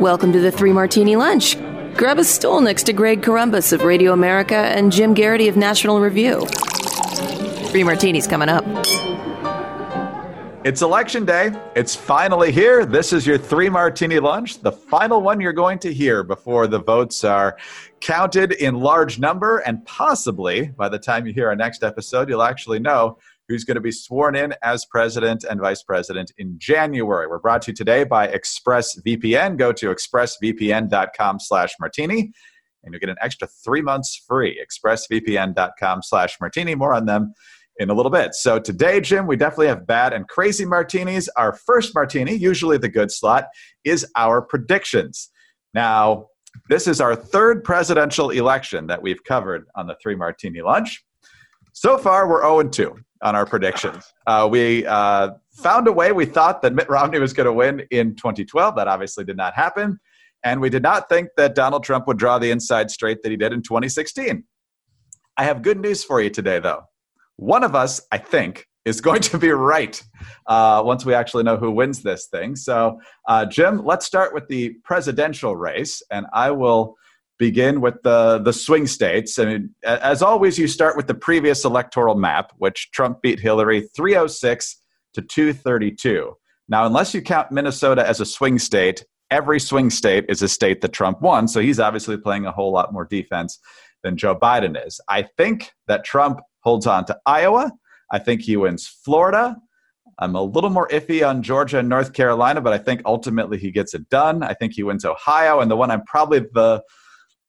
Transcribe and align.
Welcome 0.00 0.32
to 0.32 0.40
the 0.40 0.50
Three 0.50 0.72
Martini 0.72 1.14
Lunch. 1.14 1.56
Grab 1.96 2.18
a 2.18 2.24
stool 2.24 2.60
next 2.60 2.82
to 2.84 2.92
Greg 2.92 3.22
Corombos 3.22 3.72
of 3.72 3.84
Radio 3.84 4.12
America 4.12 4.56
and 4.56 4.90
Jim 4.90 5.14
Geraghty 5.14 5.46
of 5.46 5.56
National 5.56 6.00
Review. 6.00 6.44
Three 7.68 7.84
martinis 7.84 8.26
coming 8.26 8.48
up. 8.48 8.64
It's 10.64 10.82
election 10.82 11.24
day. 11.24 11.52
It's 11.76 11.94
finally 11.94 12.50
here. 12.50 12.84
This 12.84 13.12
is 13.12 13.24
your 13.24 13.38
three 13.38 13.68
martini 13.68 14.18
lunch, 14.18 14.60
the 14.62 14.72
final 14.72 15.22
one 15.22 15.40
you're 15.40 15.52
going 15.52 15.78
to 15.80 15.94
hear 15.94 16.24
before 16.24 16.66
the 16.66 16.80
votes 16.80 17.22
are 17.22 17.56
counted 18.00 18.52
in 18.52 18.74
large 18.74 19.20
number. 19.20 19.58
And 19.58 19.84
possibly 19.86 20.68
by 20.68 20.88
the 20.88 20.98
time 20.98 21.24
you 21.24 21.32
hear 21.32 21.48
our 21.48 21.56
next 21.56 21.84
episode, 21.84 22.28
you'll 22.28 22.42
actually 22.42 22.80
know 22.80 23.18
who's 23.48 23.64
going 23.64 23.74
to 23.76 23.80
be 23.80 23.92
sworn 23.92 24.34
in 24.36 24.54
as 24.62 24.86
president 24.86 25.44
and 25.44 25.60
vice 25.60 25.82
president 25.82 26.32
in 26.38 26.56
January. 26.58 27.26
We're 27.26 27.38
brought 27.38 27.62
to 27.62 27.70
you 27.70 27.74
today 27.74 28.04
by 28.04 28.28
ExpressVPN. 28.28 29.58
Go 29.58 29.72
to 29.72 29.94
expressvpn.com 29.94 31.40
slash 31.40 31.74
martini 31.78 32.32
and 32.84 32.92
you'll 32.92 33.00
get 33.00 33.08
an 33.08 33.16
extra 33.20 33.48
three 33.64 33.82
months 33.82 34.22
free. 34.26 34.62
expressvpn.com 34.64 36.02
slash 36.02 36.36
martini. 36.40 36.74
More 36.74 36.94
on 36.94 37.06
them 37.06 37.34
in 37.78 37.90
a 37.90 37.94
little 37.94 38.12
bit. 38.12 38.34
So 38.34 38.58
today, 38.58 39.00
Jim, 39.00 39.26
we 39.26 39.36
definitely 39.36 39.68
have 39.68 39.86
bad 39.86 40.12
and 40.12 40.28
crazy 40.28 40.64
martinis. 40.64 41.28
Our 41.36 41.54
first 41.54 41.94
martini, 41.94 42.34
usually 42.34 42.78
the 42.78 42.88
good 42.88 43.10
slot, 43.10 43.46
is 43.84 44.06
our 44.16 44.40
predictions. 44.42 45.30
Now, 45.72 46.28
this 46.68 46.86
is 46.86 47.00
our 47.00 47.16
third 47.16 47.64
presidential 47.64 48.30
election 48.30 48.86
that 48.86 49.02
we've 49.02 49.22
covered 49.24 49.66
on 49.74 49.86
the 49.88 49.96
three 50.00 50.14
martini 50.14 50.62
lunch. 50.62 51.04
So 51.72 51.98
far, 51.98 52.28
we're 52.28 52.42
0 52.42 52.68
2 52.68 52.96
on 53.24 53.34
our 53.34 53.46
predictions. 53.46 54.12
Uh, 54.26 54.46
we 54.50 54.86
uh, 54.86 55.30
found 55.50 55.88
a 55.88 55.92
way. 55.92 56.12
We 56.12 56.26
thought 56.26 56.62
that 56.62 56.74
Mitt 56.74 56.88
Romney 56.88 57.18
was 57.18 57.32
going 57.32 57.46
to 57.46 57.52
win 57.52 57.80
in 57.90 58.14
2012. 58.14 58.76
That 58.76 58.86
obviously 58.86 59.24
did 59.24 59.36
not 59.36 59.54
happen. 59.54 59.98
And 60.44 60.60
we 60.60 60.68
did 60.68 60.82
not 60.82 61.08
think 61.08 61.30
that 61.38 61.54
Donald 61.54 61.84
Trump 61.84 62.06
would 62.06 62.18
draw 62.18 62.38
the 62.38 62.50
inside 62.50 62.90
straight 62.90 63.22
that 63.22 63.30
he 63.30 63.36
did 63.36 63.52
in 63.52 63.62
2016. 63.62 64.44
I 65.36 65.44
have 65.44 65.62
good 65.62 65.80
news 65.80 66.04
for 66.04 66.20
you 66.20 66.28
today, 66.28 66.60
though. 66.60 66.82
One 67.36 67.64
of 67.64 67.74
us, 67.74 68.00
I 68.12 68.18
think, 68.18 68.66
is 68.84 69.00
going 69.00 69.22
to 69.22 69.38
be 69.38 69.50
right 69.50 70.00
uh, 70.46 70.82
once 70.84 71.06
we 71.06 71.14
actually 71.14 71.44
know 71.44 71.56
who 71.56 71.70
wins 71.70 72.02
this 72.02 72.26
thing. 72.26 72.54
So, 72.54 73.00
uh, 73.26 73.46
Jim, 73.46 73.84
let's 73.84 74.04
start 74.04 74.34
with 74.34 74.46
the 74.48 74.74
presidential 74.84 75.56
race, 75.56 76.02
and 76.10 76.26
I 76.34 76.50
will 76.50 76.96
begin 77.38 77.80
with 77.80 78.02
the 78.02 78.38
the 78.38 78.52
swing 78.52 78.86
states. 78.86 79.38
Mean, 79.38 79.74
as 79.84 80.22
always, 80.22 80.58
you 80.58 80.68
start 80.68 80.96
with 80.96 81.06
the 81.06 81.14
previous 81.14 81.64
electoral 81.64 82.14
map, 82.14 82.52
which 82.58 82.90
Trump 82.92 83.22
beat 83.22 83.40
Hillary 83.40 83.82
306 83.96 84.80
to 85.14 85.22
232. 85.22 86.34
Now, 86.68 86.86
unless 86.86 87.14
you 87.14 87.22
count 87.22 87.52
Minnesota 87.52 88.06
as 88.06 88.20
a 88.20 88.26
swing 88.26 88.58
state, 88.58 89.04
every 89.30 89.60
swing 89.60 89.90
state 89.90 90.24
is 90.28 90.42
a 90.42 90.48
state 90.48 90.80
that 90.80 90.92
Trump 90.92 91.20
won. 91.20 91.48
So 91.48 91.60
he's 91.60 91.80
obviously 91.80 92.16
playing 92.16 92.46
a 92.46 92.52
whole 92.52 92.72
lot 92.72 92.92
more 92.92 93.04
defense 93.04 93.58
than 94.02 94.16
Joe 94.16 94.36
Biden 94.36 94.86
is. 94.86 95.00
I 95.08 95.22
think 95.36 95.72
that 95.88 96.04
Trump 96.04 96.40
holds 96.60 96.86
on 96.86 97.04
to 97.06 97.18
Iowa. 97.26 97.72
I 98.10 98.18
think 98.18 98.42
he 98.42 98.56
wins 98.56 98.86
Florida. 98.86 99.56
I'm 100.18 100.36
a 100.36 100.42
little 100.42 100.70
more 100.70 100.88
iffy 100.88 101.26
on 101.28 101.42
Georgia 101.42 101.78
and 101.78 101.88
North 101.88 102.12
Carolina, 102.12 102.60
but 102.60 102.72
I 102.72 102.78
think 102.78 103.02
ultimately 103.04 103.58
he 103.58 103.72
gets 103.72 103.94
it 103.94 104.08
done. 104.08 104.42
I 104.42 104.54
think 104.54 104.74
he 104.74 104.82
wins 104.82 105.04
Ohio. 105.04 105.60
And 105.60 105.70
the 105.70 105.76
one 105.76 105.90
I'm 105.90 106.04
probably 106.04 106.40
the 106.40 106.82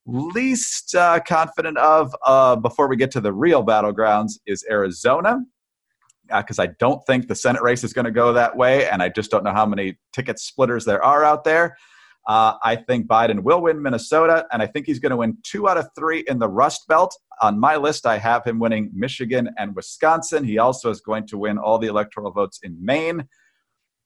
least 0.06 0.95
uh, 0.95 1.20
confident 1.28 1.78
of 1.78 2.16
uh, 2.25 2.56
before 2.56 2.88
we 2.88 2.95
get 2.95 3.11
to 3.11 3.22
the 3.22 3.34
real 3.34 3.64
battlegrounds 3.64 4.34
is 4.45 4.66
Arizona, 4.70 5.39
because 6.28 6.59
uh, 6.59 6.64
I 6.64 6.67
don't 6.80 7.06
think 7.06 7.28
the 7.28 7.36
Senate 7.36 7.62
race 7.62 7.84
is 7.84 7.94
going 7.94 8.06
to 8.06 8.12
go 8.12 8.34
that 8.34 8.56
way. 8.56 8.88
And 8.89 9.02
I 9.02 9.09
just 9.09 9.31
don't 9.31 9.44
know 9.44 9.53
how 9.53 9.66
many 9.66 9.97
ticket 10.14 10.39
splitters 10.39 10.86
there 10.86 11.03
are 11.03 11.23
out 11.23 11.44
there. 11.44 11.78
Uh, 12.28 12.56
I 12.64 12.75
think 12.75 13.06
Biden 13.06 13.44
will 13.44 13.62
win 13.62 13.81
Minnesota, 13.81 14.47
and 14.52 14.62
I 14.62 14.66
think 14.66 14.88
he's 14.88 14.97
going 14.97 15.12
to 15.12 15.17
win 15.17 15.38
two 15.44 15.70
out 15.70 15.78
of 15.78 15.88
three 15.95 16.23
in 16.28 16.40
the 16.40 16.47
Rust 16.47 16.88
Belt. 16.88 17.16
On 17.41 17.59
my 17.59 17.75
list, 17.75 18.08
I 18.08 18.18
have 18.18 18.44
him 18.44 18.58
winning 18.58 18.90
Michigan 18.96 19.50
and 19.58 19.75
Wisconsin. 19.75 20.44
He 20.44 20.58
also 20.58 20.90
is 20.90 21.02
going 21.02 21.28
to 21.28 21.38
win 21.38 21.59
all 21.59 21.78
the 21.78 21.88
electoral 21.88 22.31
votes 22.31 22.59
in 22.63 22.84
Maine. 22.84 23.28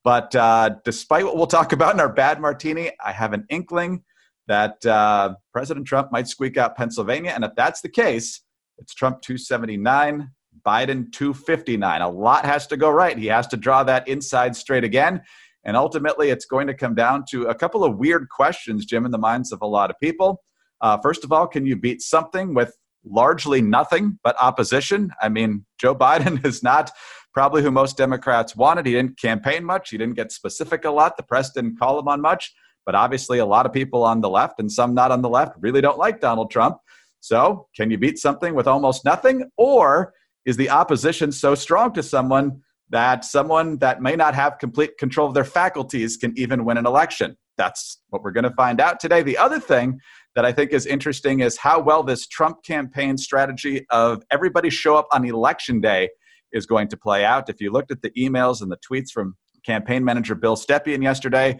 But 0.03 0.35
uh, 0.35 0.71
despite 0.83 1.23
what 1.25 1.37
we'll 1.37 1.47
talk 1.47 1.71
about 1.71 1.93
in 1.93 1.99
our 1.99 2.11
bad 2.11 2.41
martini, 2.41 2.91
I 3.03 3.13
have 3.13 3.31
an 3.31 3.45
inkling 3.49 4.03
that 4.49 4.83
uh, 4.85 5.35
President 5.53 5.85
Trump 5.87 6.11
might 6.11 6.27
squeak 6.27 6.57
out 6.57 6.75
Pennsylvania. 6.75 7.31
And 7.33 7.45
if 7.45 7.51
that's 7.55 7.81
the 7.81 7.89
case, 7.89 8.41
it's 8.79 8.95
Trump 8.95 9.21
279, 9.21 10.31
Biden 10.65 11.11
259. 11.11 12.01
A 12.01 12.09
lot 12.09 12.45
has 12.45 12.65
to 12.67 12.75
go 12.75 12.89
right. 12.89 13.17
He 13.17 13.27
has 13.27 13.47
to 13.47 13.57
draw 13.57 13.83
that 13.83 14.07
inside 14.07 14.55
straight 14.55 14.83
again. 14.83 15.21
And 15.65 15.77
ultimately, 15.77 16.29
it's 16.29 16.45
going 16.45 16.65
to 16.67 16.73
come 16.73 16.95
down 16.95 17.25
to 17.29 17.43
a 17.43 17.55
couple 17.55 17.83
of 17.83 17.97
weird 17.97 18.27
questions, 18.29 18.85
Jim, 18.85 19.05
in 19.05 19.11
the 19.11 19.17
minds 19.19 19.51
of 19.51 19.61
a 19.61 19.67
lot 19.67 19.91
of 19.91 19.97
people. 20.01 20.41
Uh, 20.81 20.97
first 20.97 21.23
of 21.23 21.31
all, 21.31 21.45
can 21.45 21.65
you 21.65 21.75
beat 21.75 22.01
something 22.01 22.55
with 22.55 22.75
largely 23.05 23.61
nothing 23.61 24.17
but 24.23 24.35
opposition? 24.41 25.11
I 25.21 25.29
mean, 25.29 25.65
Joe 25.79 25.93
Biden 25.93 26.43
is 26.45 26.63
not 26.63 26.91
probably 27.35 27.61
who 27.61 27.69
most 27.69 27.97
Democrats 27.97 28.55
wanted. 28.55 28.87
He 28.87 28.93
didn't 28.93 29.19
campaign 29.19 29.63
much, 29.63 29.91
he 29.91 29.97
didn't 29.97 30.15
get 30.15 30.31
specific 30.31 30.85
a 30.85 30.91
lot. 30.91 31.17
The 31.17 31.23
press 31.23 31.51
didn't 31.51 31.77
call 31.77 31.99
him 31.99 32.07
on 32.07 32.19
much. 32.19 32.51
But 32.89 32.95
obviously, 32.95 33.37
a 33.37 33.45
lot 33.45 33.67
of 33.67 33.71
people 33.71 34.01
on 34.01 34.21
the 34.21 34.31
left 34.31 34.59
and 34.59 34.71
some 34.71 34.95
not 34.95 35.11
on 35.11 35.21
the 35.21 35.29
left 35.29 35.53
really 35.59 35.79
don't 35.79 35.99
like 35.99 36.19
Donald 36.19 36.49
Trump. 36.49 36.77
So, 37.19 37.67
can 37.77 37.91
you 37.91 37.99
beat 37.99 38.17
something 38.17 38.55
with 38.55 38.65
almost 38.65 39.05
nothing? 39.05 39.47
Or 39.57 40.11
is 40.43 40.57
the 40.57 40.71
opposition 40.71 41.31
so 41.31 41.53
strong 41.53 41.93
to 41.93 42.01
someone 42.01 42.63
that 42.89 43.25
someone 43.25 43.77
that 43.77 44.01
may 44.01 44.15
not 44.15 44.33
have 44.33 44.57
complete 44.57 44.97
control 44.97 45.27
of 45.27 45.35
their 45.35 45.43
faculties 45.43 46.17
can 46.17 46.33
even 46.35 46.65
win 46.65 46.77
an 46.77 46.87
election. 46.87 47.37
That's 47.57 48.01
what 48.07 48.23
we're 48.23 48.31
going 48.31 48.45
to 48.45 48.55
find 48.55 48.81
out 48.81 48.99
today. 48.99 49.21
The 49.21 49.37
other 49.37 49.59
thing 49.59 49.99
that 50.33 50.43
I 50.43 50.51
think 50.51 50.73
is 50.73 50.87
interesting 50.87 51.41
is 51.41 51.59
how 51.59 51.79
well 51.79 52.01
this 52.01 52.25
Trump 52.25 52.63
campaign 52.63 53.19
strategy 53.19 53.85
of 53.91 54.23
everybody 54.31 54.71
show 54.71 54.95
up 54.95 55.09
on 55.11 55.23
election 55.25 55.79
day 55.79 56.09
is 56.53 56.65
going 56.65 56.87
to 56.87 56.97
play 56.97 57.23
out. 57.23 57.49
If 57.49 57.61
you 57.61 57.71
looked 57.71 57.91
at 57.91 58.01
the 58.01 58.09
emails 58.17 58.63
and 58.63 58.71
the 58.71 58.77
tweets 58.77 59.11
from 59.11 59.35
campaign 59.63 60.03
manager 60.03 60.33
Bill 60.33 60.55
Stepien 60.55 61.03
yesterday, 61.03 61.59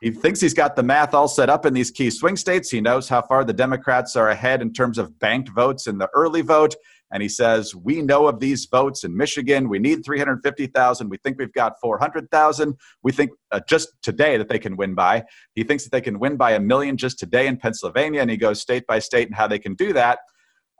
he 0.00 0.10
thinks 0.10 0.40
he's 0.40 0.54
got 0.54 0.76
the 0.76 0.82
math 0.82 1.14
all 1.14 1.28
set 1.28 1.48
up 1.48 1.66
in 1.66 1.74
these 1.74 1.90
key 1.90 2.10
swing 2.10 2.36
states. 2.36 2.70
He 2.70 2.80
knows 2.80 3.08
how 3.08 3.22
far 3.22 3.44
the 3.44 3.52
Democrats 3.52 4.16
are 4.16 4.28
ahead 4.28 4.62
in 4.62 4.72
terms 4.72 4.98
of 4.98 5.18
banked 5.18 5.50
votes 5.50 5.86
in 5.86 5.98
the 5.98 6.08
early 6.14 6.42
vote 6.42 6.74
and 7.12 7.22
he 7.22 7.28
says, 7.28 7.74
We 7.74 8.02
know 8.02 8.26
of 8.26 8.40
these 8.40 8.66
votes 8.66 9.04
in 9.04 9.16
Michigan. 9.16 9.68
We 9.68 9.78
need 9.78 10.04
350,000. 10.04 11.08
We 11.08 11.16
think 11.18 11.38
we've 11.38 11.52
got 11.52 11.74
400,000. 11.80 12.74
We 13.02 13.12
think 13.12 13.30
uh, 13.52 13.60
just 13.68 13.90
today 14.02 14.36
that 14.36 14.48
they 14.48 14.58
can 14.58 14.76
win 14.76 14.94
by. 14.94 15.24
He 15.54 15.62
thinks 15.62 15.84
that 15.84 15.92
they 15.92 16.00
can 16.00 16.18
win 16.18 16.36
by 16.36 16.52
a 16.52 16.60
million 16.60 16.96
just 16.96 17.18
today 17.18 17.46
in 17.46 17.56
Pennsylvania, 17.56 18.20
and 18.20 18.30
he 18.30 18.36
goes 18.36 18.60
state 18.60 18.86
by 18.86 18.98
state 18.98 19.28
and 19.28 19.36
how 19.36 19.46
they 19.46 19.58
can 19.58 19.74
do 19.74 19.92
that. 19.92 20.18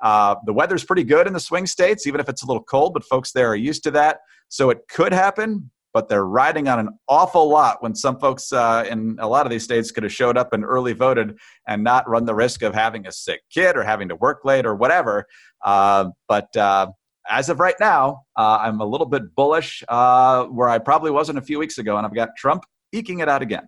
Uh, 0.02 0.34
the 0.44 0.52
weather's 0.52 0.84
pretty 0.84 1.04
good 1.04 1.26
in 1.26 1.32
the 1.32 1.40
swing 1.40 1.66
states, 1.66 2.06
even 2.06 2.20
if 2.20 2.28
it's 2.28 2.42
a 2.42 2.46
little 2.46 2.62
cold, 2.62 2.92
but 2.92 3.04
folks 3.04 3.32
there 3.32 3.48
are 3.48 3.56
used 3.56 3.82
to 3.84 3.90
that. 3.92 4.18
So 4.48 4.70
it 4.70 4.80
could 4.90 5.12
happen, 5.12 5.70
but 5.96 6.10
they're 6.10 6.26
riding 6.26 6.68
on 6.68 6.78
an 6.78 6.90
awful 7.08 7.48
lot 7.48 7.82
when 7.82 7.94
some 7.94 8.18
folks 8.18 8.52
uh, 8.52 8.84
in 8.86 9.16
a 9.18 9.26
lot 9.26 9.46
of 9.46 9.50
these 9.50 9.64
states 9.64 9.90
could 9.90 10.02
have 10.02 10.12
showed 10.12 10.36
up 10.36 10.52
and 10.52 10.62
early 10.62 10.92
voted 10.92 11.38
and 11.66 11.82
not 11.82 12.06
run 12.06 12.26
the 12.26 12.34
risk 12.34 12.60
of 12.60 12.74
having 12.74 13.06
a 13.06 13.12
sick 13.12 13.40
kid 13.48 13.78
or 13.78 13.82
having 13.82 14.06
to 14.06 14.14
work 14.16 14.44
late 14.44 14.66
or 14.66 14.74
whatever. 14.74 15.24
Uh, 15.64 16.10
but 16.28 16.54
uh, 16.54 16.86
as 17.30 17.48
of 17.48 17.60
right 17.60 17.76
now, 17.80 18.24
uh, 18.36 18.58
I'm 18.60 18.82
a 18.82 18.84
little 18.84 19.06
bit 19.06 19.34
bullish 19.34 19.82
uh, 19.88 20.44
where 20.44 20.68
I 20.68 20.76
probably 20.76 21.10
wasn't 21.10 21.38
a 21.38 21.40
few 21.40 21.58
weeks 21.58 21.78
ago, 21.78 21.96
and 21.96 22.06
I've 22.06 22.14
got 22.14 22.28
Trump 22.36 22.64
eking 22.92 23.20
it 23.20 23.28
out 23.30 23.40
again. 23.40 23.66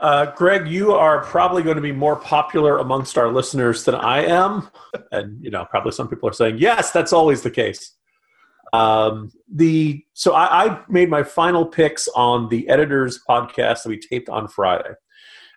Uh, 0.00 0.24
Greg, 0.34 0.68
you 0.68 0.94
are 0.94 1.22
probably 1.22 1.62
going 1.62 1.76
to 1.76 1.82
be 1.82 1.92
more 1.92 2.16
popular 2.16 2.78
amongst 2.78 3.18
our 3.18 3.30
listeners 3.30 3.84
than 3.84 3.94
I 3.94 4.24
am, 4.24 4.70
and 5.12 5.44
you 5.44 5.50
know 5.50 5.66
probably 5.66 5.92
some 5.92 6.08
people 6.08 6.30
are 6.30 6.32
saying 6.32 6.56
yes, 6.56 6.92
that's 6.92 7.12
always 7.12 7.42
the 7.42 7.50
case. 7.50 7.94
Um, 8.72 9.32
the 9.52 10.04
so 10.14 10.34
I, 10.34 10.66
I 10.66 10.80
made 10.88 11.10
my 11.10 11.22
final 11.22 11.66
picks 11.66 12.08
on 12.08 12.48
the 12.48 12.68
editors 12.68 13.20
podcast 13.28 13.82
that 13.82 13.88
we 13.88 13.98
taped 13.98 14.28
on 14.28 14.48
Friday. 14.48 14.90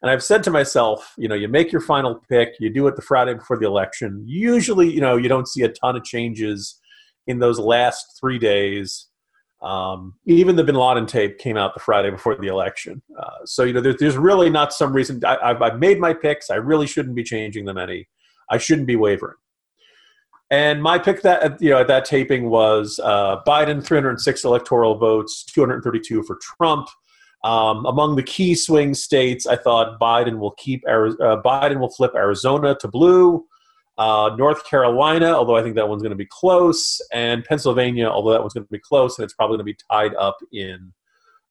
And 0.02 0.12
I've 0.12 0.24
said 0.24 0.44
to 0.44 0.52
myself, 0.52 1.14
you 1.18 1.30
know, 1.30 1.36
you 1.36 1.48
make 1.48 1.72
your 1.72 1.80
final 1.80 2.22
pick, 2.28 2.56
you 2.60 2.70
do 2.70 2.86
it 2.88 2.98
the 2.98 3.02
Friday 3.02 3.34
before 3.36 3.58
the 3.58 3.66
election. 3.66 4.22
Usually, 4.28 4.92
you 4.92 5.00
know, 5.00 5.16
you 5.16 5.30
don't 5.30 5.48
see 5.48 5.62
a 5.62 5.70
ton 5.70 5.96
of 5.96 6.04
changes 6.04 6.78
in 7.26 7.40
those 7.40 7.58
last 7.58 8.20
three 8.20 8.38
days. 8.38 9.08
Um, 9.62 10.16
even 10.26 10.58
the 10.58 10.64
Bin 10.66 10.76
Laden 10.76 11.06
tape 11.06 11.40
came 11.40 11.56
out 11.56 11.74
the 11.74 11.80
Friday 11.80 12.10
before 12.10 12.36
the 12.36 12.48
election. 12.48 13.02
Uh, 13.18 13.46
so, 13.46 13.64
you 13.64 13.72
know, 13.72 13.80
there, 13.80 13.96
there's 13.98 14.18
really 14.18 14.50
not 14.50 14.74
some 14.74 14.92
reason. 14.92 15.24
I, 15.24 15.56
have 15.58 15.80
made 15.80 16.02
my 16.02 16.14
picks. 16.14 16.50
I 16.50 16.56
really 16.56 16.86
shouldn't 16.86 17.16
be 17.16 17.24
changing 17.24 17.64
them 17.64 17.78
any. 17.78 18.10
I 18.52 18.58
shouldn't 18.58 18.88
be 18.88 18.98
wavering. 18.98 19.38
And 20.54 20.84
my 20.84 21.00
pick 21.00 21.24
that 21.24 21.60
you 21.60 21.72
know 21.72 21.80
at 21.80 21.88
that 21.88 22.06
taping 22.06 22.48
was 22.48 23.00
uh, 23.04 23.38
Biden 23.44 23.84
306 23.84 24.44
electoral 24.44 24.94
votes, 25.00 25.44
232 25.46 26.22
for 26.22 26.38
Trump. 26.40 26.88
Um, 27.44 27.88
among 27.88 28.18
the 28.18 28.24
key 28.24 28.54
swing 28.54 28.94
states, 28.94 29.48
I 29.48 29.56
thought 29.56 30.00
Biden 30.00 30.38
will 30.38 30.52
keep 30.52 30.84
uh, 30.88 31.42
Biden 31.44 31.80
will 31.80 31.90
flip 31.90 32.12
Arizona 32.16 32.76
to 32.82 32.88
blue, 32.88 33.48
uh, 33.98 34.36
North 34.38 34.64
Carolina, 34.70 35.34
although 35.34 35.56
I 35.56 35.64
think 35.64 35.74
that 35.74 35.90
one's 35.90 36.04
going 36.04 36.12
to 36.12 36.16
be 36.16 36.28
close, 36.30 37.02
and 37.12 37.44
Pennsylvania, 37.44 38.06
although 38.08 38.34
that 38.34 38.42
one's 38.42 38.54
going 38.54 38.68
to 38.68 38.72
be 38.72 38.78
close, 38.78 39.18
and 39.18 39.26
it's 39.26 39.34
probably 39.34 39.58
going 39.58 39.66
to 39.66 39.74
be 39.74 39.78
tied 39.90 40.14
up 40.14 40.38
in 40.52 40.94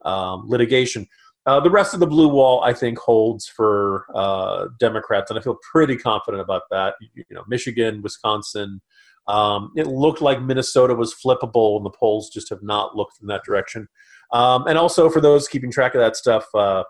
um, 0.05 0.45
litigation. 0.47 1.09
Uh, 1.45 1.59
the 1.59 1.71
rest 1.71 1.93
of 1.93 1.99
the 1.99 2.07
blue 2.07 2.29
wall, 2.29 2.63
I 2.63 2.73
think, 2.73 2.99
holds 2.99 3.49
for 3.49 4.07
uh, 4.15 4.67
Democrats, 4.79 5.29
and 5.29 5.41
I 5.41 5.43
feel 5.43 5.59
pretty 5.73 5.97
confident 5.97 6.41
about 6.41 6.63
that. 6.71 6.95
You 7.15 7.25
know, 7.31 7.43
Michigan, 7.49 8.01
Wisconsin. 8.01 8.81
Um, 9.29 9.73
it 9.77 9.87
looked 9.87 10.21
like 10.21 10.43
Minnesota 10.43 10.95
was 10.95 11.15
flippable, 11.15 11.77
and 11.77 11.87
the 11.87 11.91
polls 11.91 12.31
just 12.31 12.49
have 12.51 12.63
not 12.63 12.97
looked 12.97 13.21
in 13.21 13.29
that 13.29 13.45
direction. 13.45 13.89
Um, 14.33 14.67
and 14.67 14.79
also, 14.79 15.09
for 15.11 15.21
those 15.21 15.49
keeping 15.49 15.71
track 15.71 15.95
of 15.95 16.01
that 16.01 16.17
stuff, 16.17 16.47
uh, 16.55 16.85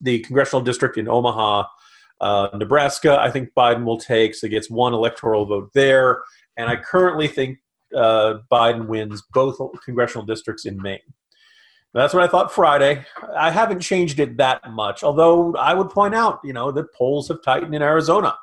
the 0.00 0.20
congressional 0.20 0.62
district 0.62 0.96
in 0.98 1.08
Omaha, 1.08 1.64
uh, 2.20 2.48
Nebraska, 2.54 3.18
I 3.18 3.30
think 3.30 3.50
Biden 3.56 3.84
will 3.84 3.98
take, 3.98 4.34
so 4.34 4.46
he 4.46 4.50
gets 4.50 4.68
one 4.70 4.92
electoral 4.92 5.46
vote 5.46 5.70
there. 5.74 6.22
And 6.56 6.68
I 6.68 6.76
currently 6.76 7.28
think 7.28 7.58
uh, 7.96 8.38
Biden 8.50 8.86
wins 8.86 9.22
both 9.32 9.58
congressional 9.84 10.26
districts 10.26 10.66
in 10.66 10.80
Maine. 10.80 10.98
That's 11.92 12.14
what 12.14 12.22
I 12.22 12.28
thought 12.28 12.52
Friday. 12.52 13.04
I 13.36 13.50
haven't 13.50 13.80
changed 13.80 14.20
it 14.20 14.36
that 14.36 14.70
much, 14.70 15.02
although 15.02 15.54
I 15.56 15.74
would 15.74 15.90
point 15.90 16.14
out, 16.14 16.40
you 16.44 16.52
know, 16.52 16.70
that 16.70 16.94
polls 16.94 17.26
have 17.28 17.42
tightened 17.42 17.74
in 17.74 17.82
Arizona. 17.82 18.36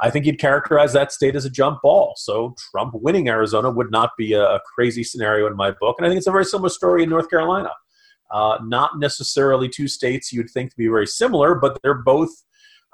I 0.00 0.10
think 0.10 0.26
you'd 0.26 0.40
characterize 0.40 0.92
that 0.92 1.12
state 1.12 1.36
as 1.36 1.44
a 1.44 1.50
jump 1.50 1.80
ball. 1.82 2.14
So 2.16 2.54
Trump 2.70 2.94
winning 2.94 3.28
Arizona 3.28 3.70
would 3.70 3.90
not 3.90 4.10
be 4.18 4.32
a 4.32 4.60
crazy 4.74 5.04
scenario 5.04 5.46
in 5.46 5.56
my 5.56 5.70
book. 5.70 5.96
And 5.98 6.06
I 6.06 6.08
think 6.08 6.18
it's 6.18 6.26
a 6.26 6.32
very 6.32 6.44
similar 6.44 6.68
story 6.68 7.04
in 7.04 7.10
North 7.10 7.30
Carolina. 7.30 7.70
Uh, 8.30 8.58
not 8.64 8.98
necessarily 8.98 9.68
two 9.68 9.86
states 9.86 10.32
you'd 10.32 10.50
think 10.50 10.70
to 10.70 10.76
be 10.76 10.88
very 10.88 11.06
similar, 11.06 11.54
but 11.54 11.78
they're 11.82 11.94
both 11.94 12.30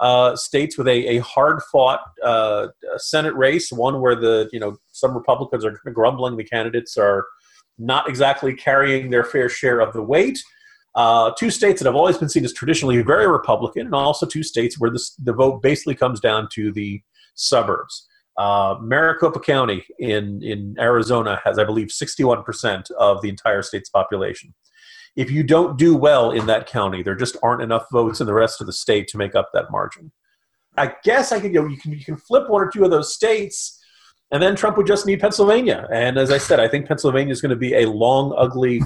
uh, 0.00 0.34
states 0.34 0.76
with 0.76 0.88
a, 0.88 1.16
a 1.16 1.18
hard 1.18 1.62
fought 1.70 2.00
uh, 2.24 2.68
Senate 2.96 3.34
race, 3.34 3.70
one 3.70 4.00
where 4.00 4.16
the 4.16 4.48
you 4.52 4.58
know 4.58 4.76
some 4.92 5.14
Republicans 5.14 5.64
are 5.64 5.78
grumbling 5.92 6.36
the 6.36 6.44
candidates 6.44 6.96
are 6.96 7.26
not 7.78 8.08
exactly 8.08 8.54
carrying 8.54 9.10
their 9.10 9.24
fair 9.24 9.48
share 9.48 9.80
of 9.80 9.92
the 9.92 10.02
weight. 10.02 10.38
Uh, 10.94 11.30
two 11.38 11.50
states 11.50 11.80
that 11.80 11.86
have 11.86 11.96
always 11.96 12.18
been 12.18 12.28
seen 12.28 12.44
as 12.44 12.52
traditionally 12.52 13.00
very 13.02 13.28
Republican, 13.28 13.86
and 13.86 13.94
also 13.94 14.26
two 14.26 14.42
states 14.42 14.78
where 14.78 14.90
this, 14.90 15.14
the 15.22 15.32
vote 15.32 15.62
basically 15.62 15.94
comes 15.94 16.20
down 16.20 16.48
to 16.52 16.72
the 16.72 17.00
suburbs. 17.34 18.06
Uh, 18.36 18.76
Maricopa 18.80 19.38
County 19.40 19.84
in, 19.98 20.42
in 20.42 20.74
Arizona 20.78 21.40
has, 21.44 21.58
I 21.58 21.64
believe, 21.64 21.88
61% 21.88 22.90
of 22.92 23.20
the 23.22 23.28
entire 23.28 23.62
state's 23.62 23.90
population 23.90 24.54
if 25.16 25.30
you 25.30 25.42
don't 25.42 25.78
do 25.78 25.96
well 25.96 26.30
in 26.30 26.46
that 26.46 26.66
county, 26.66 27.02
there 27.02 27.14
just 27.14 27.36
aren't 27.42 27.62
enough 27.62 27.86
votes 27.90 28.20
in 28.20 28.26
the 28.26 28.34
rest 28.34 28.60
of 28.60 28.66
the 28.66 28.72
state 28.72 29.08
to 29.08 29.18
make 29.18 29.34
up 29.34 29.50
that 29.52 29.70
margin. 29.70 30.12
I 30.76 30.94
guess 31.02 31.32
I 31.32 31.40
could 31.40 31.52
you, 31.52 31.62
know, 31.62 31.68
you 31.68 31.76
can 31.76 31.92
you 31.92 32.04
can 32.04 32.16
flip 32.16 32.48
one 32.48 32.62
or 32.62 32.70
two 32.70 32.84
of 32.84 32.90
those 32.90 33.12
states, 33.12 33.78
and 34.30 34.42
then 34.42 34.54
Trump 34.54 34.76
would 34.76 34.86
just 34.86 35.06
need 35.06 35.20
Pennsylvania. 35.20 35.88
And 35.92 36.16
as 36.16 36.30
I 36.30 36.38
said, 36.38 36.60
I 36.60 36.68
think 36.68 36.86
Pennsylvania 36.86 37.32
is 37.32 37.40
going 37.40 37.50
to 37.50 37.56
be 37.56 37.74
a 37.74 37.86
long, 37.86 38.32
ugly, 38.36 38.80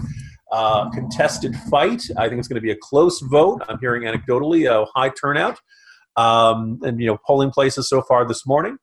uh, 0.55 0.89
contested 0.91 1.57
fight. 1.69 2.01
I 2.17 2.29
think 2.29 2.39
it's 2.39 2.47
going 2.47 2.55
to 2.55 2.61
be 2.61 2.71
a 2.71 2.77
close 2.77 3.21
vote. 3.21 3.63
I'm 3.69 3.81
hearing 3.81 4.03
anecdotally 4.03 4.71
a 4.71 4.87
high 4.95 5.09
turnout, 5.09 5.59
um, 6.15 6.79
and 6.85 7.01
you 7.01 7.09
know 7.09 7.19
polling 7.27 7.51
places 7.51 7.89
so 7.89 8.03
far 8.03 8.25
this 8.25 8.47
morning, 8.47 8.79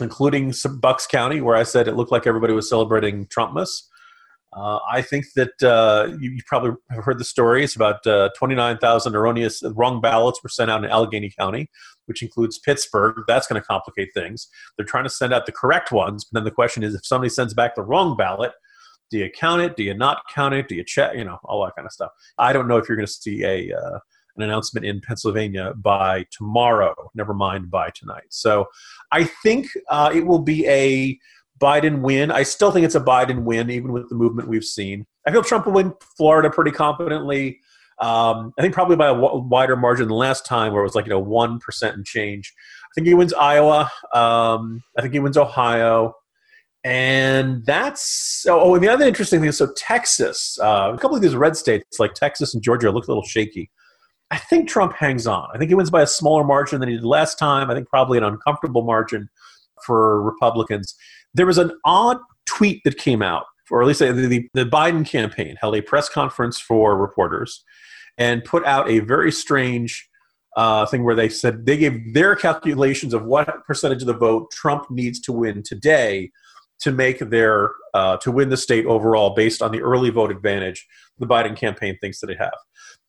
including 0.00 0.52
Bucks 0.80 1.06
County, 1.06 1.40
where 1.40 1.54
I 1.54 1.62
said 1.62 1.86
it 1.86 1.94
looked 1.94 2.10
like 2.10 2.26
everybody 2.26 2.52
was 2.52 2.68
celebrating 2.68 3.26
Trumpmas. 3.26 3.82
Uh, 4.54 4.80
I 4.90 5.02
think 5.02 5.26
that 5.36 5.62
uh, 5.62 6.08
you, 6.18 6.32
you, 6.32 6.40
probably 6.46 6.72
have 6.90 7.04
heard 7.04 7.18
the 7.18 7.24
stories 7.24 7.74
about 7.76 8.04
uh, 8.06 8.30
29,000 8.36 9.14
erroneous 9.14 9.62
wrong 9.76 10.00
ballots 10.00 10.42
were 10.42 10.50
sent 10.50 10.70
out 10.70 10.84
in 10.84 10.90
Allegheny 10.90 11.32
County, 11.38 11.70
which 12.04 12.22
includes 12.22 12.58
Pittsburgh. 12.58 13.22
That's 13.28 13.46
going 13.46 13.62
to 13.62 13.66
complicate 13.66 14.08
things. 14.12 14.48
They're 14.76 14.84
trying 14.84 15.04
to 15.04 15.10
send 15.10 15.32
out 15.32 15.46
the 15.46 15.52
correct 15.52 15.92
ones, 15.92 16.24
but 16.24 16.38
then 16.38 16.44
the 16.44 16.50
question 16.50 16.82
is 16.82 16.94
if 16.94 17.06
somebody 17.06 17.30
sends 17.30 17.54
back 17.54 17.76
the 17.76 17.82
wrong 17.82 18.14
ballot, 18.14 18.52
do 19.12 19.18
you 19.18 19.30
count 19.30 19.60
it? 19.60 19.76
Do 19.76 19.82
you 19.84 19.94
not 19.94 20.22
count 20.34 20.54
it? 20.54 20.66
Do 20.68 20.74
you 20.74 20.82
check? 20.82 21.14
You 21.14 21.24
know, 21.24 21.38
all 21.44 21.62
that 21.64 21.76
kind 21.76 21.86
of 21.86 21.92
stuff. 21.92 22.10
I 22.38 22.52
don't 22.52 22.66
know 22.66 22.78
if 22.78 22.88
you're 22.88 22.96
going 22.96 23.06
to 23.06 23.12
see 23.12 23.44
a 23.44 23.72
uh, 23.72 23.98
an 24.36 24.42
announcement 24.42 24.86
in 24.86 25.02
Pennsylvania 25.02 25.74
by 25.76 26.24
tomorrow. 26.30 26.94
Never 27.14 27.34
mind 27.34 27.70
by 27.70 27.90
tonight. 27.90 28.24
So 28.30 28.66
I 29.12 29.24
think 29.24 29.68
uh, 29.90 30.10
it 30.14 30.26
will 30.26 30.38
be 30.38 30.66
a 30.66 31.18
Biden 31.60 32.00
win. 32.00 32.30
I 32.30 32.42
still 32.42 32.72
think 32.72 32.86
it's 32.86 32.94
a 32.94 33.00
Biden 33.00 33.42
win, 33.42 33.70
even 33.70 33.92
with 33.92 34.08
the 34.08 34.14
movement 34.14 34.48
we've 34.48 34.64
seen. 34.64 35.06
I 35.26 35.30
feel 35.30 35.44
Trump 35.44 35.66
will 35.66 35.74
win 35.74 35.92
Florida 36.16 36.48
pretty 36.48 36.70
confidently. 36.70 37.60
Um, 38.00 38.54
I 38.58 38.62
think 38.62 38.72
probably 38.72 38.96
by 38.96 39.10
a 39.10 39.14
w- 39.14 39.46
wider 39.46 39.76
margin 39.76 40.08
than 40.08 40.16
last 40.16 40.46
time, 40.46 40.72
where 40.72 40.80
it 40.80 40.86
was 40.86 40.94
like 40.94 41.04
you 41.04 41.10
know 41.10 41.20
one 41.20 41.58
percent 41.60 41.96
and 41.96 42.06
change. 42.06 42.52
I 42.56 42.90
think 42.94 43.06
he 43.06 43.14
wins 43.14 43.34
Iowa. 43.34 43.90
Um, 44.14 44.82
I 44.96 45.02
think 45.02 45.12
he 45.12 45.20
wins 45.20 45.36
Ohio, 45.36 46.14
and 46.84 47.64
that's 47.64 48.44
oh. 48.48 48.74
And 48.74 48.82
the 48.82 48.88
other 48.88 49.06
interesting 49.06 49.40
thing 49.40 49.48
is 49.48 49.58
so 49.58 49.72
Texas. 49.76 50.58
Uh, 50.60 50.92
a 50.94 50.98
couple 50.98 51.16
of 51.16 51.22
these 51.22 51.36
red 51.36 51.56
states 51.56 52.00
like 52.00 52.14
Texas 52.14 52.54
and 52.54 52.62
Georgia 52.62 52.90
look 52.90 53.06
a 53.06 53.10
little 53.10 53.24
shaky. 53.24 53.70
I 54.30 54.38
think 54.38 54.68
Trump 54.68 54.94
hangs 54.94 55.26
on. 55.26 55.48
I 55.54 55.58
think 55.58 55.68
he 55.68 55.74
wins 55.74 55.90
by 55.90 56.02
a 56.02 56.06
smaller 56.06 56.42
margin 56.42 56.80
than 56.80 56.88
he 56.88 56.96
did 56.96 57.04
last 57.04 57.38
time. 57.38 57.70
I 57.70 57.74
think 57.74 57.88
probably 57.88 58.18
an 58.18 58.24
uncomfortable 58.24 58.82
margin 58.82 59.28
for 59.84 60.22
Republicans. 60.22 60.94
There 61.34 61.46
was 61.46 61.58
an 61.58 61.72
odd 61.84 62.18
tweet 62.46 62.80
that 62.84 62.96
came 62.96 63.22
out, 63.22 63.44
or 63.70 63.82
at 63.82 63.88
least 63.88 64.00
the, 64.00 64.12
the, 64.12 64.48
the 64.54 64.64
Biden 64.64 65.06
campaign 65.06 65.56
held 65.60 65.76
a 65.76 65.82
press 65.82 66.08
conference 66.08 66.58
for 66.58 66.96
reporters 66.96 67.62
and 68.18 68.42
put 68.44 68.64
out 68.64 68.88
a 68.88 69.00
very 69.00 69.30
strange 69.30 70.08
uh, 70.56 70.86
thing 70.86 71.04
where 71.04 71.14
they 71.14 71.28
said 71.28 71.66
they 71.66 71.76
gave 71.76 72.14
their 72.14 72.34
calculations 72.34 73.14
of 73.14 73.24
what 73.24 73.64
percentage 73.66 74.02
of 74.02 74.06
the 74.06 74.14
vote 74.14 74.50
Trump 74.50 74.90
needs 74.90 75.20
to 75.20 75.32
win 75.32 75.62
today 75.62 76.30
to 76.82 76.92
make 76.92 77.18
their 77.18 77.70
uh, 77.94 78.16
to 78.18 78.30
win 78.30 78.48
the 78.48 78.56
state 78.56 78.86
overall 78.86 79.30
based 79.30 79.62
on 79.62 79.72
the 79.72 79.80
early 79.80 80.10
vote 80.10 80.30
advantage 80.30 80.86
the 81.18 81.26
Biden 81.26 81.56
campaign 81.56 81.96
thinks 82.00 82.20
that 82.20 82.26
they 82.26 82.34
have. 82.34 82.54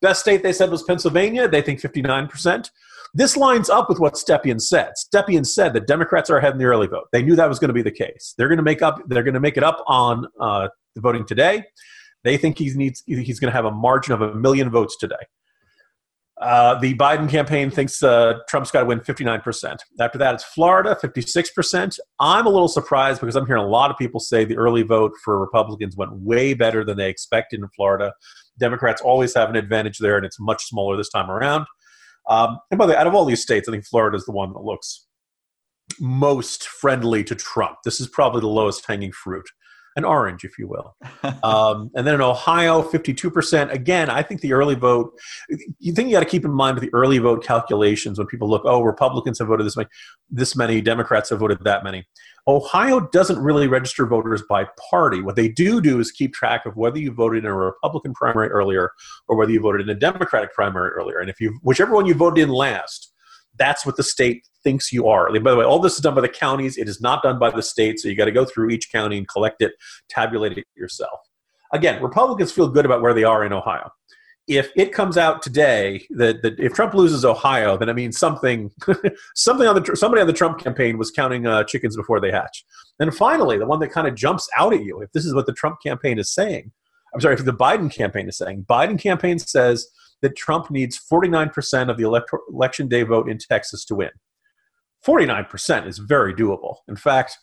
Best 0.00 0.20
state 0.20 0.42
they 0.42 0.52
said 0.52 0.70
was 0.70 0.82
Pennsylvania. 0.82 1.48
They 1.48 1.62
think 1.62 1.80
59%. 1.80 2.70
This 3.14 3.36
lines 3.36 3.70
up 3.70 3.88
with 3.88 4.00
what 4.00 4.14
Stepien 4.14 4.60
said. 4.60 4.92
Stepien 4.98 5.46
said 5.46 5.72
that 5.74 5.86
Democrats 5.86 6.30
are 6.30 6.38
ahead 6.38 6.52
in 6.52 6.58
the 6.58 6.64
early 6.64 6.86
vote. 6.86 7.06
They 7.12 7.22
knew 7.22 7.36
that 7.36 7.48
was 7.48 7.58
going 7.58 7.68
to 7.68 7.74
be 7.74 7.82
the 7.82 7.90
case. 7.90 8.34
They're 8.36 8.48
going 8.48 8.58
to 8.58 8.64
make 8.64 8.82
up. 8.82 9.00
They're 9.06 9.22
going 9.22 9.34
to 9.34 9.40
make 9.40 9.56
it 9.56 9.62
up 9.62 9.82
on 9.86 10.26
uh, 10.40 10.68
the 10.94 11.00
voting 11.00 11.24
today. 11.24 11.64
They 12.24 12.36
think 12.36 12.58
he 12.58 12.70
needs. 12.74 13.02
He's 13.06 13.38
going 13.38 13.50
to 13.50 13.56
have 13.56 13.66
a 13.66 13.70
margin 13.70 14.14
of 14.14 14.20
a 14.20 14.34
million 14.34 14.68
votes 14.70 14.96
today. 14.98 15.14
Uh, 16.40 16.78
the 16.80 16.94
Biden 16.94 17.28
campaign 17.28 17.70
thinks 17.70 18.02
uh, 18.02 18.34
Trump's 18.48 18.70
got 18.70 18.80
to 18.80 18.86
win 18.86 19.00
59%. 19.00 19.76
After 20.00 20.18
that, 20.18 20.34
it's 20.34 20.44
Florida, 20.44 20.96
56%. 21.00 21.98
I'm 22.18 22.46
a 22.46 22.50
little 22.50 22.68
surprised 22.68 23.20
because 23.20 23.36
I'm 23.36 23.46
hearing 23.46 23.62
a 23.62 23.68
lot 23.68 23.90
of 23.90 23.96
people 23.96 24.18
say 24.18 24.44
the 24.44 24.56
early 24.56 24.82
vote 24.82 25.12
for 25.24 25.38
Republicans 25.38 25.96
went 25.96 26.12
way 26.12 26.52
better 26.52 26.84
than 26.84 26.96
they 26.96 27.08
expected 27.08 27.60
in 27.60 27.68
Florida. 27.68 28.12
Democrats 28.58 29.00
always 29.00 29.34
have 29.34 29.48
an 29.48 29.56
advantage 29.56 29.98
there, 29.98 30.16
and 30.16 30.26
it's 30.26 30.40
much 30.40 30.64
smaller 30.64 30.96
this 30.96 31.08
time 31.08 31.30
around. 31.30 31.66
Um, 32.28 32.58
and 32.70 32.78
by 32.78 32.86
the 32.86 32.92
way, 32.92 32.98
out 32.98 33.06
of 33.06 33.14
all 33.14 33.24
these 33.24 33.42
states, 33.42 33.68
I 33.68 33.72
think 33.72 33.86
Florida 33.86 34.16
is 34.16 34.24
the 34.24 34.32
one 34.32 34.52
that 34.54 34.60
looks 34.60 35.06
most 36.00 36.66
friendly 36.66 37.22
to 37.24 37.34
Trump. 37.34 37.76
This 37.84 38.00
is 38.00 38.08
probably 38.08 38.40
the 38.40 38.48
lowest 38.48 38.84
hanging 38.86 39.12
fruit, 39.12 39.44
an 39.96 40.04
orange, 40.04 40.44
if 40.44 40.58
you 40.58 40.66
will. 40.66 40.96
um, 41.42 41.90
and 41.94 42.06
then 42.06 42.14
in 42.14 42.20
Ohio, 42.20 42.82
52%. 42.82 43.72
Again, 43.72 44.10
I 44.10 44.22
think 44.22 44.40
the 44.40 44.52
early 44.52 44.74
vote, 44.74 45.18
you 45.78 45.92
think 45.92 46.08
you 46.08 46.14
got 46.14 46.20
to 46.20 46.26
keep 46.26 46.44
in 46.44 46.52
mind 46.52 46.78
the 46.78 46.92
early 46.92 47.18
vote 47.18 47.44
calculations 47.44 48.18
when 48.18 48.26
people 48.26 48.48
look, 48.48 48.62
oh, 48.64 48.82
Republicans 48.82 49.38
have 49.38 49.48
voted 49.48 49.66
this 49.66 49.76
many, 49.76 49.88
this 50.30 50.56
many, 50.56 50.80
Democrats 50.80 51.30
have 51.30 51.38
voted 51.38 51.58
that 51.64 51.84
many. 51.84 52.06
Ohio 52.46 53.00
doesn't 53.00 53.38
really 53.38 53.68
register 53.68 54.06
voters 54.06 54.42
by 54.48 54.66
party. 54.90 55.22
What 55.22 55.36
they 55.36 55.48
do 55.48 55.80
do 55.80 55.98
is 55.98 56.10
keep 56.10 56.34
track 56.34 56.66
of 56.66 56.76
whether 56.76 56.98
you 56.98 57.10
voted 57.10 57.44
in 57.44 57.50
a 57.50 57.54
Republican 57.54 58.12
primary 58.12 58.48
earlier 58.48 58.90
or 59.28 59.36
whether 59.36 59.50
you 59.50 59.60
voted 59.60 59.82
in 59.82 59.96
a 59.96 59.98
Democratic 59.98 60.52
primary 60.52 60.90
earlier. 60.90 61.18
And 61.18 61.30
if 61.30 61.40
you, 61.40 61.58
whichever 61.62 61.94
one 61.94 62.04
you 62.04 62.14
voted 62.14 62.42
in 62.42 62.50
last, 62.50 63.13
that's 63.58 63.86
what 63.86 63.96
the 63.96 64.02
state 64.02 64.46
thinks 64.62 64.92
you 64.92 65.08
are. 65.08 65.30
By 65.40 65.50
the 65.50 65.56
way, 65.56 65.64
all 65.64 65.78
this 65.78 65.94
is 65.94 66.00
done 66.00 66.14
by 66.14 66.20
the 66.20 66.28
counties. 66.28 66.76
It 66.76 66.88
is 66.88 67.00
not 67.00 67.22
done 67.22 67.38
by 67.38 67.50
the 67.50 67.62
state, 67.62 68.00
so 68.00 68.08
you 68.08 68.16
got 68.16 68.24
to 68.26 68.32
go 68.32 68.44
through 68.44 68.70
each 68.70 68.90
county 68.90 69.18
and 69.18 69.28
collect 69.28 69.62
it, 69.62 69.72
tabulate 70.08 70.58
it 70.58 70.66
yourself. 70.76 71.20
Again, 71.72 72.02
Republicans 72.02 72.52
feel 72.52 72.68
good 72.68 72.86
about 72.86 73.02
where 73.02 73.14
they 73.14 73.24
are 73.24 73.44
in 73.44 73.52
Ohio 73.52 73.90
if 74.46 74.70
it 74.76 74.92
comes 74.92 75.16
out 75.16 75.42
today 75.42 76.06
that, 76.10 76.42
that 76.42 76.58
if 76.58 76.74
Trump 76.74 76.92
loses 76.94 77.24
Ohio, 77.24 77.76
then 77.76 77.88
it 77.88 77.94
means 77.94 78.18
something 78.18 78.70
something 79.34 79.66
on 79.66 79.74
the 79.74 79.96
somebody 79.96 80.20
on 80.20 80.26
the 80.26 80.32
Trump 80.32 80.58
campaign 80.58 80.98
was 80.98 81.10
counting 81.10 81.46
uh, 81.46 81.64
chickens 81.64 81.96
before 81.96 82.20
they 82.20 82.30
hatch. 82.30 82.64
And 83.00 83.14
finally, 83.14 83.58
the 83.58 83.66
one 83.66 83.80
that 83.80 83.88
kind 83.88 84.06
of 84.06 84.14
jumps 84.14 84.48
out 84.56 84.74
at 84.74 84.84
you, 84.84 85.00
if 85.00 85.10
this 85.12 85.24
is 85.24 85.34
what 85.34 85.46
the 85.46 85.52
Trump 85.52 85.78
campaign 85.82 86.18
is 86.18 86.32
saying, 86.32 86.70
I'm 87.14 87.20
sorry, 87.20 87.34
if 87.34 87.44
the 87.44 87.52
Biden 87.52 87.90
campaign 87.90 88.28
is 88.28 88.36
saying, 88.36 88.66
Biden 88.68 88.98
campaign 88.98 89.38
says 89.38 89.86
that 90.24 90.36
Trump 90.36 90.70
needs 90.70 90.98
49% 90.98 91.90
of 91.90 91.98
the 91.98 92.04
election 92.50 92.88
day 92.88 93.02
vote 93.02 93.28
in 93.28 93.36
Texas 93.36 93.84
to 93.84 93.94
win. 93.94 94.10
49% 95.06 95.86
is 95.86 95.98
very 95.98 96.34
doable. 96.34 96.76
In 96.88 96.96
fact, 96.96 97.36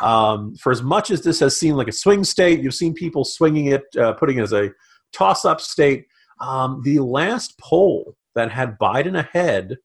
um, 0.00 0.54
for 0.56 0.70
as 0.70 0.82
much 0.82 1.10
as 1.10 1.22
this 1.22 1.40
has 1.40 1.58
seemed 1.58 1.78
like 1.78 1.88
a 1.88 1.92
swing 1.92 2.24
state, 2.24 2.60
you've 2.60 2.74
seen 2.74 2.92
people 2.92 3.24
swinging 3.24 3.66
it, 3.66 3.84
uh, 3.98 4.12
putting 4.12 4.36
it 4.36 4.42
as 4.42 4.52
a 4.52 4.70
toss-up 5.14 5.62
state 5.62 6.04
um, 6.40 6.82
the 6.84 6.98
last 6.98 7.58
poll 7.58 8.16
that 8.34 8.50
had 8.50 8.78
Biden 8.78 9.18
ahead 9.18 9.78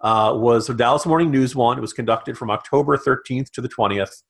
uh, 0.00 0.32
was 0.36 0.66
the 0.66 0.74
Dallas 0.74 1.06
Morning 1.06 1.30
News 1.30 1.54
one. 1.54 1.78
It 1.78 1.80
was 1.82 1.92
conducted 1.92 2.36
from 2.36 2.50
October 2.50 2.96
13th 2.96 3.50
to 3.52 3.60
the 3.60 3.68
20th. 3.68 4.22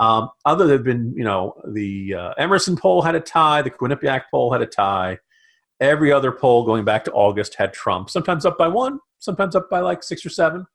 Um, 0.00 0.30
other 0.44 0.66
than 0.66 0.82
been, 0.82 1.14
you 1.16 1.22
know, 1.22 1.54
the 1.72 2.14
uh, 2.14 2.32
Emerson 2.38 2.76
poll 2.76 3.02
had 3.02 3.14
a 3.14 3.20
tie, 3.20 3.62
the 3.62 3.70
Quinnipiac 3.70 4.22
poll 4.30 4.52
had 4.52 4.62
a 4.62 4.66
tie, 4.66 5.18
Every 5.80 6.12
other 6.12 6.32
poll 6.32 6.64
going 6.64 6.84
back 6.84 7.04
to 7.04 7.12
August 7.12 7.54
had 7.54 7.72
Trump, 7.72 8.10
sometimes 8.10 8.44
up 8.44 8.58
by 8.58 8.68
one, 8.68 8.98
sometimes 9.18 9.56
up 9.56 9.70
by 9.70 9.80
like 9.80 10.02
six 10.02 10.24
or 10.24 10.30
seven. 10.30 10.66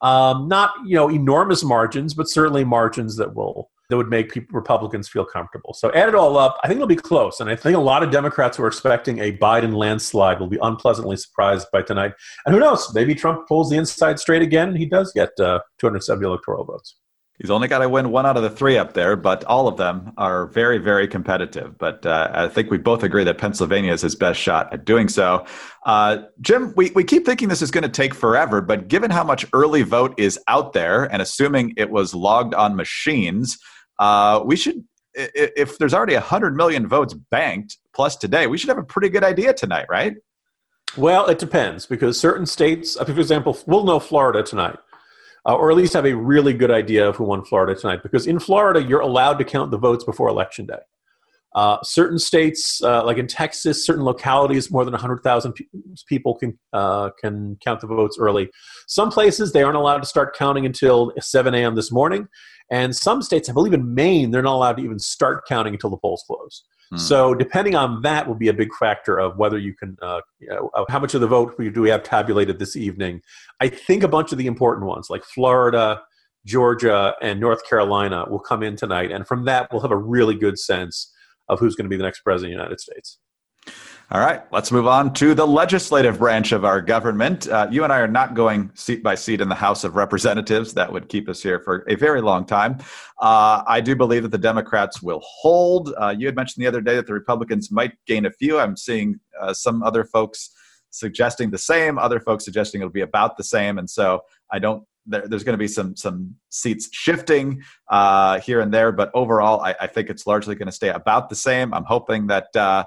Um, 0.00 0.48
not 0.48 0.72
you 0.86 0.94
know 0.94 1.10
enormous 1.10 1.64
margins, 1.64 2.14
but 2.14 2.28
certainly 2.28 2.64
margins 2.64 3.16
that 3.16 3.34
will 3.34 3.70
that 3.88 3.96
would 3.96 4.08
make 4.08 4.30
people, 4.30 4.54
Republicans 4.54 5.08
feel 5.08 5.24
comfortable. 5.24 5.72
So 5.72 5.90
add 5.92 6.08
it 6.08 6.14
all 6.14 6.36
up, 6.36 6.58
I 6.62 6.68
think 6.68 6.76
it'll 6.76 6.86
be 6.86 6.96
close, 6.96 7.40
and 7.40 7.48
I 7.48 7.56
think 7.56 7.76
a 7.76 7.80
lot 7.80 8.02
of 8.02 8.10
Democrats 8.10 8.56
who 8.56 8.64
are 8.64 8.68
expecting 8.68 9.18
a 9.20 9.36
Biden 9.36 9.74
landslide 9.74 10.40
will 10.40 10.46
be 10.46 10.58
unpleasantly 10.60 11.16
surprised 11.16 11.68
by 11.72 11.82
tonight. 11.82 12.12
And 12.44 12.54
who 12.54 12.60
knows? 12.60 12.92
Maybe 12.94 13.14
Trump 13.14 13.48
pulls 13.48 13.70
the 13.70 13.76
inside 13.76 14.18
straight 14.20 14.42
again, 14.42 14.76
he 14.76 14.86
does 14.86 15.12
get 15.12 15.30
uh, 15.40 15.60
270 15.78 16.26
electoral 16.26 16.64
votes. 16.64 16.96
He's 17.38 17.50
only 17.50 17.68
got 17.68 17.78
to 17.78 17.88
win 17.88 18.10
one 18.10 18.26
out 18.26 18.36
of 18.36 18.42
the 18.42 18.50
three 18.50 18.76
up 18.76 18.94
there, 18.94 19.14
but 19.14 19.44
all 19.44 19.68
of 19.68 19.76
them 19.76 20.12
are 20.16 20.46
very, 20.48 20.78
very 20.78 21.06
competitive. 21.06 21.78
But 21.78 22.04
uh, 22.04 22.30
I 22.34 22.48
think 22.48 22.68
we 22.68 22.78
both 22.78 23.04
agree 23.04 23.22
that 23.22 23.38
Pennsylvania 23.38 23.92
is 23.92 24.02
his 24.02 24.16
best 24.16 24.40
shot 24.40 24.72
at 24.72 24.84
doing 24.84 25.08
so. 25.08 25.46
Uh, 25.86 26.18
Jim, 26.40 26.72
we, 26.76 26.90
we 26.96 27.04
keep 27.04 27.24
thinking 27.24 27.48
this 27.48 27.62
is 27.62 27.70
going 27.70 27.82
to 27.82 27.88
take 27.88 28.12
forever, 28.12 28.60
but 28.60 28.88
given 28.88 29.12
how 29.12 29.22
much 29.22 29.46
early 29.52 29.82
vote 29.82 30.18
is 30.18 30.38
out 30.48 30.72
there 30.72 31.04
and 31.04 31.22
assuming 31.22 31.74
it 31.76 31.90
was 31.90 32.12
logged 32.12 32.54
on 32.54 32.74
machines, 32.74 33.56
uh, 34.00 34.42
we 34.44 34.56
should, 34.56 34.84
if 35.14 35.78
there's 35.78 35.94
already 35.94 36.14
100 36.14 36.56
million 36.56 36.88
votes 36.88 37.14
banked 37.14 37.78
plus 37.94 38.16
today, 38.16 38.48
we 38.48 38.58
should 38.58 38.68
have 38.68 38.78
a 38.78 38.84
pretty 38.84 39.10
good 39.10 39.22
idea 39.22 39.54
tonight, 39.54 39.86
right? 39.88 40.14
Well, 40.96 41.26
it 41.26 41.38
depends 41.38 41.86
because 41.86 42.18
certain 42.18 42.46
states, 42.46 42.96
uh, 42.96 43.04
for 43.04 43.12
example, 43.12 43.56
we'll 43.66 43.84
know 43.84 44.00
Florida 44.00 44.42
tonight 44.42 44.78
uh, 45.46 45.54
or 45.54 45.70
at 45.70 45.76
least 45.76 45.92
have 45.92 46.06
a 46.06 46.14
really 46.14 46.52
good 46.52 46.70
idea 46.70 47.08
of 47.08 47.16
who 47.16 47.24
won 47.24 47.44
Florida 47.44 47.78
tonight. 47.78 48.02
Because 48.02 48.26
in 48.26 48.38
Florida, 48.38 48.82
you're 48.82 49.00
allowed 49.00 49.38
to 49.38 49.44
count 49.44 49.70
the 49.70 49.78
votes 49.78 50.04
before 50.04 50.28
Election 50.28 50.66
Day. 50.66 50.78
Uh, 51.54 51.78
certain 51.82 52.18
states, 52.18 52.82
uh, 52.84 53.02
like 53.04 53.16
in 53.16 53.26
Texas, 53.26 53.84
certain 53.84 54.04
localities, 54.04 54.70
more 54.70 54.84
than 54.84 54.92
100,000 54.92 55.52
pe- 55.54 55.64
people 56.06 56.34
can 56.34 56.58
uh, 56.74 57.10
can 57.18 57.56
count 57.64 57.80
the 57.80 57.86
votes 57.86 58.18
early. 58.20 58.50
Some 58.86 59.10
places 59.10 59.52
they 59.52 59.62
aren't 59.62 59.76
allowed 59.76 60.00
to 60.00 60.06
start 60.06 60.36
counting 60.36 60.66
until 60.66 61.10
7 61.18 61.54
a.m. 61.54 61.74
this 61.74 61.90
morning, 61.90 62.28
and 62.70 62.94
some 62.94 63.22
states, 63.22 63.48
I 63.48 63.52
believe 63.52 63.72
in 63.72 63.94
Maine, 63.94 64.30
they're 64.30 64.42
not 64.42 64.54
allowed 64.54 64.76
to 64.76 64.82
even 64.82 64.98
start 64.98 65.46
counting 65.46 65.74
until 65.74 65.90
the 65.90 65.96
polls 65.96 66.24
close. 66.26 66.64
Hmm. 66.90 66.96
So 66.96 67.34
depending 67.34 67.74
on 67.74 68.02
that 68.02 68.26
will 68.26 68.34
be 68.34 68.48
a 68.48 68.52
big 68.52 68.74
factor 68.74 69.18
of 69.18 69.36
whether 69.36 69.58
you 69.58 69.74
can, 69.74 69.96
uh, 70.02 70.20
you 70.38 70.48
know, 70.48 70.70
how 70.88 70.98
much 70.98 71.14
of 71.14 71.20
the 71.20 71.26
vote 71.26 71.54
do 71.58 71.82
we 71.82 71.90
have 71.90 72.02
tabulated 72.02 72.58
this 72.58 72.76
evening. 72.76 73.22
I 73.60 73.68
think 73.68 74.02
a 74.02 74.08
bunch 74.08 74.32
of 74.32 74.38
the 74.38 74.46
important 74.46 74.86
ones 74.86 75.08
like 75.10 75.24
Florida, 75.24 76.02
Georgia, 76.46 77.14
and 77.20 77.40
North 77.40 77.68
Carolina 77.68 78.26
will 78.28 78.38
come 78.38 78.62
in 78.62 78.76
tonight, 78.76 79.10
and 79.10 79.26
from 79.26 79.44
that 79.44 79.68
we'll 79.70 79.82
have 79.82 79.90
a 79.90 79.96
really 79.96 80.34
good 80.34 80.58
sense 80.58 81.12
of 81.48 81.58
who's 81.58 81.74
going 81.74 81.84
to 81.84 81.90
be 81.90 81.96
the 81.96 82.04
next 82.04 82.20
president 82.20 82.54
of 82.54 82.58
the 82.58 82.62
United 82.62 82.80
States. 82.80 83.18
All 84.10 84.20
right, 84.20 84.40
let's 84.52 84.72
move 84.72 84.86
on 84.86 85.12
to 85.14 85.34
the 85.34 85.46
legislative 85.46 86.18
branch 86.18 86.52
of 86.52 86.64
our 86.64 86.80
government. 86.80 87.46
Uh, 87.46 87.68
you 87.70 87.84
and 87.84 87.92
I 87.92 87.98
are 87.98 88.08
not 88.08 88.32
going 88.32 88.70
seat 88.72 89.02
by 89.02 89.14
seat 89.14 89.42
in 89.42 89.50
the 89.50 89.54
House 89.54 89.84
of 89.84 89.96
Representatives. 89.96 90.72
That 90.72 90.90
would 90.90 91.10
keep 91.10 91.28
us 91.28 91.42
here 91.42 91.60
for 91.60 91.84
a 91.86 91.94
very 91.94 92.22
long 92.22 92.46
time. 92.46 92.78
Uh, 93.20 93.62
I 93.66 93.82
do 93.82 93.94
believe 93.94 94.22
that 94.22 94.30
the 94.30 94.38
Democrats 94.38 95.02
will 95.02 95.20
hold. 95.22 95.92
Uh, 96.00 96.14
you 96.16 96.24
had 96.24 96.36
mentioned 96.36 96.62
the 96.64 96.68
other 96.68 96.80
day 96.80 96.96
that 96.96 97.06
the 97.06 97.12
Republicans 97.12 97.70
might 97.70 97.92
gain 98.06 98.24
a 98.24 98.30
few. 98.30 98.58
I'm 98.58 98.78
seeing 98.78 99.20
uh, 99.38 99.52
some 99.52 99.82
other 99.82 100.04
folks 100.04 100.54
suggesting 100.88 101.50
the 101.50 101.58
same, 101.58 101.98
other 101.98 102.18
folks 102.18 102.46
suggesting 102.46 102.80
it'll 102.80 102.90
be 102.90 103.02
about 103.02 103.36
the 103.36 103.44
same. 103.44 103.76
And 103.76 103.90
so 103.90 104.22
I 104.50 104.58
don't 104.58 104.84
there's 105.04 105.44
going 105.44 105.54
to 105.54 105.58
be 105.58 105.68
some 105.68 105.96
some 105.96 106.34
seats 106.50 106.88
shifting 106.92 107.62
uh, 107.90 108.40
here 108.40 108.60
and 108.60 108.72
there, 108.72 108.92
but 108.92 109.10
overall, 109.14 109.60
I, 109.60 109.74
I 109.80 109.86
think 109.86 110.10
it's 110.10 110.26
largely 110.26 110.54
going 110.54 110.66
to 110.66 110.72
stay 110.72 110.90
about 110.90 111.28
the 111.28 111.34
same. 111.34 111.72
I'm 111.72 111.84
hoping 111.84 112.26
that 112.26 112.54
uh, 112.54 112.84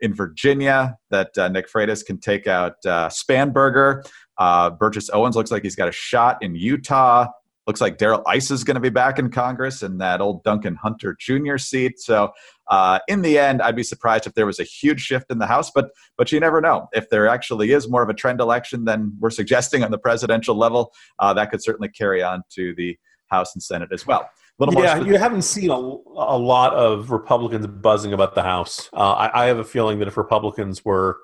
in 0.00 0.14
Virginia 0.14 0.96
that 1.10 1.36
uh, 1.38 1.48
Nick 1.48 1.70
Freitas 1.70 2.04
can 2.04 2.18
take 2.18 2.46
out 2.46 2.74
uh, 2.86 3.08
Spanberger. 3.08 4.04
Uh, 4.38 4.70
Burgess 4.70 5.10
Owens 5.12 5.36
looks 5.36 5.50
like 5.50 5.62
he's 5.62 5.76
got 5.76 5.88
a 5.88 5.92
shot 5.92 6.42
in 6.42 6.54
Utah. 6.54 7.26
Looks 7.66 7.80
like 7.80 7.98
Darrell 7.98 8.24
Issa 8.34 8.54
is 8.54 8.64
going 8.64 8.76
to 8.76 8.80
be 8.80 8.88
back 8.88 9.18
in 9.18 9.30
Congress 9.30 9.82
in 9.82 9.98
that 9.98 10.20
old 10.20 10.42
Duncan 10.42 10.74
Hunter 10.74 11.16
Jr. 11.20 11.58
seat. 11.58 12.00
So 12.00 12.32
uh, 12.68 13.00
in 13.06 13.22
the 13.22 13.38
end, 13.38 13.60
I'd 13.60 13.76
be 13.76 13.82
surprised 13.82 14.26
if 14.26 14.34
there 14.34 14.46
was 14.46 14.58
a 14.58 14.64
huge 14.64 15.02
shift 15.02 15.26
in 15.30 15.38
the 15.38 15.46
House, 15.46 15.70
but 15.70 15.90
but 16.16 16.32
you 16.32 16.40
never 16.40 16.60
know. 16.60 16.88
If 16.92 17.10
there 17.10 17.28
actually 17.28 17.72
is 17.72 17.88
more 17.88 18.02
of 18.02 18.08
a 18.08 18.14
trend 18.14 18.40
election 18.40 18.86
than 18.86 19.12
we're 19.20 19.30
suggesting 19.30 19.84
on 19.84 19.90
the 19.90 19.98
presidential 19.98 20.56
level, 20.56 20.92
uh, 21.18 21.34
that 21.34 21.50
could 21.50 21.62
certainly 21.62 21.90
carry 21.90 22.22
on 22.22 22.42
to 22.54 22.74
the 22.76 22.98
House 23.26 23.54
and 23.54 23.62
Senate 23.62 23.90
as 23.92 24.06
well 24.06 24.28
little 24.60 24.82
yeah, 24.82 25.00
you 25.00 25.16
haven't 25.16 25.42
seen 25.42 25.70
a, 25.70 25.74
a 25.74 26.38
lot 26.38 26.74
of 26.74 27.10
Republicans 27.10 27.66
buzzing 27.66 28.12
about 28.12 28.34
the 28.34 28.42
House. 28.42 28.90
Uh, 28.92 29.12
I, 29.12 29.44
I, 29.44 29.46
have 29.46 29.58
a 29.58 29.64
feeling 29.64 29.98
that 30.00 30.08
if 30.08 30.18
Republicans 30.18 30.84
were 30.84 31.18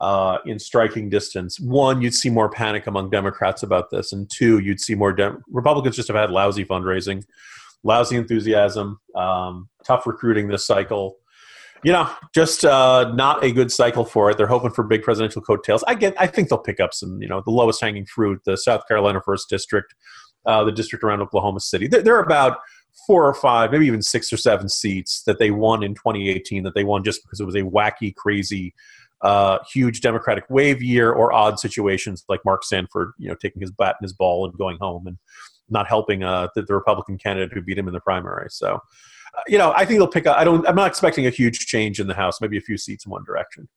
uh, 0.00 0.38
in 0.46 0.58
striking 0.58 1.08
distance, 1.08 1.60
one, 1.60 2.02
you'd 2.02 2.14
see 2.14 2.28
more 2.28 2.50
panic 2.50 2.88
among 2.88 3.10
Democrats 3.10 3.62
about 3.62 3.90
this, 3.90 4.12
and 4.12 4.28
two, 4.28 4.58
you'd 4.58 4.80
see 4.80 4.96
more 4.96 5.12
Dem- 5.12 5.42
Republicans 5.48 5.94
just 5.94 6.08
have 6.08 6.16
had 6.16 6.30
lousy 6.30 6.64
fundraising, 6.64 7.24
lousy 7.84 8.16
enthusiasm, 8.16 8.98
um, 9.14 9.68
tough 9.86 10.04
recruiting 10.04 10.48
this 10.48 10.66
cycle. 10.66 11.18
You 11.84 11.92
know, 11.92 12.10
just 12.34 12.64
uh, 12.64 13.12
not 13.14 13.44
a 13.44 13.52
good 13.52 13.72
cycle 13.72 14.04
for 14.04 14.30
it. 14.30 14.36
They're 14.36 14.46
hoping 14.46 14.70
for 14.70 14.84
big 14.84 15.02
presidential 15.02 15.42
coattails. 15.42 15.84
I 15.86 15.94
get. 15.94 16.14
I 16.20 16.26
think 16.26 16.48
they'll 16.48 16.58
pick 16.58 16.80
up 16.80 16.94
some. 16.94 17.20
You 17.22 17.28
know, 17.28 17.42
the 17.44 17.50
lowest 17.50 17.80
hanging 17.80 18.06
fruit, 18.06 18.40
the 18.44 18.56
South 18.56 18.86
Carolina 18.88 19.20
first 19.24 19.48
district 19.48 19.94
uh, 20.46 20.64
the 20.64 20.72
district 20.72 21.04
around 21.04 21.20
Oklahoma 21.20 21.60
City. 21.60 21.86
There, 21.86 22.02
there, 22.02 22.16
are 22.16 22.22
about 22.22 22.58
four 23.06 23.26
or 23.26 23.34
five, 23.34 23.72
maybe 23.72 23.86
even 23.86 24.02
six 24.02 24.32
or 24.32 24.36
seven 24.36 24.68
seats 24.68 25.22
that 25.26 25.38
they 25.38 25.50
won 25.50 25.82
in 25.82 25.94
2018 25.94 26.62
that 26.64 26.74
they 26.74 26.84
won 26.84 27.04
just 27.04 27.22
because 27.22 27.40
it 27.40 27.44
was 27.44 27.54
a 27.54 27.62
wacky, 27.62 28.14
crazy, 28.14 28.74
uh, 29.22 29.58
huge 29.72 30.00
Democratic 30.00 30.44
wave 30.50 30.82
year 30.82 31.12
or 31.12 31.32
odd 31.32 31.58
situations 31.58 32.24
like 32.28 32.40
Mark 32.44 32.64
Sanford, 32.64 33.12
you 33.18 33.28
know, 33.28 33.36
taking 33.40 33.62
his 33.62 33.70
bat 33.70 33.96
and 34.00 34.04
his 34.04 34.12
ball 34.12 34.44
and 34.44 34.56
going 34.58 34.78
home 34.80 35.06
and 35.06 35.16
not 35.70 35.86
helping 35.86 36.22
uh, 36.22 36.48
the, 36.54 36.62
the, 36.62 36.74
Republican 36.74 37.16
candidate 37.18 37.52
who 37.52 37.62
beat 37.62 37.78
him 37.78 37.86
in 37.86 37.94
the 37.94 38.00
primary. 38.00 38.48
So, 38.50 38.74
uh, 38.74 39.42
you 39.46 39.58
know, 39.58 39.72
I 39.76 39.84
think 39.84 39.98
they'll 39.98 40.08
pick 40.08 40.26
up. 40.26 40.36
I 40.36 40.44
don't. 40.44 40.66
I'm 40.68 40.74
not 40.74 40.88
expecting 40.88 41.26
a 41.26 41.30
huge 41.30 41.60
change 41.60 42.00
in 42.00 42.08
the 42.08 42.14
House. 42.14 42.40
Maybe 42.40 42.58
a 42.58 42.60
few 42.60 42.76
seats 42.76 43.06
in 43.06 43.10
one 43.10 43.24
direction. 43.24 43.68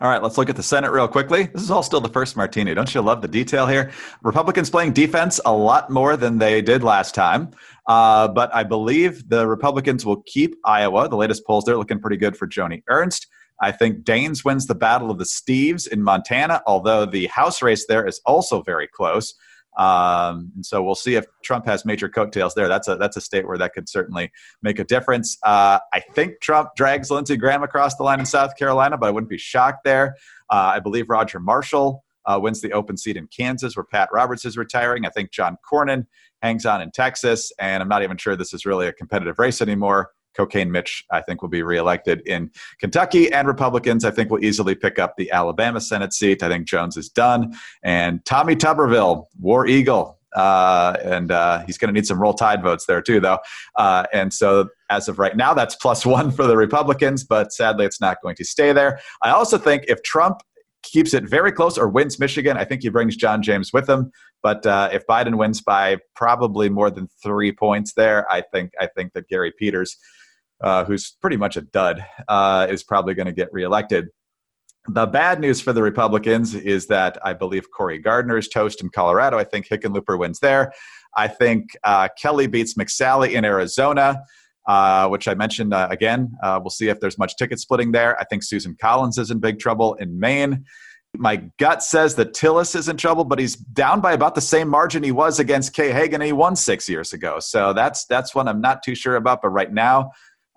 All 0.00 0.08
right, 0.08 0.22
let's 0.22 0.36
look 0.36 0.50
at 0.50 0.56
the 0.56 0.62
Senate 0.62 0.90
real 0.90 1.06
quickly. 1.06 1.44
This 1.44 1.62
is 1.62 1.70
all 1.70 1.82
still 1.82 2.00
the 2.00 2.08
first 2.08 2.36
martini. 2.36 2.74
Don't 2.74 2.92
you 2.94 3.00
love 3.00 3.22
the 3.22 3.28
detail 3.28 3.66
here? 3.66 3.92
Republicans 4.22 4.68
playing 4.68 4.92
defense 4.92 5.40
a 5.46 5.52
lot 5.52 5.88
more 5.88 6.16
than 6.16 6.38
they 6.38 6.60
did 6.60 6.82
last 6.82 7.14
time. 7.14 7.50
Uh, 7.86 8.28
but 8.28 8.54
I 8.54 8.64
believe 8.64 9.28
the 9.28 9.46
Republicans 9.46 10.04
will 10.04 10.22
keep 10.22 10.56
Iowa. 10.64 11.08
The 11.08 11.16
latest 11.16 11.46
polls, 11.46 11.64
they're 11.64 11.76
looking 11.76 12.00
pretty 12.00 12.16
good 12.16 12.36
for 12.36 12.48
Joni 12.48 12.82
Ernst. 12.88 13.28
I 13.60 13.72
think 13.72 14.04
Daines 14.04 14.44
wins 14.44 14.66
the 14.66 14.74
Battle 14.74 15.10
of 15.10 15.18
the 15.18 15.24
Steves 15.24 15.86
in 15.86 16.02
Montana, 16.02 16.60
although 16.66 17.06
the 17.06 17.26
House 17.26 17.62
race 17.62 17.86
there 17.86 18.06
is 18.06 18.20
also 18.26 18.62
very 18.62 18.88
close. 18.88 19.34
Um, 19.76 20.52
and 20.54 20.64
so 20.64 20.82
we'll 20.82 20.94
see 20.94 21.16
if 21.16 21.26
Trump 21.42 21.66
has 21.66 21.84
major 21.84 22.08
coattails 22.08 22.54
there. 22.54 22.68
That's 22.68 22.88
a 22.88 22.96
that's 22.96 23.16
a 23.16 23.20
state 23.20 23.46
where 23.46 23.58
that 23.58 23.74
could 23.74 23.88
certainly 23.88 24.30
make 24.62 24.78
a 24.78 24.84
difference. 24.84 25.36
Uh, 25.42 25.78
I 25.92 26.00
think 26.00 26.40
Trump 26.40 26.70
drags 26.76 27.10
Lindsey 27.10 27.36
Graham 27.36 27.62
across 27.62 27.96
the 27.96 28.04
line 28.04 28.20
in 28.20 28.26
South 28.26 28.56
Carolina, 28.56 28.96
but 28.96 29.06
I 29.06 29.10
wouldn't 29.10 29.30
be 29.30 29.38
shocked 29.38 29.84
there. 29.84 30.16
Uh, 30.50 30.72
I 30.74 30.80
believe 30.80 31.08
Roger 31.08 31.40
Marshall 31.40 32.04
uh, 32.26 32.38
wins 32.40 32.60
the 32.60 32.72
open 32.72 32.96
seat 32.96 33.16
in 33.16 33.26
Kansas, 33.26 33.76
where 33.76 33.84
Pat 33.84 34.08
Roberts 34.12 34.44
is 34.44 34.56
retiring. 34.56 35.06
I 35.06 35.10
think 35.10 35.30
John 35.30 35.56
Cornyn 35.70 36.06
hangs 36.42 36.66
on 36.66 36.80
in 36.80 36.90
Texas, 36.90 37.52
and 37.58 37.82
I'm 37.82 37.88
not 37.88 38.02
even 38.02 38.16
sure 38.16 38.36
this 38.36 38.54
is 38.54 38.64
really 38.64 38.86
a 38.86 38.92
competitive 38.92 39.38
race 39.38 39.60
anymore. 39.60 40.10
Cocaine 40.36 40.70
Mitch, 40.70 41.04
I 41.10 41.20
think, 41.20 41.42
will 41.42 41.48
be 41.48 41.62
reelected 41.62 42.20
in 42.26 42.50
Kentucky, 42.78 43.32
and 43.32 43.46
Republicans, 43.46 44.04
I 44.04 44.10
think, 44.10 44.30
will 44.30 44.44
easily 44.44 44.74
pick 44.74 44.98
up 44.98 45.16
the 45.16 45.30
Alabama 45.30 45.80
Senate 45.80 46.12
seat. 46.12 46.42
I 46.42 46.48
think 46.48 46.66
Jones 46.66 46.96
is 46.96 47.08
done, 47.08 47.54
and 47.82 48.24
Tommy 48.24 48.56
Tuberville, 48.56 49.26
War 49.38 49.66
Eagle, 49.66 50.18
uh, 50.34 50.96
and 51.02 51.30
uh, 51.30 51.62
he's 51.66 51.78
going 51.78 51.88
to 51.88 51.98
need 51.98 52.06
some 52.06 52.20
roll 52.20 52.34
tide 52.34 52.62
votes 52.62 52.86
there 52.86 53.00
too, 53.00 53.20
though. 53.20 53.38
Uh, 53.76 54.04
and 54.12 54.32
so, 54.32 54.68
as 54.90 55.08
of 55.08 55.18
right 55.18 55.36
now, 55.36 55.54
that's 55.54 55.76
plus 55.76 56.04
one 56.04 56.30
for 56.30 56.46
the 56.46 56.56
Republicans, 56.56 57.24
but 57.24 57.52
sadly, 57.52 57.86
it's 57.86 58.00
not 58.00 58.18
going 58.22 58.36
to 58.36 58.44
stay 58.44 58.72
there. 58.72 59.00
I 59.22 59.30
also 59.30 59.58
think 59.58 59.84
if 59.88 60.02
Trump 60.02 60.40
keeps 60.82 61.14
it 61.14 61.24
very 61.24 61.50
close 61.50 61.78
or 61.78 61.88
wins 61.88 62.18
Michigan, 62.18 62.56
I 62.56 62.64
think 62.64 62.82
he 62.82 62.90
brings 62.90 63.16
John 63.16 63.42
James 63.42 63.72
with 63.72 63.88
him. 63.88 64.10
But 64.42 64.66
uh, 64.66 64.90
if 64.92 65.06
Biden 65.06 65.38
wins 65.38 65.62
by 65.62 65.96
probably 66.14 66.68
more 66.68 66.90
than 66.90 67.08
three 67.22 67.50
points 67.50 67.94
there, 67.94 68.30
I 68.30 68.42
think 68.52 68.72
I 68.78 68.88
think 68.94 69.14
that 69.14 69.28
Gary 69.28 69.52
Peters 69.58 69.96
uh, 70.64 70.84
who's 70.84 71.16
pretty 71.20 71.36
much 71.36 71.56
a 71.56 71.60
dud, 71.60 72.04
uh, 72.26 72.66
is 72.70 72.82
probably 72.82 73.14
going 73.14 73.26
to 73.26 73.32
get 73.32 73.52
reelected. 73.52 74.08
The 74.88 75.06
bad 75.06 75.40
news 75.40 75.60
for 75.60 75.72
the 75.72 75.82
Republicans 75.82 76.54
is 76.54 76.86
that 76.88 77.18
I 77.24 77.34
believe 77.34 77.70
Cory 77.70 77.98
Gardner 77.98 78.36
is 78.36 78.48
toast 78.48 78.82
in 78.82 78.90
Colorado. 78.90 79.38
I 79.38 79.44
think 79.44 79.68
Hickenlooper 79.68 80.18
wins 80.18 80.40
there. 80.40 80.72
I 81.16 81.28
think 81.28 81.70
uh, 81.84 82.08
Kelly 82.20 82.46
beats 82.46 82.74
McSally 82.74 83.32
in 83.32 83.44
Arizona, 83.44 84.22
uh, 84.66 85.08
which 85.08 85.28
I 85.28 85.34
mentioned 85.34 85.72
uh, 85.72 85.88
again. 85.90 86.32
Uh, 86.42 86.60
we'll 86.62 86.70
see 86.70 86.88
if 86.88 86.98
there's 87.00 87.18
much 87.18 87.36
ticket 87.36 87.60
splitting 87.60 87.92
there. 87.92 88.18
I 88.18 88.24
think 88.24 88.42
Susan 88.42 88.76
Collins 88.78 89.18
is 89.18 89.30
in 89.30 89.38
big 89.38 89.58
trouble 89.58 89.94
in 89.94 90.18
Maine. 90.18 90.64
My 91.16 91.36
gut 91.58 91.82
says 91.82 92.16
that 92.16 92.34
Tillis 92.34 92.74
is 92.74 92.88
in 92.88 92.96
trouble, 92.96 93.24
but 93.24 93.38
he's 93.38 93.54
down 93.54 94.00
by 94.00 94.12
about 94.12 94.34
the 94.34 94.40
same 94.40 94.68
margin 94.68 95.02
he 95.02 95.12
was 95.12 95.38
against 95.38 95.72
Kay 95.72 95.92
Hagan. 95.92 96.20
He 96.20 96.32
won 96.32 96.56
six 96.56 96.88
years 96.88 97.12
ago, 97.12 97.38
so 97.38 97.72
that's 97.72 98.04
that's 98.06 98.34
one 98.34 98.48
I'm 98.48 98.60
not 98.60 98.82
too 98.82 98.96
sure 98.96 99.14
about. 99.14 99.40
But 99.40 99.50
right 99.50 99.72
now, 99.72 100.10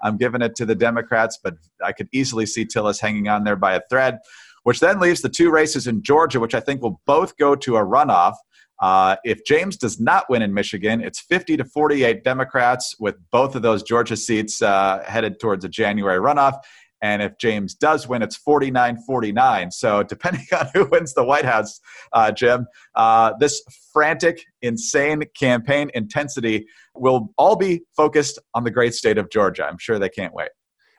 I'm 0.04 0.18
giving 0.18 0.42
it 0.42 0.56
to 0.56 0.66
the 0.66 0.76
Democrats, 0.76 1.40
but 1.44 1.56
I 1.84 1.92
could 1.92 2.08
easily 2.12 2.46
see 2.46 2.66
Tillis 2.66 3.00
hanging 3.00 3.28
on 3.28 3.44
there 3.44 3.56
by 3.56 3.74
a 3.76 3.82
thread, 3.90 4.20
which 4.64 4.80
then 4.80 5.00
leaves 5.00 5.22
the 5.22 5.30
two 5.30 5.52
races 5.52 5.88
in 5.88 6.04
Georgia, 6.04 6.40
which 6.40 6.56
I 6.56 6.60
think 6.60 6.82
will 6.82 7.02
both 7.06 7.38
go 7.38 7.56
to 7.56 7.78
a 7.78 7.86
runoff. 7.86 8.36
Uh, 8.80 9.16
if 9.24 9.44
James 9.44 9.76
does 9.76 10.00
not 10.00 10.30
win 10.30 10.42
in 10.42 10.54
Michigan, 10.54 11.02
it's 11.02 11.20
50 11.20 11.58
to 11.58 11.66
48 11.66 12.24
Democrats, 12.24 12.96
with 13.00 13.16
both 13.32 13.56
of 13.56 13.64
those 13.64 13.82
Georgia 13.82 14.16
seats 14.16 14.62
uh, 14.62 15.04
headed 15.08 15.40
towards 15.40 15.66
a 15.66 15.70
January 15.70 16.20
runoff. 16.20 16.60
And 17.02 17.22
if 17.22 17.38
James 17.38 17.76
does 17.76 18.08
win, 18.08 18.22
it's 18.22 18.38
49 18.38 18.98
49. 19.06 19.72
So, 19.72 20.04
depending 20.04 20.46
on 20.58 20.68
who 20.74 20.86
wins 20.86 21.14
the 21.14 21.24
White 21.24 21.46
House, 21.46 21.80
uh, 22.14 22.32
Jim, 22.32 22.66
uh, 22.96 23.34
this 23.40 23.62
frantic, 23.94 24.44
insane 24.62 25.24
campaign 25.38 25.92
intensity 25.94 26.66
will 26.96 27.34
all 27.38 27.56
be 27.56 27.82
focused 27.96 28.40
on 28.54 28.64
the 28.64 28.72
great 28.72 28.94
state 28.94 29.18
of 29.18 29.30
Georgia. 29.30 29.66
I'm 29.66 29.78
sure 29.78 30.00
they 30.00 30.10
can't 30.10 30.34
wait. 30.34 30.50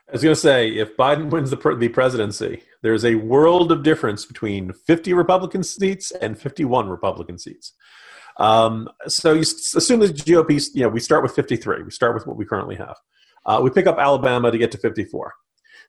I 0.09 0.13
was 0.13 0.23
going 0.23 0.35
to 0.35 0.41
say, 0.41 0.71
if 0.71 0.97
Biden 0.97 1.31
wins 1.31 1.51
the, 1.51 1.77
the 1.79 1.89
presidency, 1.89 2.63
there's 2.83 3.05
a 3.05 3.17
world 3.17 3.71
of 3.73 3.83
difference 3.83 4.25
between 4.25 4.73
50 4.73 5.13
Republican 5.13 5.63
seats 5.63 6.13
and 6.13 6.39
51 6.39 6.89
Republican 6.89 7.39
seats. 7.39 7.75
Um, 8.39 8.89
so 9.09 9.33
you 9.33 9.41
assume 9.41 10.01
the 10.01 10.07
GOP, 10.07 10.65
you 10.73 10.83
know, 10.83 10.89
we 10.89 11.01
start 11.01 11.23
with 11.23 11.35
53. 11.35 11.83
We 11.83 11.91
start 11.91 12.15
with 12.15 12.27
what 12.27 12.37
we 12.37 12.45
currently 12.45 12.77
have. 12.77 12.97
Uh, 13.45 13.61
we 13.63 13.71
pick 13.71 13.87
up 13.87 13.99
Alabama 13.99 14.51
to 14.51 14.59
get 14.59 14.71
to 14.73 14.79
54. 14.79 15.35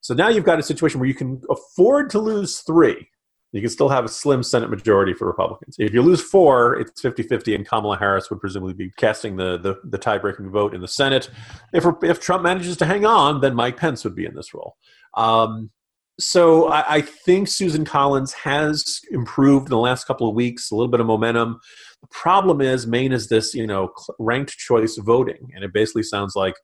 So 0.02 0.14
now 0.14 0.30
you've 0.30 0.46
got 0.46 0.60
a 0.60 0.64
situation 0.64 1.00
where 1.00 1.10
you 1.10 1.16
can 1.16 1.42
afford 1.50 2.10
to 2.12 2.20
lose 2.20 2.60
three. 2.60 3.10
You 3.52 3.62
can 3.62 3.70
still 3.70 3.90
have 3.90 4.06
a 4.06 4.10
slim 4.10 4.44
Senate 4.44 4.70
majority 4.70 5.14
for 5.14 5.26
Republicans. 5.26 5.76
If 5.80 5.94
you 5.94 6.04
lose 6.04 6.22
four, 6.22 6.80
it's 6.80 7.02
50 7.02 7.24
50, 7.24 7.56
and 7.56 7.68
Kamala 7.68 7.98
Harris 7.98 8.30
would 8.30 8.40
presumably 8.40 8.76
be 8.76 8.92
casting 8.98 9.38
the, 9.38 9.58
the, 9.58 9.76
the 9.84 9.98
tie 9.98 10.20
breaking 10.20 10.52
vote 10.52 10.76
in 10.76 10.82
the 10.82 10.88
Senate. 10.88 11.32
If, 11.74 11.86
if 12.04 12.20
Trump 12.20 12.44
manages 12.44 12.78
to 12.78 12.86
hang 12.86 13.06
on, 13.06 13.42
then 13.42 13.56
Mike 13.56 13.78
Pence 13.78 14.04
would 14.04 14.16
be 14.16 14.26
in 14.26 14.36
this 14.36 14.54
role. 14.54 14.76
Um, 15.16 15.72
so 16.20 16.68
I, 16.68 16.96
I, 16.96 17.02
think 17.02 17.48
Susan 17.48 17.86
Collins 17.86 18.34
has 18.34 19.00
improved 19.10 19.68
in 19.68 19.70
the 19.70 19.78
last 19.78 20.06
couple 20.06 20.28
of 20.30 20.36
weeks, 20.36 20.70
a 20.70 20.76
little 20.76 20.92
bit 20.92 21.00
of 21.00 21.08
momentum. 21.08 21.60
The 22.02 22.08
problem 22.12 22.62
is 22.62 22.86
Maine 22.86 23.14
is 23.14 23.30
this, 23.30 23.56
you 23.56 23.66
know, 23.66 23.94
ranked 24.20 24.58
choice 24.58 24.98
voting, 24.98 25.50
and 25.56 25.64
it 25.64 25.74
basically 25.74 26.04
sounds 26.04 26.36
like 26.36 26.56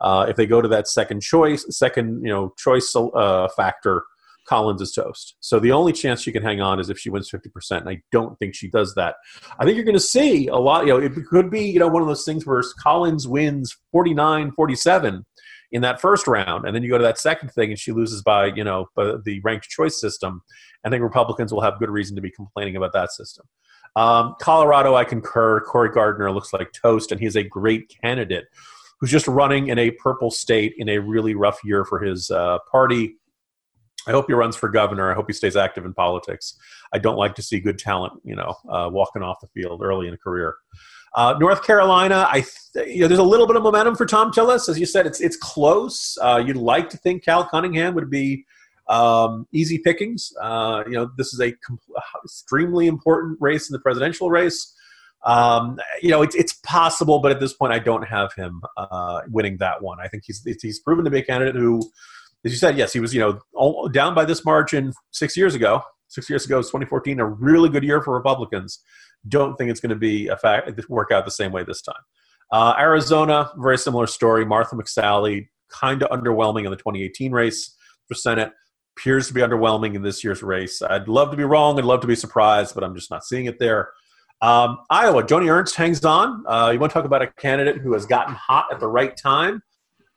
uh, 0.00 0.26
if 0.28 0.36
they 0.36 0.46
go 0.46 0.60
to 0.60 0.68
that 0.68 0.88
second 0.88 1.22
choice, 1.22 1.64
second 1.70 2.22
you 2.22 2.30
know 2.30 2.52
choice 2.58 2.94
uh, 2.96 3.48
factor, 3.56 4.04
Collins 4.46 4.80
is 4.80 4.92
toast. 4.92 5.36
So 5.40 5.58
the 5.58 5.72
only 5.72 5.92
chance 5.92 6.22
she 6.22 6.32
can 6.32 6.42
hang 6.42 6.60
on 6.60 6.80
is 6.80 6.88
if 6.88 6.98
she 6.98 7.10
wins 7.10 7.30
50%. 7.30 7.80
And 7.80 7.88
I 7.88 8.00
don't 8.12 8.38
think 8.38 8.54
she 8.54 8.68
does 8.68 8.94
that. 8.94 9.16
I 9.58 9.64
think 9.64 9.76
you're 9.76 9.84
going 9.84 9.94
to 9.94 10.00
see 10.00 10.46
a 10.46 10.56
lot, 10.56 10.86
you 10.86 10.92
know, 10.92 10.98
it 10.98 11.12
could 11.26 11.50
be, 11.50 11.62
you 11.62 11.78
know, 11.78 11.88
one 11.88 12.02
of 12.02 12.08
those 12.08 12.24
things 12.24 12.46
where 12.46 12.62
Collins 12.80 13.28
wins 13.28 13.76
49 13.92 14.52
47 14.52 15.26
in 15.72 15.82
that 15.82 16.00
first 16.00 16.26
round. 16.26 16.64
And 16.64 16.74
then 16.74 16.82
you 16.82 16.88
go 16.88 16.98
to 16.98 17.04
that 17.04 17.18
second 17.18 17.50
thing 17.50 17.70
and 17.70 17.78
she 17.78 17.92
loses 17.92 18.22
by, 18.22 18.46
you 18.46 18.64
know, 18.64 18.86
the 18.96 19.40
ranked 19.44 19.68
choice 19.68 20.00
system. 20.00 20.42
I 20.84 20.90
think 20.90 21.02
Republicans 21.02 21.52
will 21.52 21.62
have 21.62 21.80
good 21.80 21.90
reason 21.90 22.14
to 22.14 22.22
be 22.22 22.30
complaining 22.30 22.76
about 22.76 22.92
that 22.92 23.10
system. 23.10 23.46
Um, 23.96 24.36
Colorado, 24.40 24.94
I 24.94 25.04
concur. 25.04 25.60
Cory 25.60 25.90
Gardner 25.90 26.30
looks 26.30 26.52
like 26.52 26.70
toast, 26.72 27.10
and 27.10 27.20
he's 27.20 27.34
a 27.34 27.42
great 27.42 27.92
candidate 28.02 28.44
who's 29.00 29.10
just 29.10 29.26
running 29.28 29.68
in 29.68 29.78
a 29.78 29.90
purple 29.92 30.30
state 30.30 30.74
in 30.78 30.88
a 30.88 30.98
really 30.98 31.34
rough 31.34 31.58
year 31.64 31.84
for 31.84 32.00
his 32.00 32.30
uh, 32.30 32.58
party. 32.70 33.16
I 34.08 34.12
hope 34.12 34.26
he 34.28 34.34
runs 34.34 34.56
for 34.56 34.68
governor. 34.68 35.10
I 35.10 35.14
hope 35.14 35.26
he 35.26 35.32
stays 35.32 35.56
active 35.56 35.84
in 35.84 35.92
politics. 35.92 36.56
I 36.92 36.98
don't 36.98 37.16
like 37.16 37.34
to 37.36 37.42
see 37.42 37.58
good 37.58 37.78
talent, 37.78 38.14
you 38.24 38.36
know, 38.36 38.54
uh, 38.70 38.88
walking 38.90 39.22
off 39.22 39.40
the 39.40 39.48
field 39.48 39.82
early 39.82 40.06
in 40.06 40.14
a 40.14 40.18
career. 40.18 40.56
Uh, 41.14 41.34
North 41.40 41.64
Carolina, 41.64 42.28
I 42.30 42.44
th- 42.74 42.88
you 42.88 43.00
know, 43.00 43.08
there's 43.08 43.18
a 43.18 43.24
little 43.24 43.46
bit 43.46 43.56
of 43.56 43.62
momentum 43.62 43.96
for 43.96 44.06
Thom 44.06 44.30
Tillis. 44.32 44.68
As 44.68 44.78
you 44.78 44.86
said, 44.86 45.06
it's 45.06 45.20
it's 45.20 45.36
close. 45.36 46.16
Uh, 46.20 46.42
you'd 46.44 46.56
like 46.56 46.90
to 46.90 46.98
think 46.98 47.24
Cal 47.24 47.48
Cunningham 47.48 47.94
would 47.94 48.10
be 48.10 48.44
um, 48.88 49.46
easy 49.52 49.78
pickings. 49.78 50.32
Uh, 50.40 50.84
you 50.86 50.92
know, 50.92 51.10
this 51.16 51.32
is 51.32 51.40
a 51.40 51.54
extremely 52.24 52.86
important 52.86 53.38
race 53.40 53.68
in 53.68 53.72
the 53.72 53.80
presidential 53.80 54.30
race. 54.30 54.74
Um, 55.26 55.78
you 56.00 56.10
know, 56.10 56.22
it's, 56.22 56.36
it's 56.36 56.54
possible, 56.64 57.18
but 57.18 57.32
at 57.32 57.40
this 57.40 57.52
point, 57.52 57.72
I 57.72 57.80
don't 57.80 58.04
have 58.04 58.32
him 58.34 58.62
uh, 58.76 59.22
winning 59.28 59.56
that 59.58 59.82
one. 59.82 59.98
I 60.00 60.06
think 60.06 60.22
he's 60.24 60.42
he's 60.62 60.78
proven 60.78 61.04
to 61.04 61.10
be 61.10 61.18
a 61.18 61.24
candidate 61.24 61.56
who, 61.56 61.82
as 62.44 62.52
you 62.52 62.58
said, 62.58 62.78
yes, 62.78 62.92
he 62.92 63.00
was 63.00 63.12
you 63.12 63.20
know 63.20 63.88
down 63.88 64.14
by 64.14 64.24
this 64.24 64.44
margin 64.44 64.92
six 65.10 65.36
years 65.36 65.54
ago. 65.54 65.82
Six 66.08 66.30
years 66.30 66.46
ago, 66.46 66.58
2014, 66.58 67.18
a 67.18 67.26
really 67.26 67.68
good 67.68 67.82
year 67.82 68.00
for 68.00 68.14
Republicans. 68.14 68.80
Don't 69.26 69.56
think 69.56 69.72
it's 69.72 69.80
going 69.80 69.90
to 69.90 69.96
be 69.96 70.28
a 70.28 70.36
fact 70.36 70.70
work 70.88 71.10
out 71.10 71.24
the 71.24 71.32
same 71.32 71.50
way 71.50 71.64
this 71.64 71.82
time. 71.82 71.96
Uh, 72.52 72.74
Arizona, 72.78 73.50
very 73.58 73.76
similar 73.76 74.06
story. 74.06 74.44
Martha 74.44 74.76
McSally, 74.76 75.48
kind 75.68 76.04
of 76.04 76.10
underwhelming 76.16 76.64
in 76.64 76.70
the 76.70 76.76
2018 76.76 77.32
race 77.32 77.74
for 78.06 78.14
Senate. 78.14 78.52
Appears 78.96 79.26
to 79.28 79.34
be 79.34 79.40
underwhelming 79.40 79.94
in 79.94 80.02
this 80.02 80.22
year's 80.22 80.42
race. 80.42 80.80
I'd 80.80 81.08
love 81.08 81.32
to 81.32 81.36
be 81.36 81.44
wrong. 81.44 81.78
I'd 81.78 81.84
love 81.84 82.00
to 82.00 82.06
be 82.06 82.14
surprised, 82.14 82.74
but 82.74 82.84
I'm 82.84 82.94
just 82.94 83.10
not 83.10 83.24
seeing 83.24 83.46
it 83.46 83.58
there. 83.58 83.90
Um, 84.42 84.78
Iowa, 84.90 85.22
Joni 85.22 85.50
Ernst 85.50 85.76
hangs 85.76 86.04
on. 86.04 86.44
Uh, 86.46 86.70
you 86.72 86.78
want 86.78 86.92
to 86.92 86.94
talk 86.94 87.04
about 87.04 87.22
a 87.22 87.28
candidate 87.38 87.78
who 87.78 87.92
has 87.94 88.04
gotten 88.04 88.34
hot 88.34 88.66
at 88.70 88.80
the 88.80 88.88
right 88.88 89.16
time? 89.16 89.62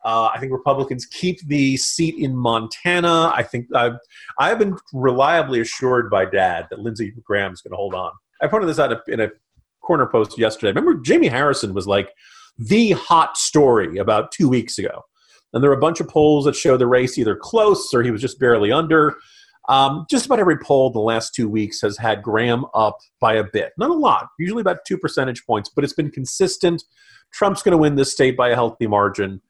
Uh, 0.04 0.30
I 0.34 0.40
think 0.40 0.52
Republicans 0.52 1.06
keep 1.06 1.40
the 1.48 1.76
seat 1.78 2.16
in 2.18 2.36
Montana. 2.36 3.32
I 3.36 3.44
think 3.44 3.68
I've, 3.76 3.98
I've 4.38 4.60
been 4.60 4.78
reliably 4.94 5.60
assured 5.60 6.10
by 6.10 6.26
Dad 6.26 6.68
that 6.70 6.80
Lindsey 6.80 7.14
Graham 7.24 7.54
is 7.54 7.62
going 7.62 7.72
to 7.72 7.78
hold 7.78 7.94
on. 7.94 8.12
I 8.42 8.48
pointed 8.48 8.68
this 8.68 8.80
out 8.80 8.98
in 9.08 9.20
a 9.20 9.30
corner 9.82 10.06
post 10.06 10.38
yesterday. 10.38 10.70
Remember, 10.70 10.96
Jamie 11.02 11.28
Harrison 11.28 11.74
was 11.74 11.88
like 11.88 12.14
the 12.58 12.92
hot 12.92 13.38
story 13.38 13.98
about 13.98 14.32
two 14.32 14.48
weeks 14.48 14.78
ago. 14.78 15.04
And 15.54 15.64
there 15.64 15.72
were 15.72 15.78
a 15.78 15.82
bunch 15.82 16.00
of 16.00 16.08
polls 16.08 16.46
that 16.46 16.56
show 16.56 16.78
the 16.78 16.88
race 16.88 17.18
either 17.18 17.36
close 17.36 17.94
or 17.94 18.04
he 18.04 18.12
was 18.12 18.22
just 18.22 18.40
barely 18.40 18.72
under. 18.72 19.16
Um, 19.68 20.06
just 20.10 20.26
about 20.26 20.40
every 20.40 20.58
poll 20.58 20.90
the 20.90 21.00
last 21.00 21.36
two 21.36 21.48
weeks 21.48 21.82
has 21.82 21.98
had 21.98 22.24
Graham 22.24 22.66
up 22.74 22.98
by 23.20 23.36
a 23.36 23.44
bit. 23.44 23.74
Not 23.78 23.92
a 23.92 23.94
lot, 23.94 24.30
usually 24.40 24.62
about 24.62 24.80
two 24.88 24.98
percentage 24.98 25.46
points, 25.46 25.70
but 25.70 25.84
it's 25.84 25.94
been 25.94 26.10
consistent. 26.10 26.84
Trump's 27.32 27.62
going 27.62 27.74
to 27.74 27.78
win 27.78 27.96
this 27.96 28.12
state 28.12 28.36
by 28.36 28.50
a 28.50 28.56
healthy 28.56 28.88
margin. 28.88 29.42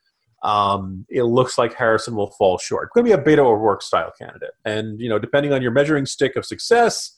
Um, 0.44 1.06
it 1.10 1.24
looks 1.24 1.58
like 1.58 1.74
Harrison 1.74 2.16
will 2.16 2.32
fall 2.32 2.58
short. 2.58 2.92
Could 2.92 3.06
be 3.06 3.12
a 3.12 3.18
Beto 3.18 3.40
O'Rourke 3.40 3.82
style 3.82 4.12
candidate. 4.18 4.52
And, 4.66 5.00
you 5.00 5.10
know, 5.10 5.20
depending 5.20 5.54
on 5.54 5.62
your 5.62 5.72
measuring 5.72 6.06
stick 6.06 6.36
of 6.36 6.46
success, 6.46 7.18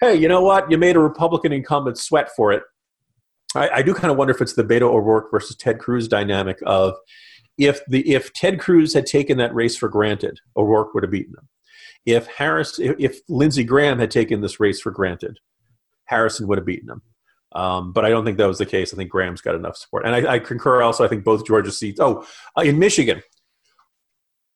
hey, 0.00 0.14
you 0.14 0.28
know 0.28 0.42
what? 0.42 0.70
You 0.70 0.78
made 0.78 0.96
a 0.96 1.00
Republican 1.00 1.52
incumbent 1.52 1.98
sweat 1.98 2.30
for 2.36 2.52
it. 2.52 2.62
I, 3.54 3.68
I 3.68 3.82
do 3.82 3.94
kind 3.94 4.10
of 4.10 4.16
wonder 4.16 4.32
if 4.32 4.40
it's 4.40 4.54
the 4.54 4.64
Beto 4.64 4.82
O'Rourke 4.82 5.30
versus 5.30 5.56
Ted 5.56 5.78
Cruz 5.78 6.08
dynamic 6.08 6.58
of 6.64 6.94
if 7.58 7.84
the 7.86 8.08
if 8.08 8.32
Ted 8.32 8.60
Cruz 8.60 8.94
had 8.94 9.06
taken 9.06 9.38
that 9.38 9.54
race 9.54 9.76
for 9.76 9.88
granted, 9.88 10.40
O'Rourke 10.56 10.94
would 10.94 11.02
have 11.02 11.10
beaten 11.10 11.34
him. 11.34 11.48
If 12.06 12.26
Harris, 12.26 12.78
if, 12.78 13.20
Lindsey 13.28 13.64
Graham 13.64 13.98
had 13.98 14.10
taken 14.10 14.40
this 14.40 14.58
race 14.58 14.80
for 14.80 14.90
granted, 14.90 15.38
Harrison 16.06 16.48
would 16.48 16.58
have 16.58 16.66
beaten 16.66 16.90
him. 16.90 17.02
Um, 17.52 17.92
but 17.92 18.04
I 18.04 18.10
don't 18.10 18.24
think 18.24 18.38
that 18.38 18.46
was 18.46 18.58
the 18.58 18.66
case. 18.66 18.92
I 18.92 18.96
think 18.96 19.10
Graham's 19.10 19.40
got 19.40 19.54
enough 19.54 19.76
support, 19.76 20.06
and 20.06 20.14
I, 20.14 20.34
I 20.34 20.38
concur. 20.38 20.82
Also, 20.82 21.04
I 21.04 21.08
think 21.08 21.24
both 21.24 21.46
Georgia 21.46 21.72
seats. 21.72 22.00
Oh, 22.00 22.24
uh, 22.56 22.62
in 22.62 22.78
Michigan, 22.78 23.22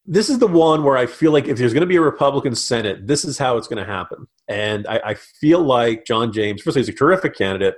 this 0.06 0.28
is 0.28 0.38
the 0.38 0.46
one 0.46 0.84
where 0.84 0.96
I 0.96 1.06
feel 1.06 1.32
like 1.32 1.48
if 1.48 1.58
there's 1.58 1.72
going 1.72 1.80
to 1.80 1.86
be 1.86 1.96
a 1.96 2.00
Republican 2.00 2.54
Senate, 2.54 3.06
this 3.06 3.24
is 3.24 3.38
how 3.38 3.56
it's 3.56 3.66
going 3.66 3.84
to 3.84 3.90
happen. 3.90 4.26
And 4.48 4.86
I, 4.86 5.00
I 5.04 5.14
feel 5.14 5.60
like 5.60 6.04
John 6.04 6.32
James, 6.32 6.62
first, 6.62 6.76
he's 6.76 6.88
a 6.88 6.92
terrific 6.92 7.36
candidate, 7.36 7.76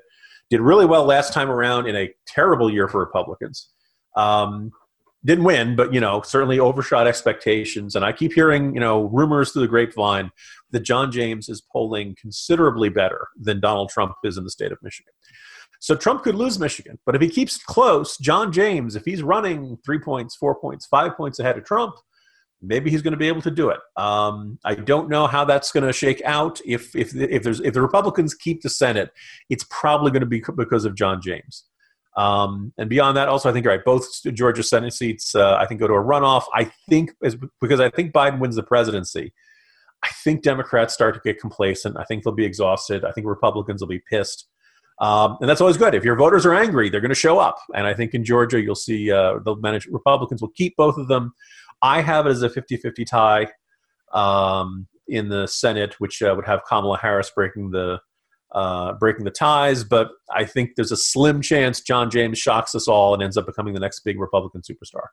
did 0.50 0.60
really 0.60 0.86
well 0.86 1.04
last 1.04 1.32
time 1.32 1.50
around 1.50 1.86
in 1.86 1.96
a 1.96 2.10
terrible 2.26 2.70
year 2.70 2.88
for 2.88 3.00
Republicans. 3.00 3.70
Um, 4.16 4.70
didn't 5.24 5.44
win, 5.44 5.76
but 5.76 5.92
you 5.92 6.00
know 6.00 6.22
certainly 6.22 6.58
overshot 6.58 7.06
expectations. 7.06 7.96
And 7.96 8.04
I 8.04 8.12
keep 8.12 8.32
hearing 8.32 8.74
you 8.74 8.80
know 8.80 9.04
rumors 9.04 9.52
through 9.52 9.62
the 9.62 9.68
grapevine 9.68 10.30
that 10.70 10.80
John 10.80 11.10
James 11.12 11.48
is 11.48 11.62
polling 11.72 12.16
considerably 12.20 12.88
better 12.88 13.28
than 13.40 13.60
Donald 13.60 13.90
Trump 13.90 14.14
is 14.24 14.36
in 14.36 14.44
the 14.44 14.50
state 14.50 14.72
of 14.72 14.78
Michigan. 14.82 15.12
So 15.78 15.94
Trump 15.94 16.22
could 16.22 16.34
lose 16.34 16.58
Michigan, 16.58 16.98
but 17.04 17.14
if 17.14 17.20
he 17.20 17.28
keeps 17.28 17.62
close, 17.62 18.16
John 18.18 18.50
James, 18.50 18.96
if 18.96 19.04
he's 19.04 19.22
running 19.22 19.76
three 19.84 19.98
points, 19.98 20.34
four 20.34 20.58
points, 20.58 20.86
five 20.86 21.16
points 21.16 21.38
ahead 21.38 21.58
of 21.58 21.64
Trump, 21.64 21.94
maybe 22.62 22.90
he's 22.90 23.02
going 23.02 23.12
to 23.12 23.18
be 23.18 23.28
able 23.28 23.42
to 23.42 23.50
do 23.50 23.70
it. 23.70 23.80
Um, 23.96 24.58
I 24.64 24.74
don't 24.74 25.08
know 25.08 25.26
how 25.26 25.44
that's 25.44 25.72
going 25.72 25.86
to 25.86 25.92
shake 25.92 26.22
out. 26.24 26.60
If 26.64 26.94
if 26.96 27.14
if 27.14 27.42
there's 27.42 27.60
if 27.60 27.74
the 27.74 27.82
Republicans 27.82 28.34
keep 28.34 28.62
the 28.62 28.70
Senate, 28.70 29.10
it's 29.50 29.64
probably 29.70 30.10
going 30.10 30.20
to 30.20 30.26
be 30.26 30.42
because 30.56 30.84
of 30.84 30.94
John 30.94 31.20
James. 31.20 31.64
Um, 32.16 32.72
and 32.78 32.88
beyond 32.88 33.16
that, 33.18 33.28
also, 33.28 33.50
I 33.50 33.52
think, 33.52 33.64
you're 33.64 33.74
right, 33.74 33.84
both 33.84 34.08
Georgia 34.32 34.62
Senate 34.62 34.92
seats, 34.92 35.34
uh, 35.34 35.56
I 35.56 35.66
think, 35.66 35.80
go 35.80 35.86
to 35.86 35.94
a 35.94 36.02
runoff. 36.02 36.44
I 36.54 36.70
think, 36.88 37.12
as, 37.22 37.36
because 37.60 37.78
I 37.78 37.90
think 37.90 38.12
Biden 38.12 38.38
wins 38.38 38.56
the 38.56 38.62
presidency, 38.62 39.32
I 40.02 40.08
think 40.24 40.42
Democrats 40.42 40.94
start 40.94 41.14
to 41.14 41.20
get 41.24 41.40
complacent. 41.40 41.96
I 41.98 42.04
think 42.04 42.24
they'll 42.24 42.34
be 42.34 42.44
exhausted. 42.44 43.04
I 43.04 43.12
think 43.12 43.26
Republicans 43.26 43.80
will 43.80 43.88
be 43.88 44.02
pissed. 44.10 44.48
Um, 44.98 45.36
and 45.40 45.48
that's 45.48 45.60
always 45.60 45.76
good. 45.76 45.94
If 45.94 46.04
your 46.04 46.16
voters 46.16 46.46
are 46.46 46.54
angry, 46.54 46.88
they're 46.88 47.02
going 47.02 47.10
to 47.10 47.14
show 47.14 47.38
up. 47.38 47.58
And 47.74 47.86
I 47.86 47.92
think 47.92 48.14
in 48.14 48.24
Georgia, 48.24 48.60
you'll 48.60 48.74
see 48.74 49.12
uh, 49.12 49.40
they'll 49.44 49.56
manage, 49.56 49.86
Republicans 49.86 50.40
will 50.40 50.52
keep 50.56 50.74
both 50.76 50.96
of 50.96 51.08
them. 51.08 51.34
I 51.82 52.00
have 52.00 52.26
it 52.26 52.30
as 52.30 52.42
a 52.42 52.48
50 52.48 52.78
50 52.78 53.04
tie 53.04 53.48
um, 54.12 54.86
in 55.08 55.28
the 55.28 55.46
Senate, 55.46 55.94
which 55.98 56.22
uh, 56.22 56.32
would 56.34 56.46
have 56.46 56.60
Kamala 56.66 56.98
Harris 56.98 57.30
breaking 57.34 57.70
the 57.70 58.00
uh, 58.56 58.94
breaking 58.94 59.24
the 59.24 59.30
ties. 59.30 59.84
But 59.84 60.08
I 60.34 60.44
think 60.44 60.70
there's 60.76 60.90
a 60.90 60.96
slim 60.96 61.42
chance 61.42 61.80
John 61.80 62.10
James 62.10 62.38
shocks 62.38 62.74
us 62.74 62.88
all 62.88 63.14
and 63.14 63.22
ends 63.22 63.36
up 63.36 63.46
becoming 63.46 63.74
the 63.74 63.80
next 63.80 64.00
big 64.00 64.18
Republican 64.18 64.62
superstar. 64.62 65.08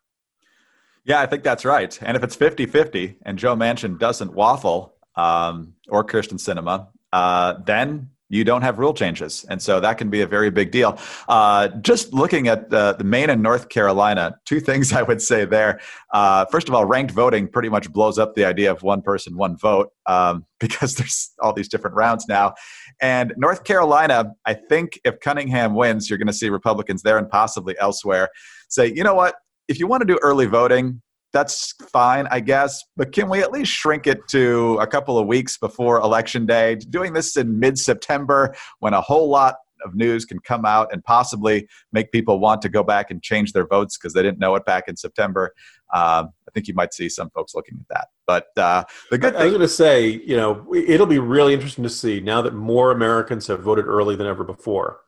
Yeah, 1.05 1.19
I 1.19 1.25
think 1.25 1.43
that's 1.43 1.65
right. 1.65 1.99
And 2.01 2.15
if 2.15 2.23
it's 2.23 2.35
50 2.35 2.65
50 2.65 3.17
and 3.23 3.37
Joe 3.37 3.55
Manchin 3.55 3.99
doesn't 3.99 4.33
waffle 4.33 4.95
um, 5.17 5.73
or 5.89 6.05
Kyrsten 6.05 6.39
Sinema, 6.39 6.87
uh, 7.11 7.55
then 7.65 8.09
you 8.33 8.43
don't 8.43 8.63
have 8.63 8.79
rule 8.79 8.93
changes. 8.93 9.45
And 9.49 9.61
so 9.61 9.79
that 9.79 9.97
can 9.97 10.09
be 10.09 10.21
a 10.21 10.27
very 10.27 10.49
big 10.49 10.71
deal. 10.71 10.97
Uh, 11.27 11.67
just 11.81 12.13
looking 12.13 12.47
at 12.47 12.69
the, 12.69 12.93
the, 12.93 13.03
Maine 13.03 13.29
and 13.29 13.43
North 13.43 13.69
Carolina, 13.69 14.35
two 14.45 14.59
things 14.59 14.91
I 15.01 15.03
would 15.03 15.21
say 15.21 15.45
there. 15.45 15.79
Uh, 16.13 16.45
first 16.45 16.67
of 16.67 16.73
all, 16.73 16.85
ranked 16.85 17.11
voting 17.11 17.47
pretty 17.47 17.69
much 17.69 17.91
blows 17.91 18.17
up 18.17 18.33
the 18.33 18.45
idea 18.45 18.71
of 18.71 18.81
one 18.81 19.01
person, 19.01 19.37
one 19.37 19.55
vote 19.57 19.89
um, 20.07 20.45
because 20.59 20.95
there's 20.95 21.31
all 21.41 21.53
these 21.53 21.69
different 21.69 21.95
rounds 21.95 22.27
now. 22.27 22.53
And 23.01 23.33
North 23.37 23.63
Carolina, 23.63 24.33
I 24.45 24.55
think 24.55 24.99
if 25.03 25.19
Cunningham 25.19 25.75
wins, 25.75 26.09
you're 26.09 26.17
going 26.17 26.27
to 26.27 26.33
see 26.33 26.49
Republicans 26.49 27.03
there 27.03 27.17
and 27.17 27.29
possibly 27.29 27.75
elsewhere 27.79 28.29
say, 28.69 28.91
you 28.93 29.03
know 29.03 29.15
what? 29.15 29.35
If 29.67 29.79
you 29.79 29.87
want 29.87 30.01
to 30.01 30.07
do 30.07 30.19
early 30.21 30.45
voting, 30.45 31.01
that's 31.33 31.73
fine, 31.91 32.27
I 32.29 32.39
guess. 32.39 32.83
But 32.95 33.11
can 33.11 33.27
we 33.27 33.41
at 33.41 33.51
least 33.51 33.71
shrink 33.71 34.07
it 34.07 34.19
to 34.29 34.77
a 34.79 34.87
couple 34.87 35.17
of 35.17 35.27
weeks 35.27 35.57
before 35.57 35.99
election 35.99 36.45
day? 36.45 36.75
Doing 36.75 37.13
this 37.13 37.35
in 37.35 37.59
mid 37.59 37.77
September 37.77 38.55
when 38.79 38.93
a 38.93 39.01
whole 39.01 39.29
lot 39.29 39.55
of 39.83 39.95
news 39.95 40.23
can 40.23 40.39
come 40.39 40.63
out 40.63 40.87
and 40.93 41.03
possibly 41.03 41.67
make 41.91 42.11
people 42.11 42.39
want 42.39 42.61
to 42.61 42.69
go 42.69 42.83
back 42.83 43.11
and 43.11 43.21
change 43.21 43.51
their 43.51 43.67
votes 43.67 43.97
because 43.97 44.13
they 44.13 44.21
didn't 44.21 44.39
know 44.39 44.55
it 44.55 44.63
back 44.63 44.87
in 44.87 44.95
September. 44.95 45.53
Um, 45.93 46.29
I 46.47 46.51
think 46.53 46.67
you 46.67 46.73
might 46.73 46.93
see 46.93 47.09
some 47.09 47.29
folks 47.31 47.53
looking 47.53 47.77
at 47.81 47.87
that. 47.89 48.07
But 48.25 48.47
uh, 48.55 48.83
the 49.09 49.17
good 49.17 49.33
thing. 49.33 49.41
I 49.41 49.45
was 49.45 49.53
going 49.53 49.61
to 49.61 49.67
say, 49.67 50.07
you 50.07 50.37
know, 50.37 50.65
it'll 50.73 51.07
be 51.07 51.19
really 51.19 51.53
interesting 51.53 51.83
to 51.83 51.89
see 51.89 52.21
now 52.21 52.41
that 52.43 52.53
more 52.53 52.91
Americans 52.91 53.47
have 53.47 53.61
voted 53.61 53.85
early 53.85 54.15
than 54.15 54.27
ever 54.27 54.43
before, 54.43 54.99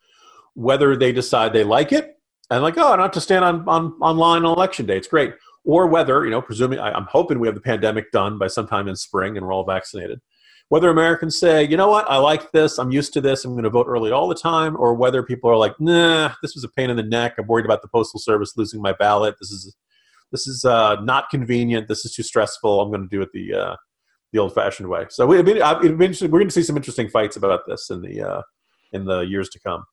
whether 0.55 0.97
they 0.97 1.13
decide 1.13 1.53
they 1.53 1.63
like 1.63 1.93
it 1.93 2.19
and 2.49 2.61
like, 2.61 2.77
oh, 2.77 2.87
I 2.87 2.95
don't 2.95 3.03
have 3.03 3.11
to 3.11 3.21
stand 3.21 3.45
on, 3.45 3.67
on 3.69 3.93
online 4.01 4.43
on 4.43 4.57
election 4.57 4.85
day. 4.85 4.97
It's 4.97 5.07
great 5.07 5.35
or 5.65 5.87
whether, 5.87 6.23
you 6.23 6.31
know, 6.31 6.41
presuming 6.41 6.79
I, 6.79 6.95
am 6.95 7.07
hoping 7.09 7.39
we 7.39 7.47
have 7.47 7.55
the 7.55 7.61
pandemic 7.61 8.11
done 8.11 8.37
by 8.37 8.47
sometime 8.47 8.87
in 8.87 8.95
spring 8.95 9.35
and 9.35 9.45
we're 9.45 9.53
all 9.53 9.65
vaccinated. 9.65 10.21
Whether 10.69 10.89
Americans 10.89 11.37
say, 11.37 11.63
you 11.63 11.77
know 11.77 11.89
what, 11.89 12.09
I 12.09 12.17
like 12.17 12.51
this, 12.51 12.79
I'm 12.79 12.91
used 12.91 13.13
to 13.13 13.21
this, 13.21 13.45
I'm 13.45 13.51
going 13.51 13.65
to 13.65 13.69
vote 13.69 13.85
early 13.87 14.11
all 14.11 14.27
the 14.27 14.35
time, 14.35 14.75
or 14.79 14.95
whether 14.95 15.21
people 15.21 15.49
are 15.49 15.57
like, 15.57 15.79
nah, 15.79 16.33
this 16.41 16.55
was 16.55 16.63
a 16.63 16.69
pain 16.69 16.89
in 16.89 16.97
the 16.97 17.03
neck. 17.03 17.35
I'm 17.37 17.45
worried 17.45 17.65
about 17.65 17.83
the 17.83 17.87
postal 17.87 18.19
service 18.19 18.53
losing 18.57 18.81
my 18.81 18.93
ballot. 18.93 19.35
This 19.39 19.51
is 19.51 19.75
this 20.31 20.47
is 20.47 20.65
uh, 20.65 20.95
not 21.01 21.29
convenient. 21.29 21.87
This 21.87 22.03
is 22.03 22.13
too 22.13 22.23
stressful. 22.23 22.81
I'm 22.81 22.89
going 22.89 23.07
to 23.07 23.15
do 23.15 23.21
it 23.21 23.29
the 23.31 23.53
uh, 23.53 23.75
the 24.33 24.39
old-fashioned 24.39 24.89
way. 24.89 25.05
So 25.09 25.27
we, 25.27 25.39
we're 25.41 25.59
going 25.59 26.11
to 26.11 26.51
see 26.51 26.63
some 26.63 26.75
interesting 26.75 27.09
fights 27.09 27.37
about 27.37 27.61
this 27.67 27.91
in 27.91 28.01
the 28.01 28.21
uh, 28.21 28.41
in 28.91 29.05
the 29.05 29.19
years 29.19 29.49
to 29.49 29.59
come. 29.59 29.85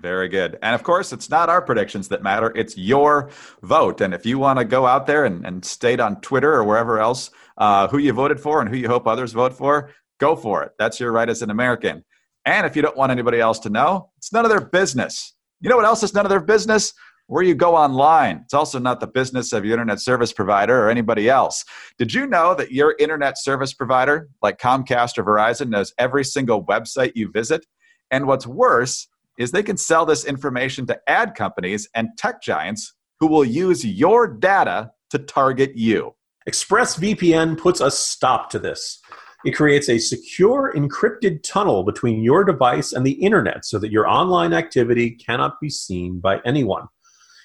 Very 0.00 0.28
good. 0.28 0.58
And 0.62 0.74
of 0.74 0.82
course, 0.82 1.12
it's 1.12 1.30
not 1.30 1.48
our 1.48 1.62
predictions 1.62 2.08
that 2.08 2.22
matter, 2.22 2.52
it's 2.56 2.76
your 2.76 3.30
vote. 3.62 4.00
And 4.00 4.12
if 4.12 4.26
you 4.26 4.38
want 4.38 4.58
to 4.58 4.64
go 4.64 4.86
out 4.86 5.06
there 5.06 5.24
and, 5.24 5.46
and 5.46 5.64
state 5.64 6.00
on 6.00 6.20
Twitter 6.20 6.52
or 6.52 6.64
wherever 6.64 6.98
else 6.98 7.30
uh, 7.58 7.86
who 7.88 7.98
you 7.98 8.12
voted 8.12 8.40
for 8.40 8.60
and 8.60 8.68
who 8.68 8.76
you 8.76 8.88
hope 8.88 9.06
others 9.06 9.32
vote 9.32 9.52
for, 9.52 9.90
go 10.18 10.34
for 10.34 10.62
it. 10.62 10.72
That's 10.78 10.98
your 10.98 11.12
right 11.12 11.28
as 11.28 11.42
an 11.42 11.50
American. 11.50 12.04
And 12.44 12.66
if 12.66 12.76
you 12.76 12.82
don't 12.82 12.96
want 12.96 13.12
anybody 13.12 13.40
else 13.40 13.58
to 13.60 13.70
know, 13.70 14.10
it's 14.18 14.32
none 14.32 14.44
of 14.44 14.50
their 14.50 14.60
business. 14.60 15.34
You 15.60 15.70
know 15.70 15.76
what 15.76 15.86
else 15.86 16.02
is 16.02 16.14
none 16.14 16.26
of 16.26 16.30
their 16.30 16.40
business? 16.40 16.92
Where 17.26 17.42
you 17.42 17.54
go 17.54 17.74
online. 17.74 18.40
It's 18.44 18.52
also 18.52 18.78
not 18.78 19.00
the 19.00 19.06
business 19.06 19.54
of 19.54 19.64
your 19.64 19.74
internet 19.74 20.00
service 20.00 20.32
provider 20.32 20.84
or 20.84 20.90
anybody 20.90 21.30
else. 21.30 21.64
Did 21.96 22.12
you 22.12 22.26
know 22.26 22.54
that 22.54 22.70
your 22.70 22.96
internet 22.98 23.38
service 23.38 23.72
provider, 23.72 24.28
like 24.42 24.58
Comcast 24.58 25.16
or 25.16 25.24
Verizon, 25.24 25.68
knows 25.68 25.94
every 25.98 26.24
single 26.24 26.62
website 26.64 27.12
you 27.14 27.30
visit? 27.30 27.64
And 28.10 28.26
what's 28.26 28.46
worse, 28.46 29.08
is 29.38 29.50
they 29.50 29.62
can 29.62 29.76
sell 29.76 30.06
this 30.06 30.24
information 30.24 30.86
to 30.86 31.00
ad 31.08 31.34
companies 31.34 31.88
and 31.94 32.08
tech 32.16 32.42
giants 32.42 32.94
who 33.20 33.26
will 33.26 33.44
use 33.44 33.84
your 33.84 34.28
data 34.28 34.90
to 35.10 35.18
target 35.18 35.76
you. 35.76 36.14
ExpressVPN 36.48 37.58
puts 37.58 37.80
a 37.80 37.90
stop 37.90 38.50
to 38.50 38.58
this. 38.58 39.00
It 39.44 39.52
creates 39.52 39.88
a 39.88 39.98
secure 39.98 40.72
encrypted 40.74 41.42
tunnel 41.42 41.84
between 41.84 42.22
your 42.22 42.44
device 42.44 42.92
and 42.92 43.06
the 43.06 43.12
internet 43.12 43.64
so 43.64 43.78
that 43.78 43.90
your 43.90 44.08
online 44.08 44.52
activity 44.52 45.10
cannot 45.10 45.60
be 45.60 45.68
seen 45.68 46.18
by 46.18 46.40
anyone. 46.44 46.86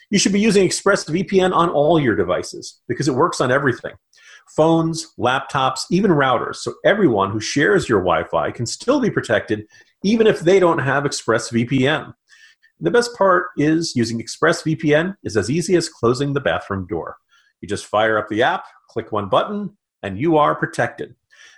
You 0.10 0.18
should 0.18 0.32
be 0.32 0.40
using 0.40 0.68
ExpressVPN 0.68 1.54
on 1.54 1.70
all 1.70 2.00
your 2.00 2.16
devices 2.16 2.82
because 2.88 3.08
it 3.08 3.16
works 3.16 3.42
on 3.42 3.52
everything 3.52 3.94
phones, 4.56 5.14
laptops, 5.20 5.82
even 5.92 6.12
routers. 6.12 6.56
So 6.56 6.74
everyone 6.84 7.32
who 7.32 7.40
shares 7.40 7.88
your 7.88 8.00
Wi 8.00 8.24
Fi 8.30 8.52
can 8.52 8.66
still 8.66 9.00
be 9.00 9.12
protected 9.12 9.68
even 10.04 10.28
if 10.28 10.40
they 10.40 10.60
don't 10.60 10.80
have 10.80 11.04
ExpressVPN. 11.04 12.14
The 12.80 12.92
best 12.92 13.16
part 13.18 13.48
is 13.58 13.94
using 13.96 14.22
ExpressVPN 14.22 15.16
is 15.24 15.36
as 15.36 15.50
easy 15.50 15.76
as 15.76 15.90
closing 15.90 16.34
the 16.34 16.40
bathroom 16.40 16.88
door. 16.88 17.18
You 17.62 17.68
just 17.68 17.86
fire 17.86 18.18
up 18.18 18.30
the 18.30 18.44
app, 18.44 18.64
click 18.90 19.12
one 19.12 19.28
button, 19.28 19.76
and 20.02 20.18
you 20.18 20.38
are 20.38 20.56
protected. 20.56 21.14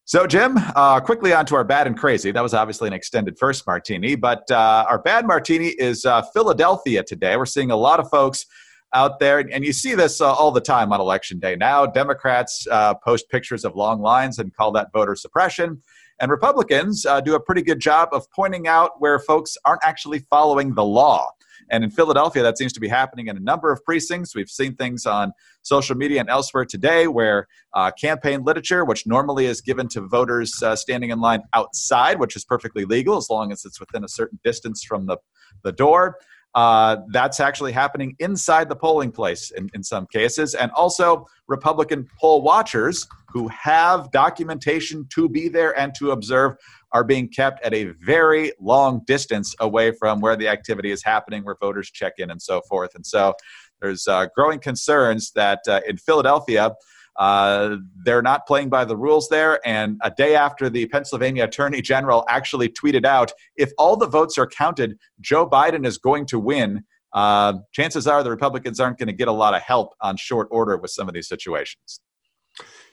So, 0.08 0.24
Jim, 0.26 0.56
uh, 0.56 1.00
quickly 1.00 1.34
on 1.34 1.46
to 1.46 1.56
our 1.56 1.64
bad 1.64 1.88
and 1.88 1.98
crazy. 1.98 2.30
That 2.30 2.42
was 2.42 2.54
obviously 2.54 2.86
an 2.86 2.92
extended 2.92 3.36
first 3.40 3.66
martini, 3.66 4.14
but 4.14 4.48
uh, 4.52 4.86
our 4.88 5.00
bad 5.00 5.26
martini 5.26 5.70
is 5.70 6.04
uh, 6.04 6.22
Philadelphia 6.32 7.02
today. 7.02 7.36
We're 7.36 7.44
seeing 7.44 7.72
a 7.72 7.76
lot 7.76 7.98
of 7.98 8.08
folks 8.08 8.46
out 8.94 9.18
there, 9.18 9.40
and 9.40 9.64
you 9.64 9.72
see 9.72 9.96
this 9.96 10.20
uh, 10.20 10.32
all 10.32 10.52
the 10.52 10.60
time 10.60 10.92
on 10.92 11.00
election 11.00 11.40
day 11.40 11.56
now. 11.56 11.86
Democrats 11.86 12.68
uh, 12.70 12.94
post 12.94 13.28
pictures 13.30 13.64
of 13.64 13.74
long 13.74 14.00
lines 14.00 14.38
and 14.38 14.54
call 14.54 14.70
that 14.72 14.92
voter 14.92 15.16
suppression. 15.16 15.82
And 16.20 16.30
Republicans 16.30 17.04
uh, 17.04 17.20
do 17.20 17.34
a 17.34 17.40
pretty 17.40 17.62
good 17.62 17.80
job 17.80 18.08
of 18.12 18.30
pointing 18.30 18.66
out 18.66 18.92
where 19.00 19.18
folks 19.18 19.56
aren't 19.64 19.82
actually 19.84 20.20
following 20.30 20.74
the 20.74 20.84
law. 20.84 21.30
And 21.70 21.82
in 21.82 21.90
Philadelphia, 21.90 22.42
that 22.42 22.58
seems 22.58 22.72
to 22.74 22.80
be 22.80 22.88
happening 22.88 23.26
in 23.26 23.36
a 23.36 23.40
number 23.40 23.72
of 23.72 23.84
precincts. 23.84 24.34
We've 24.34 24.48
seen 24.48 24.76
things 24.76 25.04
on 25.04 25.32
social 25.62 25.96
media 25.96 26.20
and 26.20 26.30
elsewhere 26.30 26.64
today 26.64 27.08
where 27.08 27.48
uh, 27.74 27.90
campaign 27.90 28.44
literature, 28.44 28.84
which 28.84 29.06
normally 29.06 29.46
is 29.46 29.60
given 29.60 29.88
to 29.88 30.02
voters 30.02 30.62
uh, 30.62 30.76
standing 30.76 31.10
in 31.10 31.20
line 31.20 31.42
outside, 31.54 32.20
which 32.20 32.36
is 32.36 32.44
perfectly 32.44 32.84
legal 32.84 33.16
as 33.16 33.28
long 33.28 33.50
as 33.52 33.64
it's 33.64 33.80
within 33.80 34.04
a 34.04 34.08
certain 34.08 34.38
distance 34.44 34.84
from 34.84 35.06
the, 35.06 35.16
the 35.64 35.72
door, 35.72 36.16
uh, 36.56 36.96
that's 37.08 37.38
actually 37.38 37.70
happening 37.70 38.16
inside 38.18 38.70
the 38.70 38.74
polling 38.74 39.12
place 39.12 39.50
in, 39.50 39.68
in 39.74 39.82
some 39.82 40.06
cases. 40.06 40.54
And 40.54 40.70
also, 40.72 41.26
Republican 41.48 42.08
poll 42.18 42.40
watchers 42.40 43.06
who 43.28 43.46
have 43.48 44.10
documentation 44.10 45.06
to 45.10 45.28
be 45.28 45.48
there 45.48 45.78
and 45.78 45.94
to 45.98 46.12
observe 46.12 46.56
are 46.92 47.04
being 47.04 47.28
kept 47.28 47.62
at 47.62 47.74
a 47.74 47.92
very 48.00 48.52
long 48.58 49.02
distance 49.06 49.54
away 49.60 49.92
from 49.92 50.20
where 50.20 50.34
the 50.34 50.48
activity 50.48 50.90
is 50.90 51.04
happening, 51.04 51.44
where 51.44 51.56
voters 51.60 51.90
check 51.90 52.14
in, 52.16 52.30
and 52.30 52.40
so 52.40 52.62
forth. 52.62 52.94
And 52.94 53.04
so, 53.04 53.34
there's 53.82 54.08
uh, 54.08 54.28
growing 54.34 54.58
concerns 54.58 55.32
that 55.32 55.60
uh, 55.68 55.82
in 55.86 55.98
Philadelphia, 55.98 56.72
uh, 57.18 57.76
they're 58.04 58.22
not 58.22 58.46
playing 58.46 58.68
by 58.68 58.84
the 58.84 58.96
rules 58.96 59.28
there. 59.28 59.60
And 59.66 59.98
a 60.02 60.10
day 60.10 60.34
after 60.34 60.68
the 60.68 60.86
Pennsylvania 60.86 61.44
Attorney 61.44 61.82
General 61.82 62.24
actually 62.28 62.68
tweeted 62.68 63.04
out, 63.04 63.32
if 63.56 63.70
all 63.78 63.96
the 63.96 64.06
votes 64.06 64.38
are 64.38 64.46
counted, 64.46 64.98
Joe 65.20 65.48
Biden 65.48 65.86
is 65.86 65.98
going 65.98 66.26
to 66.26 66.38
win. 66.38 66.84
Uh, 67.12 67.54
chances 67.72 68.06
are 68.06 68.22
the 68.22 68.30
Republicans 68.30 68.78
aren't 68.80 68.98
going 68.98 69.06
to 69.06 69.12
get 69.14 69.28
a 69.28 69.32
lot 69.32 69.54
of 69.54 69.62
help 69.62 69.94
on 70.02 70.16
short 70.16 70.48
order 70.50 70.76
with 70.76 70.90
some 70.90 71.08
of 71.08 71.14
these 71.14 71.28
situations. 71.28 72.00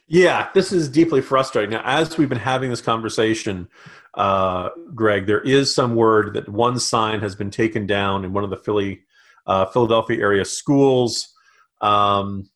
Yeah, 0.08 0.50
this 0.54 0.72
is 0.72 0.90
deeply 0.90 1.22
frustrating. 1.22 1.72
Now, 1.72 1.82
as 1.86 2.18
we've 2.18 2.30
been 2.30 2.38
having 2.38 2.70
this 2.70 2.82
conversation, 2.82 3.68
uh, 4.14 4.70
Greg, 4.94 5.26
there 5.26 5.42
is 5.42 5.74
some 5.74 5.96
word 5.96 6.34
that 6.36 6.48
one 6.50 6.80
sign 6.80 7.22
has 7.22 7.36
been 7.36 7.50
taken 7.50 7.88
down 7.88 8.24
in 8.26 8.34
one 8.34 8.44
of 8.44 8.50
the 8.50 8.58
Philly, 8.58 9.02
uh, 9.48 9.66
Philadelphia 9.66 10.20
area 10.20 10.46
schools. 10.46 11.30
Um, 11.82 12.50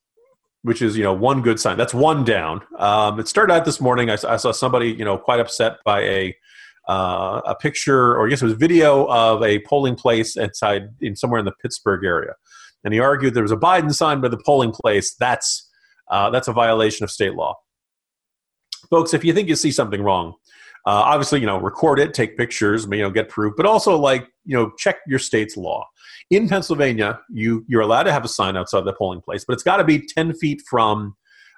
which 0.68 0.82
is 0.82 0.98
you 0.98 1.04
know 1.04 1.14
one 1.14 1.42
good 1.42 1.62
sign. 1.62 1.78
That's 1.78 1.94
one 1.94 2.26
down. 2.26 2.62
Um, 2.78 3.22
it 3.22 3.30
started 3.30 3.54
out 3.54 3.64
this 3.64 3.80
morning. 3.80 4.10
I, 4.10 4.18
I, 4.28 4.36
saw 4.36 4.52
somebody 4.52 4.90
you 4.92 5.06
know 5.06 5.18
quite 5.18 5.40
upset 5.40 5.78
by 5.86 6.02
a 6.02 6.36
uh, 6.90 7.42
a 7.46 7.56
picture, 7.56 8.12
or 8.18 8.28
I 8.28 8.30
guess 8.30 8.42
it 8.42 8.46
was 8.46 8.54
video 8.56 9.06
of 9.06 9.42
a 9.44 9.60
polling 9.60 9.96
place 9.96 10.36
inside 10.36 10.90
in 11.00 11.16
somewhere 11.16 11.40
in 11.40 11.46
the 11.46 11.54
Pittsburgh 11.62 12.04
area, 12.04 12.34
and 12.84 12.94
he 12.94 13.00
argued 13.00 13.34
there 13.34 13.44
was 13.44 13.54
a 13.54 13.58
Biden 13.58 13.94
sign 13.94 14.20
by 14.20 14.28
the 14.28 14.42
polling 14.46 14.74
place. 14.74 15.16
That's 15.18 15.70
uh, 16.12 16.30
that's 16.32 16.50
a 16.50 16.54
violation 16.54 17.06
of 17.06 17.12
state 17.12 17.34
law, 17.34 17.56
folks. 18.90 19.14
If 19.14 19.24
you 19.24 19.34
think 19.34 19.48
you 19.48 19.56
see 19.56 19.72
something 19.72 20.02
wrong, 20.04 20.34
Uh, 20.86 21.04
obviously, 21.14 21.40
you 21.40 21.46
know, 21.46 21.60
record 21.60 22.00
it, 22.00 22.14
take 22.14 22.38
pictures, 22.38 22.86
you 22.92 23.04
know, 23.04 23.10
get 23.10 23.30
proof, 23.30 23.54
but 23.58 23.66
also 23.66 23.98
like, 23.98 24.28
you 24.46 24.56
know, 24.58 24.72
check 24.78 24.98
your 25.08 25.20
state's 25.20 25.58
law. 25.58 25.86
In 26.30 26.50
Pennsylvania, 26.50 27.20
you 27.30 27.64
you're 27.68 27.82
allowed 27.82 28.04
to 28.04 28.12
have 28.12 28.26
a 28.26 28.28
sign 28.28 28.58
outside 28.58 28.84
the 28.84 28.94
polling 28.94 29.22
place, 29.22 29.46
but 29.46 29.54
it's 29.54 29.64
got 29.64 29.78
to 29.78 29.84
be 29.84 30.00
10 30.00 30.34
feet 30.34 30.62
from 30.70 31.16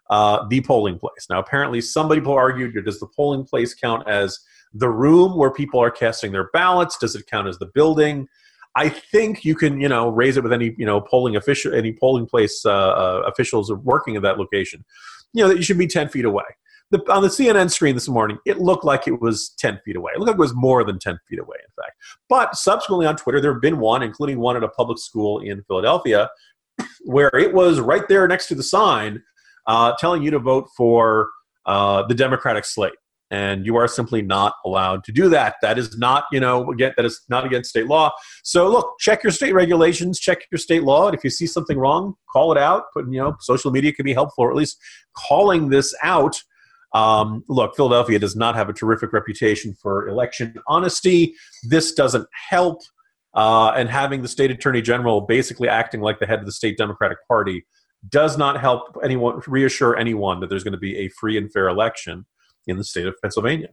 uh, 0.09 0.47
the 0.47 0.61
polling 0.61 0.99
place. 0.99 1.27
Now, 1.29 1.39
apparently, 1.39 1.81
some 1.81 2.09
people 2.09 2.33
argued, 2.33 2.83
does 2.85 2.99
the 2.99 3.07
polling 3.07 3.45
place 3.45 3.73
count 3.73 4.07
as 4.07 4.39
the 4.73 4.89
room 4.89 5.37
where 5.37 5.51
people 5.51 5.79
are 5.79 5.91
casting 5.91 6.31
their 6.31 6.49
ballots? 6.53 6.97
Does 6.97 7.15
it 7.15 7.25
count 7.27 7.47
as 7.47 7.57
the 7.57 7.69
building? 7.73 8.27
I 8.75 8.89
think 8.89 9.43
you 9.43 9.55
can, 9.55 9.81
you 9.81 9.89
know, 9.89 10.09
raise 10.09 10.37
it 10.37 10.43
with 10.43 10.53
any, 10.53 10.75
you 10.77 10.85
know, 10.85 11.01
polling 11.01 11.35
official, 11.35 11.73
any 11.73 11.91
polling 11.91 12.27
place 12.27 12.63
uh, 12.65 12.71
uh, 12.71 13.23
officials 13.25 13.73
working 13.73 14.15
at 14.15 14.21
that 14.21 14.37
location. 14.37 14.85
You 15.33 15.43
know 15.43 15.49
that 15.49 15.57
you 15.57 15.63
should 15.63 15.77
be 15.77 15.87
ten 15.87 16.09
feet 16.09 16.25
away. 16.25 16.43
The, 16.91 16.99
on 17.11 17.21
the 17.21 17.29
CNN 17.29 17.69
screen 17.69 17.93
this 17.93 18.07
morning, 18.07 18.39
it 18.45 18.59
looked 18.59 18.83
like 18.83 19.07
it 19.07 19.21
was 19.21 19.53
10 19.59 19.79
feet 19.85 19.95
away. 19.95 20.11
It 20.15 20.19
looked 20.19 20.29
like 20.29 20.37
it 20.37 20.39
was 20.39 20.55
more 20.55 20.83
than 20.83 20.97
10 20.97 21.19
feet 21.29 21.39
away, 21.39 21.57
in 21.59 21.83
fact. 21.83 21.95
But 22.27 22.55
subsequently 22.55 23.05
on 23.05 23.15
Twitter, 23.15 23.39
there 23.39 23.53
have 23.53 23.61
been 23.61 23.77
one, 23.77 24.01
including 24.01 24.39
one 24.39 24.57
at 24.57 24.63
a 24.63 24.69
public 24.69 24.97
school 24.97 25.39
in 25.39 25.63
Philadelphia, 25.67 26.29
where 27.05 27.29
it 27.35 27.53
was 27.53 27.79
right 27.79 28.07
there 28.07 28.27
next 28.27 28.47
to 28.47 28.55
the 28.55 28.63
sign 28.63 29.21
uh, 29.69 29.93
telling 29.99 30.23
you 30.23 30.31
to 30.31 30.39
vote 30.39 30.67
for 30.75 31.29
uh, 31.65 32.03
the 32.07 32.15
Democratic 32.15 32.65
slate. 32.65 32.93
And 33.31 33.63
you 33.63 33.75
are 33.75 33.87
simply 33.87 34.23
not 34.23 34.55
allowed 34.65 35.03
to 35.03 35.11
do 35.11 35.29
that. 35.29 35.57
That 35.61 35.77
is 35.77 35.95
not 35.99 36.23
you 36.31 36.39
know 36.39 36.71
again 36.71 36.93
that 36.97 37.05
is 37.05 37.21
not 37.29 37.45
against 37.45 37.69
state 37.69 37.85
law. 37.85 38.09
So 38.43 38.67
look 38.67 38.95
check 38.99 39.21
your 39.23 39.31
state 39.31 39.53
regulations 39.53 40.19
check 40.19 40.39
your 40.51 40.57
state 40.57 40.81
law. 40.81 41.05
And 41.05 41.15
if 41.15 41.23
you 41.23 41.29
see 41.29 41.45
something 41.45 41.77
wrong 41.77 42.15
call 42.33 42.51
it 42.51 42.57
out. 42.57 42.85
But 42.95 43.05
you 43.05 43.19
know 43.19 43.35
social 43.39 43.69
media 43.69 43.93
can 43.93 44.03
be 44.03 44.13
helpful 44.13 44.45
or 44.45 44.49
at 44.49 44.57
least 44.57 44.79
calling 45.15 45.69
this 45.69 45.93
out 46.01 46.41
um, 46.93 47.43
look 47.47 47.75
philadelphia 47.75 48.17
does 48.19 48.35
not 48.35 48.55
have 48.55 48.69
a 48.69 48.73
terrific 48.73 49.13
reputation 49.13 49.75
for 49.81 50.07
election 50.07 50.53
honesty 50.67 51.33
this 51.63 51.93
doesn't 51.93 52.27
help 52.49 52.81
uh, 53.35 53.71
and 53.75 53.89
having 53.89 54.21
the 54.21 54.27
state 54.27 54.49
attorney 54.49 54.81
general 54.81 55.21
basically 55.21 55.69
acting 55.69 56.01
like 56.01 56.19
the 56.19 56.25
head 56.25 56.39
of 56.39 56.45
the 56.45 56.51
state 56.51 56.77
democratic 56.77 57.17
party 57.27 57.63
does 58.07 58.37
not 58.37 58.59
help 58.59 58.97
anyone 59.03 59.41
reassure 59.47 59.97
anyone 59.97 60.39
that 60.39 60.49
there's 60.49 60.63
going 60.63 60.73
to 60.73 60.79
be 60.79 60.97
a 60.97 61.09
free 61.09 61.37
and 61.37 61.51
fair 61.51 61.67
election 61.67 62.25
in 62.67 62.77
the 62.77 62.83
state 62.83 63.07
of 63.07 63.15
Pennsylvania. 63.21 63.69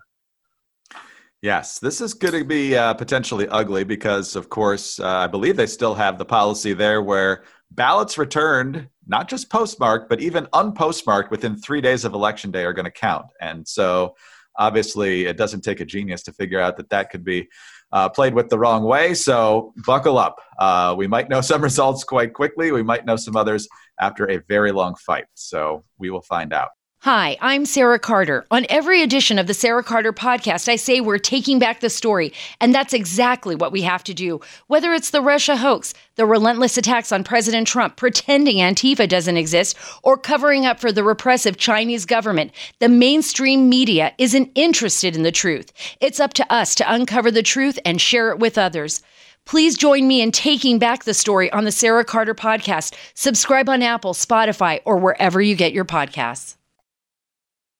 Yes, 1.42 1.78
this 1.78 2.00
is 2.00 2.14
going 2.14 2.34
to 2.34 2.44
be 2.44 2.76
uh, 2.76 2.94
potentially 2.94 3.46
ugly 3.48 3.84
because, 3.84 4.34
of 4.34 4.48
course, 4.48 4.98
uh, 4.98 5.06
I 5.06 5.26
believe 5.26 5.56
they 5.56 5.66
still 5.66 5.94
have 5.94 6.18
the 6.18 6.24
policy 6.24 6.72
there 6.72 7.02
where 7.02 7.44
ballots 7.70 8.18
returned, 8.18 8.88
not 9.06 9.28
just 9.28 9.50
postmarked, 9.50 10.08
but 10.08 10.20
even 10.20 10.46
unpostmarked 10.46 11.30
within 11.30 11.56
three 11.56 11.80
days 11.80 12.04
of 12.04 12.12
election 12.14 12.50
day 12.50 12.64
are 12.64 12.72
going 12.72 12.84
to 12.84 12.90
count. 12.90 13.26
And 13.40 13.66
so, 13.66 14.14
obviously, 14.58 15.26
it 15.26 15.36
doesn't 15.36 15.62
take 15.62 15.80
a 15.80 15.84
genius 15.84 16.22
to 16.24 16.32
figure 16.32 16.60
out 16.60 16.76
that 16.78 16.90
that 16.90 17.10
could 17.10 17.24
be 17.24 17.48
uh, 17.92 18.08
played 18.08 18.34
with 18.34 18.48
the 18.48 18.58
wrong 18.58 18.84
way. 18.84 19.14
So, 19.14 19.72
buckle 19.84 20.18
up. 20.18 20.36
Uh, 20.58 20.94
we 20.96 21.06
might 21.06 21.28
know 21.28 21.40
some 21.40 21.62
results 21.70 22.04
quite 22.04 22.34
quickly. 22.34 22.72
We 22.72 22.82
might 22.82 23.06
know 23.06 23.16
some 23.16 23.36
others 23.36 23.68
after 24.00 24.30
a 24.30 24.40
very 24.48 24.72
long 24.72 24.94
fight. 24.96 25.26
So, 25.34 25.84
we 25.98 26.10
will 26.10 26.22
find 26.22 26.52
out. 26.52 26.70
Hi, 27.06 27.36
I'm 27.40 27.66
Sarah 27.66 28.00
Carter. 28.00 28.44
On 28.50 28.66
every 28.68 29.00
edition 29.00 29.38
of 29.38 29.46
the 29.46 29.54
Sarah 29.54 29.84
Carter 29.84 30.12
podcast, 30.12 30.68
I 30.68 30.74
say 30.74 31.00
we're 31.00 31.18
taking 31.18 31.60
back 31.60 31.78
the 31.78 31.88
story, 31.88 32.32
and 32.60 32.74
that's 32.74 32.92
exactly 32.92 33.54
what 33.54 33.70
we 33.70 33.82
have 33.82 34.02
to 34.02 34.12
do. 34.12 34.40
Whether 34.66 34.92
it's 34.92 35.10
the 35.10 35.20
Russia 35.20 35.56
hoax, 35.56 35.94
the 36.16 36.26
relentless 36.26 36.76
attacks 36.76 37.12
on 37.12 37.22
President 37.22 37.68
Trump, 37.68 37.94
pretending 37.94 38.56
Antifa 38.56 39.08
doesn't 39.08 39.36
exist, 39.36 39.76
or 40.02 40.16
covering 40.16 40.66
up 40.66 40.80
for 40.80 40.90
the 40.90 41.04
repressive 41.04 41.56
Chinese 41.56 42.06
government, 42.06 42.50
the 42.80 42.88
mainstream 42.88 43.68
media 43.68 44.12
isn't 44.18 44.50
interested 44.56 45.14
in 45.14 45.22
the 45.22 45.30
truth. 45.30 45.72
It's 46.00 46.18
up 46.18 46.34
to 46.34 46.52
us 46.52 46.74
to 46.74 46.92
uncover 46.92 47.30
the 47.30 47.44
truth 47.44 47.78
and 47.84 48.00
share 48.00 48.32
it 48.32 48.40
with 48.40 48.58
others. 48.58 49.00
Please 49.44 49.76
join 49.76 50.08
me 50.08 50.22
in 50.22 50.32
taking 50.32 50.80
back 50.80 51.04
the 51.04 51.14
story 51.14 51.52
on 51.52 51.62
the 51.62 51.70
Sarah 51.70 52.04
Carter 52.04 52.34
podcast. 52.34 52.96
Subscribe 53.14 53.68
on 53.68 53.80
Apple, 53.80 54.12
Spotify, 54.12 54.80
or 54.84 54.96
wherever 54.96 55.40
you 55.40 55.54
get 55.54 55.72
your 55.72 55.84
podcasts. 55.84 56.56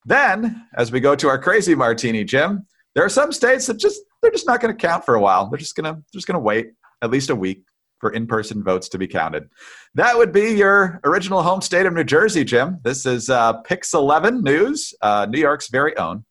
Then, 0.07 0.65
as 0.77 0.93
we 0.93 1.01
go 1.01 1.17
to 1.17 1.29
our 1.29 1.39
crazy 1.39 1.75
martini, 1.75 2.23
Jim, 2.23 2.65
there 2.95 3.05
are 3.05 3.11
some 3.11 3.33
states 3.33 3.67
that 3.67 3.79
just 3.79 4.01
they're 4.23 4.31
just 4.31 4.47
not 4.47 4.61
going 4.61 4.75
to 4.75 4.81
count 4.81 5.05
for 5.05 5.17
a 5.17 5.21
while. 5.21 5.51
They're 5.51 5.59
just 5.59 5.75
gonna 5.75 6.01
just 6.15 6.27
gonna 6.27 6.39
wait 6.39 6.69
at 7.03 7.11
least 7.11 7.29
a 7.29 7.35
week 7.35 7.65
for 7.99 8.13
in-person 8.13 8.63
votes 8.63 8.89
to 8.91 8.99
be 8.99 9.07
counted. 9.07 9.49
That 9.95 10.17
would 10.17 10.33
be 10.33 10.53
your 10.53 11.01
original 11.05 11.43
home 11.43 11.61
state 11.61 11.87
of 11.87 11.93
New 11.93 12.05
Jersey, 12.05 12.45
Jim. 12.45 12.79
This 12.85 13.05
is 13.07 13.31
uh, 13.31 13.55
Pix 13.63 13.95
11 13.95 14.43
News, 14.43 14.95
uh, 15.03 15.27
New 15.29 15.41
York's 15.41 15.69
very 15.69 15.97
own. 15.97 16.25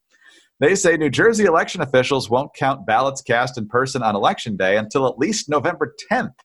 They 0.60 0.76
say 0.76 0.96
New 0.96 1.10
Jersey 1.10 1.46
election 1.46 1.82
officials 1.82 2.30
won't 2.30 2.54
count 2.54 2.86
ballots 2.86 3.22
cast 3.22 3.58
in 3.58 3.68
person 3.68 4.04
on 4.04 4.16
election 4.16 4.56
day 4.56 4.78
until 4.78 5.08
at 5.08 5.18
least 5.18 5.50
November 5.50 5.94
10th, 6.12 6.36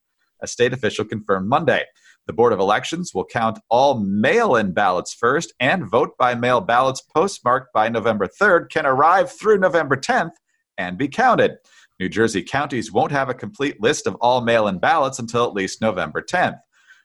a 0.43 0.47
state 0.47 0.73
official 0.73 1.05
confirmed 1.05 1.49
Monday. 1.49 1.85
The 2.31 2.35
Board 2.35 2.53
of 2.53 2.61
Elections 2.61 3.13
will 3.13 3.25
count 3.25 3.59
all 3.69 3.99
mail 3.99 4.55
in 4.55 4.71
ballots 4.71 5.13
first, 5.13 5.53
and 5.59 5.91
vote 5.91 6.17
by 6.17 6.37
mail 6.37 6.61
ballots 6.61 7.01
postmarked 7.01 7.73
by 7.73 7.89
November 7.89 8.29
3rd 8.29 8.71
can 8.71 8.87
arrive 8.87 9.33
through 9.33 9.59
November 9.59 9.97
10th 9.97 10.35
and 10.79 10.97
be 10.97 11.09
counted. 11.09 11.57
New 11.99 12.09
Jersey 12.09 12.45
counties 12.45 12.93
won't 12.93 13.11
have 13.11 13.31
a 13.31 13.35
complete 13.35 13.83
list 13.83 14.07
of 14.07 14.15
all 14.21 14.43
mail 14.43 14.69
in 14.69 14.79
ballots 14.79 15.19
until 15.19 15.45
at 15.45 15.55
least 15.55 15.81
November 15.81 16.23
10th. 16.23 16.61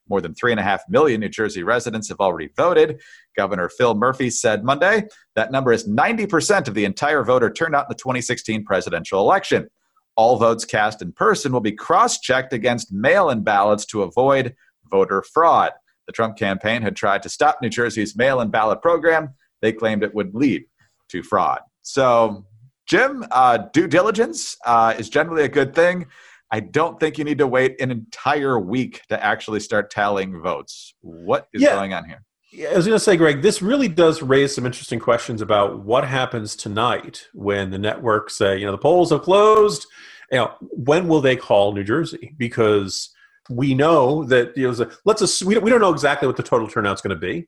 More 0.08 0.22
than 0.22 0.36
3.5 0.36 0.82
million 0.90 1.22
New 1.22 1.30
Jersey 1.30 1.64
residents 1.64 2.10
have 2.10 2.20
already 2.20 2.52
voted. 2.56 3.02
Governor 3.36 3.68
Phil 3.68 3.96
Murphy 3.96 4.30
said 4.30 4.64
Monday 4.64 5.06
that 5.36 5.52
number 5.52 5.72
is 5.72 5.90
90% 5.90 6.68
of 6.68 6.76
the 6.76 6.86
entire 6.86 7.24
voter 7.24 7.50
turnout 7.50 7.86
in 7.86 7.90
the 7.90 7.96
2016 7.96 8.64
presidential 8.64 9.22
election. 9.22 9.70
All 10.16 10.38
votes 10.38 10.66
cast 10.66 11.02
in 11.02 11.14
person 11.14 11.52
will 11.52 11.62
be 11.62 11.72
cross 11.72 12.20
checked 12.20 12.54
against 12.54 12.94
mail 12.94 13.32
in 13.32 13.44
ballots 13.44 13.88
to 13.88 14.04
avoid 14.04 14.56
voter 14.90 15.24
fraud. 15.34 15.72
The 16.08 16.14
Trump 16.14 16.38
campaign 16.38 16.82
had 16.82 16.96
tried 16.96 17.24
to 17.24 17.30
stop 17.30 17.60
New 17.62 17.70
Jersey's 17.70 18.16
mail 18.16 18.42
in 18.42 18.50
ballot 18.50 18.82
program. 18.82 19.34
They 19.62 19.72
claimed 19.72 20.04
it 20.04 20.14
would 20.14 20.36
lead 20.36 20.66
to 21.10 21.24
fraud. 21.24 21.62
So, 21.82 22.46
Jim, 22.88 23.26
uh, 23.32 23.58
due 23.74 23.88
diligence 23.88 24.56
uh, 24.66 24.94
is 24.98 25.10
generally 25.10 25.44
a 25.44 25.50
good 25.50 25.74
thing. 25.74 26.06
I 26.52 26.60
don't 26.60 27.00
think 27.00 27.18
you 27.18 27.24
need 27.24 27.40
to 27.40 27.48
wait 27.48 27.82
an 27.82 27.92
entire 27.92 28.60
week 28.60 29.02
to 29.10 29.24
actually 29.24 29.60
start 29.60 29.90
tallying 29.90 30.42
votes. 30.42 30.94
What 31.02 31.48
is 31.54 31.62
yeah. 31.62 31.74
going 31.74 31.94
on 31.94 32.06
here? 32.06 32.22
Yeah, 32.52 32.70
I 32.70 32.76
was 32.76 32.86
going 32.86 32.96
to 32.96 33.04
say, 33.04 33.18
Greg, 33.18 33.42
this 33.42 33.62
really 33.62 33.90
does 33.90 34.22
raise 34.22 34.56
some 34.56 34.66
interesting 34.66 35.00
questions 35.00 35.42
about 35.42 35.84
what 35.84 36.08
happens 36.08 36.56
tonight 36.56 37.28
when 37.34 37.72
the 37.72 37.78
networks 37.78 38.38
say, 38.38 38.58
you 38.58 38.66
know, 38.66 38.72
the 38.72 38.78
polls 38.78 39.10
have 39.10 39.24
closed. 39.24 39.86
You 40.32 40.38
know, 40.38 40.54
when 40.62 41.08
will 41.08 41.22
they 41.22 41.36
call 41.36 41.74
New 41.74 41.84
Jersey? 41.84 42.34
Because 42.38 43.10
we 43.50 43.74
know 43.74 44.24
that 44.26 44.56
you 44.58 44.72
know, 44.72 44.90
let's 45.06 45.22
assume, 45.22 45.48
we, 45.48 45.70
don't, 45.70 45.82
know 45.82 45.92
exactly 45.92 46.28
what 46.28 46.38
the 46.38 46.44
total 46.44 46.68
turnout's 46.68 47.02
going 47.02 47.16
to 47.16 47.20
be 47.20 47.48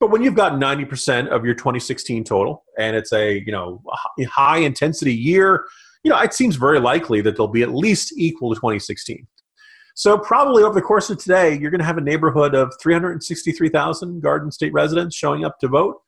but 0.00 0.10
when 0.10 0.22
you've 0.22 0.34
got 0.34 0.52
90% 0.52 1.28
of 1.28 1.44
your 1.44 1.54
2016 1.54 2.24
total 2.24 2.64
and 2.78 2.96
it's 2.96 3.12
a 3.12 3.42
you 3.44 3.52
know 3.52 3.82
high 4.28 4.58
intensity 4.58 5.14
year 5.14 5.64
you 6.02 6.10
know 6.10 6.18
it 6.18 6.32
seems 6.32 6.56
very 6.56 6.80
likely 6.80 7.20
that 7.20 7.36
they'll 7.36 7.48
be 7.48 7.62
at 7.62 7.74
least 7.74 8.12
equal 8.16 8.54
to 8.54 8.56
2016 8.56 9.26
so 9.98 10.16
probably 10.16 10.62
over 10.62 10.74
the 10.74 10.80
course 10.80 11.10
of 11.10 11.18
today 11.18 11.58
you're 11.58 11.72
going 11.72 11.80
to 11.80 11.84
have 11.84 11.98
a 11.98 12.00
neighborhood 12.02 12.54
of 12.54 12.72
363000 12.80 14.22
garden 14.22 14.52
state 14.52 14.72
residents 14.72 15.16
showing 15.16 15.44
up 15.44 15.58
to 15.58 15.66
vote. 15.66 16.00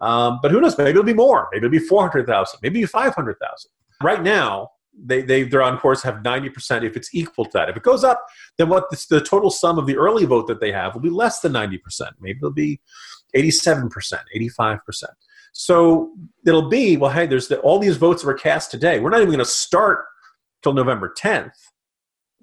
Um, 0.00 0.40
but 0.42 0.50
who 0.50 0.60
knows? 0.60 0.76
Maybe 0.76 0.90
it'll 0.90 1.04
be 1.04 1.14
more. 1.14 1.48
Maybe 1.52 1.64
it'll 1.64 1.70
be 1.70 1.78
400000 1.78 2.58
maybe 2.60 2.84
500000 2.84 3.70
right 4.02 4.20
now 4.20 4.70
they, 5.04 5.22
they 5.22 5.42
they're 5.42 5.62
on 5.62 5.78
course 5.78 6.02
have 6.02 6.16
90% 6.16 6.84
if 6.84 6.96
it's 6.96 7.14
equal 7.14 7.44
to 7.44 7.50
that 7.54 7.68
if 7.68 7.76
it 7.76 7.82
goes 7.82 8.04
up 8.04 8.24
then 8.58 8.68
what 8.68 8.90
this, 8.90 9.06
the 9.06 9.20
total 9.20 9.50
sum 9.50 9.78
of 9.78 9.86
the 9.86 9.96
early 9.96 10.24
vote 10.24 10.46
that 10.46 10.60
they 10.60 10.72
have 10.72 10.94
will 10.94 11.02
be 11.02 11.10
less 11.10 11.40
than 11.40 11.52
90% 11.52 11.78
maybe 12.20 12.38
it'll 12.38 12.50
be 12.50 12.80
87% 13.34 13.90
85% 14.36 15.04
so 15.52 16.12
it'll 16.46 16.68
be 16.68 16.96
well 16.96 17.10
hey 17.10 17.26
there's 17.26 17.48
the, 17.48 17.58
all 17.60 17.78
these 17.78 17.96
votes 17.96 18.22
that 18.22 18.28
were 18.28 18.34
cast 18.34 18.70
today. 18.70 19.00
We're 19.00 19.10
not 19.10 19.18
even 19.18 19.28
going 19.28 19.38
to 19.38 19.44
start 19.44 20.04
till 20.62 20.72
november 20.72 21.12
10th 21.18 21.52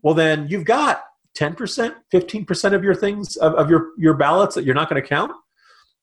well 0.02 0.14
then 0.14 0.48
you've 0.48 0.66
got 0.66 1.04
10% 1.38 1.96
15% 2.14 2.74
of 2.74 2.84
your 2.84 2.96
things 2.96 3.38
of, 3.38 3.54
of 3.56 3.70
your 3.70 3.90
your 3.98 4.14
ballots 4.14 4.56
that 4.56 4.66
you're 4.66 4.76
not 4.76 4.90
going 4.90 5.02
to 5.02 5.08
count. 5.08 5.32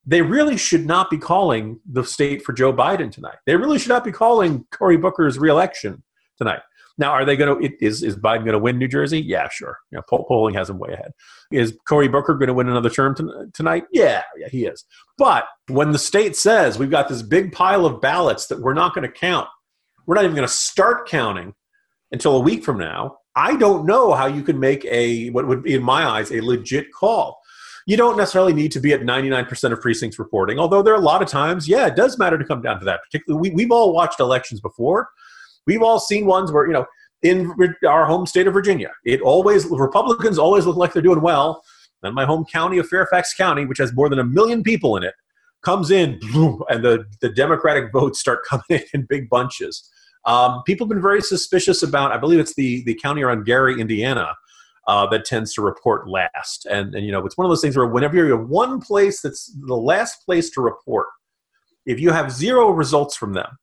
They 0.06 0.22
really 0.22 0.56
should 0.56 0.86
not 0.86 1.10
be 1.10 1.18
calling 1.18 1.78
the 1.88 2.02
state 2.02 2.42
for 2.42 2.54
Joe 2.54 2.72
Biden 2.72 3.12
tonight. 3.12 3.36
They 3.46 3.54
really 3.54 3.78
should 3.78 3.90
not 3.90 4.02
be 4.02 4.10
calling 4.10 4.64
Cory 4.72 4.96
Booker's 4.96 5.38
reelection 5.38 6.02
tonight. 6.40 6.61
Now, 6.98 7.12
are 7.12 7.24
they 7.24 7.37
going 7.37 7.62
to? 7.62 7.85
Is 7.85 8.03
is 8.03 8.16
Biden 8.16 8.40
going 8.40 8.53
to 8.53 8.59
win 8.59 8.76
New 8.76 8.88
Jersey? 8.88 9.20
Yeah, 9.20 9.48
sure. 9.48 9.79
You 9.90 9.96
know, 9.96 10.03
poll, 10.09 10.24
polling 10.29 10.55
has 10.55 10.68
him 10.68 10.79
way 10.79 10.92
ahead. 10.92 11.12
Is 11.50 11.76
Cory 11.88 12.09
Booker 12.09 12.35
going 12.35 12.48
to 12.48 12.55
win 12.55 12.68
another 12.68 12.90
term 12.90 13.16
tonight? 13.55 13.85
Yeah, 13.90 14.22
yeah, 14.37 14.48
he 14.48 14.66
is. 14.66 14.85
But 15.16 15.46
when 15.68 15.92
the 15.92 15.98
state 15.98 16.37
says 16.37 16.79
we've 16.79 16.90
got 16.90 17.09
this 17.09 17.22
big 17.22 17.53
pile 17.53 17.87
of 17.87 18.00
ballots 18.03 18.48
that 18.48 18.61
we're 18.61 18.74
not 18.74 18.94
going 18.94 19.11
to 19.11 19.12
count, 19.12 19.48
we're 20.07 20.16
not 20.16 20.24
even 20.24 20.37
going 20.37 20.46
to 20.46 20.53
start 20.53 21.09
counting 21.09 21.55
until 22.12 22.37
a 22.37 22.40
week 22.40 22.64
from 22.64 22.79
now. 22.79 23.16
I 23.35 23.57
don't 23.57 23.87
know 23.87 24.12
how 24.12 24.26
you 24.26 24.42
can 24.42 24.59
make 24.59 24.85
a 24.85 25.31
what 25.31 25.46
would 25.46 25.62
be 25.62 25.74
in 25.74 25.83
my 25.83 26.05
eyes 26.05 26.31
a 26.33 26.40
legit 26.40 26.92
call. 26.92 27.40
you 27.87 27.96
don't 27.96 28.18
necessarily 28.18 28.53
need 28.53 28.72
to 28.72 28.81
be 28.81 28.92
at 28.92 29.00
99% 29.00 29.72
of 29.72 29.81
precincts 29.81 30.18
reporting, 30.18 30.59
although 30.59 30.83
there 30.83 30.92
are 30.92 31.00
a 31.00 31.00
lot 31.00 31.22
of 31.22 31.29
times, 31.29 31.66
yeah, 31.66 31.87
it 31.87 31.96
does 31.96 32.18
matter 32.18 32.37
to 32.37 32.44
come 32.44 32.61
down 32.61 32.79
to 32.79 32.85
that. 32.85 33.00
Particularly, 33.05 33.48
we, 33.48 33.55
we've 33.55 33.70
all 33.70 33.94
watched 33.94 34.20
elections 34.20 34.61
before. 34.61 35.09
We've 35.70 35.83
all 35.83 36.00
seen 36.00 36.26
ones 36.26 36.50
where, 36.50 36.66
you 36.66 36.72
know, 36.72 36.85
in 37.22 37.54
our 37.87 38.04
home 38.04 38.26
state 38.26 38.48
of 38.48 38.52
Virginia, 38.52 38.90
it 39.04 39.20
always, 39.20 39.66
Republicans 39.66 40.37
always 40.37 40.66
look 40.66 40.76
like 40.76 40.92
they're 40.92 41.00
doing 41.00 41.20
well. 41.20 41.62
Then 42.02 42.12
my 42.12 42.24
home 42.24 42.44
county 42.44 42.78
of 42.78 42.88
Fairfax 42.88 43.35
County, 43.35 43.66
which 43.66 43.78
has 43.78 43.94
more 43.94 44.09
than 44.09 44.18
a 44.18 44.24
million 44.24 44.64
people 44.64 44.96
in 44.96 45.04
it, 45.04 45.14
comes 45.62 45.92
in, 45.92 46.18
and 46.68 46.85
the, 46.85 47.04
the 47.20 47.28
Democratic 47.28 47.92
votes 47.92 48.18
start 48.18 48.40
coming 48.48 48.64
in 48.68 48.83
in 48.94 49.06
big 49.09 49.30
bunches. 49.30 49.88
Um, 50.24 50.64
people 50.66 50.87
have 50.87 50.90
been 50.90 51.00
very 51.00 51.22
suspicious 51.22 51.85
about, 51.85 52.11
I 52.11 52.16
believe 52.16 52.40
it's 52.40 52.56
the, 52.56 52.83
the 52.83 52.94
county 52.94 53.22
around 53.22 53.44
Gary, 53.44 53.80
Indiana, 53.80 54.35
uh, 54.88 55.06
that 55.11 55.24
tends 55.24 55.54
to 55.54 55.62
report 55.62 56.09
last. 56.09 56.66
And, 56.66 56.96
and, 56.96 57.06
you 57.06 57.12
know, 57.12 57.24
it's 57.24 57.38
one 57.38 57.44
of 57.44 57.50
those 57.52 57.61
things 57.61 57.76
where 57.76 57.87
whenever 57.87 58.16
you're 58.16 58.44
one 58.44 58.80
place 58.80 59.20
that's 59.20 59.56
the 59.68 59.76
last 59.76 60.24
place 60.24 60.50
to 60.50 60.62
report, 60.62 61.06
if 61.87 62.00
you 62.00 62.11
have 62.11 62.33
zero 62.33 62.70
results 62.70 63.16
from 63.16 63.35
them 63.35 63.56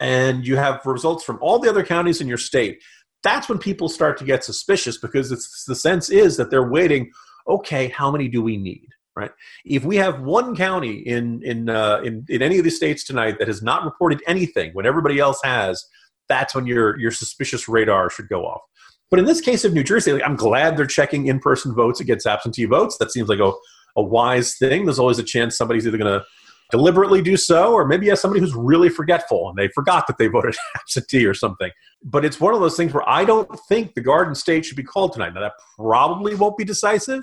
and 0.00 0.46
you 0.46 0.56
have 0.56 0.84
results 0.84 1.24
from 1.24 1.38
all 1.40 1.58
the 1.58 1.68
other 1.68 1.84
counties 1.84 2.20
in 2.20 2.28
your 2.28 2.38
state, 2.38 2.82
that's 3.22 3.48
when 3.48 3.58
people 3.58 3.88
start 3.88 4.18
to 4.18 4.24
get 4.24 4.44
suspicious 4.44 4.98
because 4.98 5.28
the 5.66 5.74
sense 5.74 6.10
is 6.10 6.36
that 6.36 6.50
they're 6.50 6.68
waiting, 6.68 7.10
okay, 7.48 7.88
how 7.88 8.10
many 8.10 8.28
do 8.28 8.42
we 8.42 8.56
need? 8.56 8.88
Right. 9.14 9.30
If 9.66 9.84
we 9.84 9.96
have 9.96 10.22
one 10.22 10.56
county 10.56 10.94
in 11.00 11.42
in, 11.42 11.68
uh, 11.68 12.00
in 12.02 12.24
in 12.30 12.40
any 12.40 12.56
of 12.56 12.64
the 12.64 12.70
states 12.70 13.04
tonight 13.04 13.38
that 13.38 13.46
has 13.48 13.62
not 13.62 13.84
reported 13.84 14.22
anything 14.26 14.70
when 14.72 14.86
everybody 14.86 15.18
else 15.18 15.38
has, 15.44 15.84
that's 16.30 16.54
when 16.54 16.66
your 16.66 16.98
your 16.98 17.10
suspicious 17.10 17.68
radar 17.68 18.08
should 18.08 18.28
go 18.28 18.46
off. 18.46 18.62
But 19.10 19.18
in 19.18 19.26
this 19.26 19.42
case 19.42 19.66
of 19.66 19.74
New 19.74 19.84
Jersey, 19.84 20.14
like, 20.14 20.22
I'm 20.24 20.36
glad 20.36 20.78
they're 20.78 20.86
checking 20.86 21.26
in 21.26 21.40
person 21.40 21.74
votes 21.74 22.00
against 22.00 22.26
absentee 22.26 22.64
votes. 22.64 22.96
That 22.96 23.12
seems 23.12 23.28
like 23.28 23.40
a, 23.40 23.52
a 23.94 24.02
wise 24.02 24.56
thing. 24.56 24.86
There's 24.86 24.98
always 24.98 25.18
a 25.18 25.22
chance 25.22 25.58
somebody's 25.58 25.86
either 25.86 25.98
going 25.98 26.20
to 26.20 26.24
deliberately 26.72 27.22
do 27.22 27.36
so, 27.36 27.72
or 27.72 27.86
maybe 27.86 28.08
have 28.08 28.18
somebody 28.18 28.40
who's 28.40 28.54
really 28.54 28.88
forgetful 28.88 29.50
and 29.50 29.56
they 29.56 29.68
forgot 29.68 30.06
that 30.08 30.18
they 30.18 30.26
voted 30.26 30.56
absentee 30.74 31.24
or 31.24 31.34
something. 31.34 31.70
But 32.02 32.24
it's 32.24 32.40
one 32.40 32.54
of 32.54 32.60
those 32.60 32.76
things 32.76 32.92
where 32.92 33.08
I 33.08 33.24
don't 33.24 33.48
think 33.68 33.94
the 33.94 34.00
Garden 34.00 34.34
State 34.34 34.64
should 34.64 34.76
be 34.76 34.82
called 34.82 35.12
tonight. 35.12 35.34
Now, 35.34 35.42
that 35.42 35.52
probably 35.76 36.34
won't 36.34 36.56
be 36.56 36.64
decisive, 36.64 37.22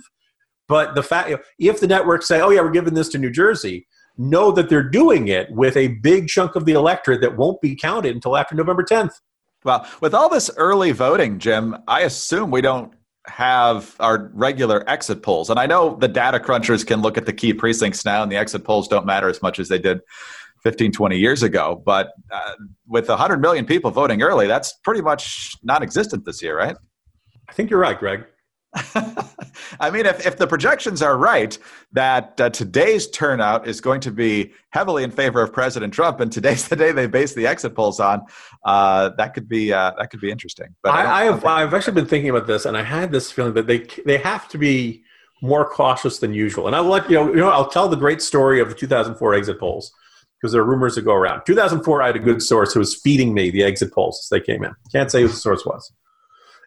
but 0.70 0.94
the 0.94 1.04
fact, 1.04 1.34
if 1.58 1.80
the 1.80 1.88
networks 1.88 2.28
say, 2.28 2.40
oh, 2.40 2.52
yeah, 2.52 2.62
we're 2.62 2.70
giving 2.70 2.94
this 2.94 3.10
to 3.10 3.18
New 3.18 3.32
Jersey, 3.32 3.88
know 4.18 4.52
that 4.52 4.70
they're 4.70 4.88
doing 4.88 5.30
it 5.30 5.50
with 5.52 5.76
a 5.76 5.88
big 5.88 6.28
chunk 6.28 6.56
of 6.56 6.66
the 6.66 6.74
electorate 6.74 7.22
that 7.22 7.36
won't 7.36 7.60
be 7.60 7.76
counted 7.76 8.14
until 8.14 8.38
after 8.38 8.54
November 8.54 8.84
10th. 8.84 9.14
Well, 9.66 9.86
with 10.00 10.14
all 10.14 10.30
this 10.30 10.52
early 10.58 10.92
voting, 10.92 11.40
Jim, 11.40 11.76
I 11.88 12.02
assume 12.02 12.52
we 12.52 12.62
don't 12.62 12.94
have 13.28 13.96
our 14.00 14.30
regular 14.34 14.88
exit 14.90 15.24
polls. 15.24 15.50
And 15.50 15.60
I 15.60 15.66
know 15.66 15.96
the 15.96 16.08
data 16.08 16.40
crunchers 16.40 16.86
can 16.86 17.02
look 17.02 17.18
at 17.18 17.26
the 17.26 17.34
key 17.34 17.54
precincts 17.54 18.06
now, 18.06 18.24
and 18.24 18.32
the 18.32 18.38
exit 18.38 18.64
polls 18.64 18.88
don't 18.88 19.06
matter 19.06 19.30
as 19.30 19.42
much 19.42 19.60
as 19.60 19.68
they 19.68 19.80
did 19.80 20.00
15, 20.64 20.92
20 20.92 21.18
years 21.18 21.44
ago. 21.44 21.82
But 21.86 22.12
uh, 22.32 22.54
with 22.88 23.10
100 23.10 23.42
million 23.42 23.66
people 23.66 23.92
voting 23.92 24.22
early, 24.22 24.48
that's 24.48 24.74
pretty 24.84 25.02
much 25.02 25.52
non 25.64 25.84
existent 25.84 26.26
this 26.26 26.42
year, 26.42 26.58
right? 26.58 26.76
I 27.48 27.54
think 27.54 27.70
you're 27.70 27.80
right, 27.80 27.98
Greg. 27.98 28.26
I 29.80 29.90
mean, 29.92 30.06
if, 30.06 30.26
if 30.26 30.38
the 30.38 30.48
projections 30.48 31.02
are 31.02 31.18
right 31.18 31.58
that 31.94 32.40
uh, 32.40 32.50
today's 32.50 33.10
turnout 33.10 33.68
is 33.68 33.82
going 33.82 34.02
to 34.02 34.12
be 34.12 34.52
heavily 34.72 35.04
in 35.04 35.12
favor 35.12 35.42
of 35.42 35.52
President 35.52 35.94
Trump, 35.94 36.20
and 36.20 36.32
today's 36.32 36.68
the 36.70 36.76
day 36.76 36.92
they 36.92 37.08
base 37.08 37.34
the 37.34 37.48
exit 37.48 37.76
polls 37.76 38.00
on, 38.00 38.22
uh, 38.66 39.10
that 39.18 39.34
could 39.34 39.50
be 39.50 39.74
uh, 39.74 39.94
that 39.98 40.12
could 40.12 40.22
be 40.22 40.32
interesting. 40.32 40.76
But 40.84 40.94
I, 40.94 41.22
I 41.22 41.24
have 41.26 41.46
I've 41.46 41.74
actually 41.74 41.94
been 41.94 42.08
thinking 42.08 42.30
about 42.30 42.48
this, 42.48 42.66
and 42.66 42.78
I 42.78 42.84
had 42.84 43.12
this 43.12 43.32
feeling 43.32 43.54
that 43.54 43.68
they 43.68 43.88
they 44.06 44.18
have 44.18 44.48
to 44.50 44.58
be 44.58 45.04
more 45.42 45.68
cautious 45.68 46.20
than 46.20 46.34
usual. 46.34 46.68
And 46.68 46.76
I'll 46.76 46.84
let 46.84 47.10
you 47.10 47.16
know, 47.16 47.30
you 47.30 47.38
know, 47.38 47.50
I'll 47.50 47.70
tell 47.70 47.88
the 47.88 47.96
great 47.96 48.22
story 48.22 48.60
of 48.60 48.70
the 48.70 48.76
2004 48.76 49.34
exit 49.34 49.60
polls 49.60 49.92
because 50.40 50.52
there 50.54 50.62
are 50.62 50.66
rumors 50.66 50.96
that 50.96 51.04
go 51.04 51.14
around. 51.14 51.44
2004, 51.46 52.02
I 52.02 52.08
had 52.08 52.16
a 52.16 52.20
good 52.20 52.42
source 52.42 52.74
who 52.74 52.80
was 52.80 52.96
feeding 52.96 53.34
me 53.34 53.50
the 53.50 53.64
exit 53.64 53.94
polls 53.94 54.20
as 54.24 54.30
they 54.30 54.44
came 54.44 54.64
in. 54.64 54.74
Can't 54.92 55.12
say 55.12 55.22
who 55.22 55.28
the 55.28 55.34
source 55.34 55.66
was. 55.66 55.92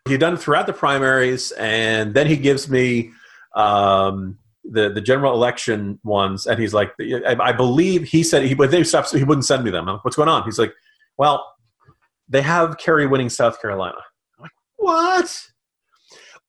He'd 0.08 0.20
done 0.20 0.36
throughout 0.36 0.66
the 0.66 0.72
primaries, 0.72 1.52
and 1.52 2.12
then 2.12 2.26
he 2.26 2.36
gives 2.36 2.68
me 2.68 3.12
um, 3.54 4.38
the 4.64 4.90
the 4.90 5.00
general 5.00 5.32
election 5.34 5.98
ones, 6.02 6.46
and 6.46 6.58
he's 6.58 6.74
like, 6.74 6.92
I, 7.00 7.36
I 7.38 7.52
believe 7.52 8.04
he 8.04 8.22
said 8.22 8.44
he, 8.44 8.54
but 8.54 8.70
they 8.70 8.82
stopped, 8.82 9.12
he 9.12 9.24
wouldn't 9.24 9.44
send 9.44 9.64
me 9.64 9.70
them. 9.70 9.86
Like, 9.86 10.04
What's 10.04 10.16
going 10.16 10.28
on? 10.28 10.42
He's 10.44 10.58
like, 10.58 10.72
well, 11.18 11.46
they 12.28 12.42
have 12.42 12.78
Kerry 12.78 13.06
winning 13.06 13.28
South 13.28 13.60
Carolina. 13.60 13.98
I'm 14.38 14.42
like, 14.42 14.50
what? 14.76 15.46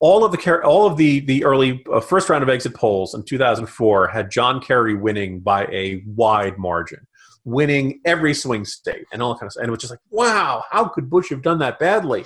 All 0.00 0.24
of 0.24 0.32
the 0.32 0.60
all 0.62 0.86
of 0.86 0.96
the 0.96 1.20
the 1.20 1.44
early 1.44 1.84
uh, 1.92 2.00
first 2.00 2.28
round 2.28 2.42
of 2.42 2.48
exit 2.48 2.74
polls 2.74 3.14
in 3.14 3.22
2004 3.22 4.08
had 4.08 4.30
John 4.30 4.60
Kerry 4.60 4.94
winning 4.94 5.40
by 5.40 5.66
a 5.66 6.02
wide 6.06 6.58
margin, 6.58 7.06
winning 7.44 8.00
every 8.04 8.34
swing 8.34 8.64
state 8.64 9.06
and 9.12 9.22
all 9.22 9.34
kind 9.34 9.46
of 9.46 9.52
stuff. 9.52 9.62
And 9.62 9.68
it 9.68 9.70
was 9.70 9.80
just 9.80 9.92
like, 9.92 10.00
wow, 10.10 10.64
how 10.70 10.86
could 10.86 11.08
Bush 11.08 11.30
have 11.30 11.42
done 11.42 11.60
that 11.60 11.78
badly? 11.78 12.24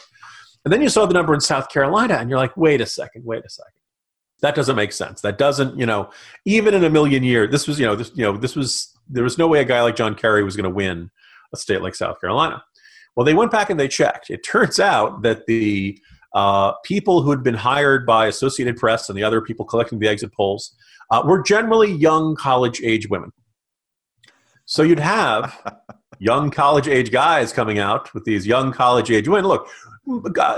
And 0.65 0.73
then 0.73 0.83
you 0.83 0.89
saw 0.89 1.07
the 1.07 1.15
number 1.15 1.35
in 1.35 1.41
South 1.41 1.69
Carolina, 1.69 2.15
and 2.15 2.29
you're 2.29 2.39
like, 2.39 2.57
wait 2.57 2.81
a 2.81 2.87
second, 2.87 3.25
wait 3.25 3.45
a 3.45 3.49
second. 3.51 3.73
That 4.41 4.55
doesn't 4.55 4.77
make 4.77 4.93
sense. 4.93 5.21
That 5.21 5.39
doesn't, 5.39 5.79
you 5.79 5.87
know, 5.87 6.11
even 6.45 6.75
in 6.75 6.85
a 6.85 6.91
million 6.91 7.23
years, 7.23 7.51
this 7.51 7.67
was, 7.67 7.81
you 7.81 7.87
know, 7.87 7.97
this, 7.97 8.13
you 8.15 8.23
know, 8.23 8.37
this 8.37 8.55
was, 8.55 8.95
there 9.09 9.25
was 9.25 9.39
no 9.39 9.49
way 9.49 9.61
a 9.61 9.65
guy 9.65 9.83
like 9.83 9.97
John 9.97 10.15
Kerry 10.15 10.45
was 10.45 10.57
going 10.57 10.65
to 10.65 10.71
win 10.71 11.11
a 11.53 11.57
state 11.57 11.83
like 11.83 11.95
South 11.95 12.21
Carolina. 12.21 12.63
Well, 13.17 13.25
they 13.25 13.35
went 13.35 13.51
back 13.51 13.69
and 13.69 13.81
they 13.81 13.89
checked. 13.89 14.31
It 14.31 14.45
turns 14.45 14.79
out 14.79 15.23
that 15.23 15.47
the 15.47 15.99
uh, 16.35 16.73
people 16.85 17.23
who 17.23 17.31
had 17.31 17.43
been 17.43 17.55
hired 17.55 18.07
by 18.07 18.27
Associated 18.27 18.77
Press 18.77 19.09
and 19.09 19.19
the 19.19 19.25
other 19.25 19.41
people 19.41 19.65
collecting 19.65 19.99
the 19.99 20.07
exit 20.07 20.33
polls 20.33 20.77
uh, 21.11 21.23
were 21.25 21.43
generally 21.43 21.91
young 21.91 22.37
college 22.37 22.81
age 22.83 23.09
women. 23.09 23.33
So 24.67 24.83
you'd 24.83 25.01
have 25.01 25.59
young 26.19 26.51
college 26.51 26.87
age 26.87 27.11
guys 27.11 27.53
coming 27.53 27.79
out 27.79 28.13
with 28.15 28.25
these 28.25 28.47
young 28.47 28.73
college 28.73 29.11
age 29.11 29.27
women. 29.27 29.47
Look, 29.49 29.69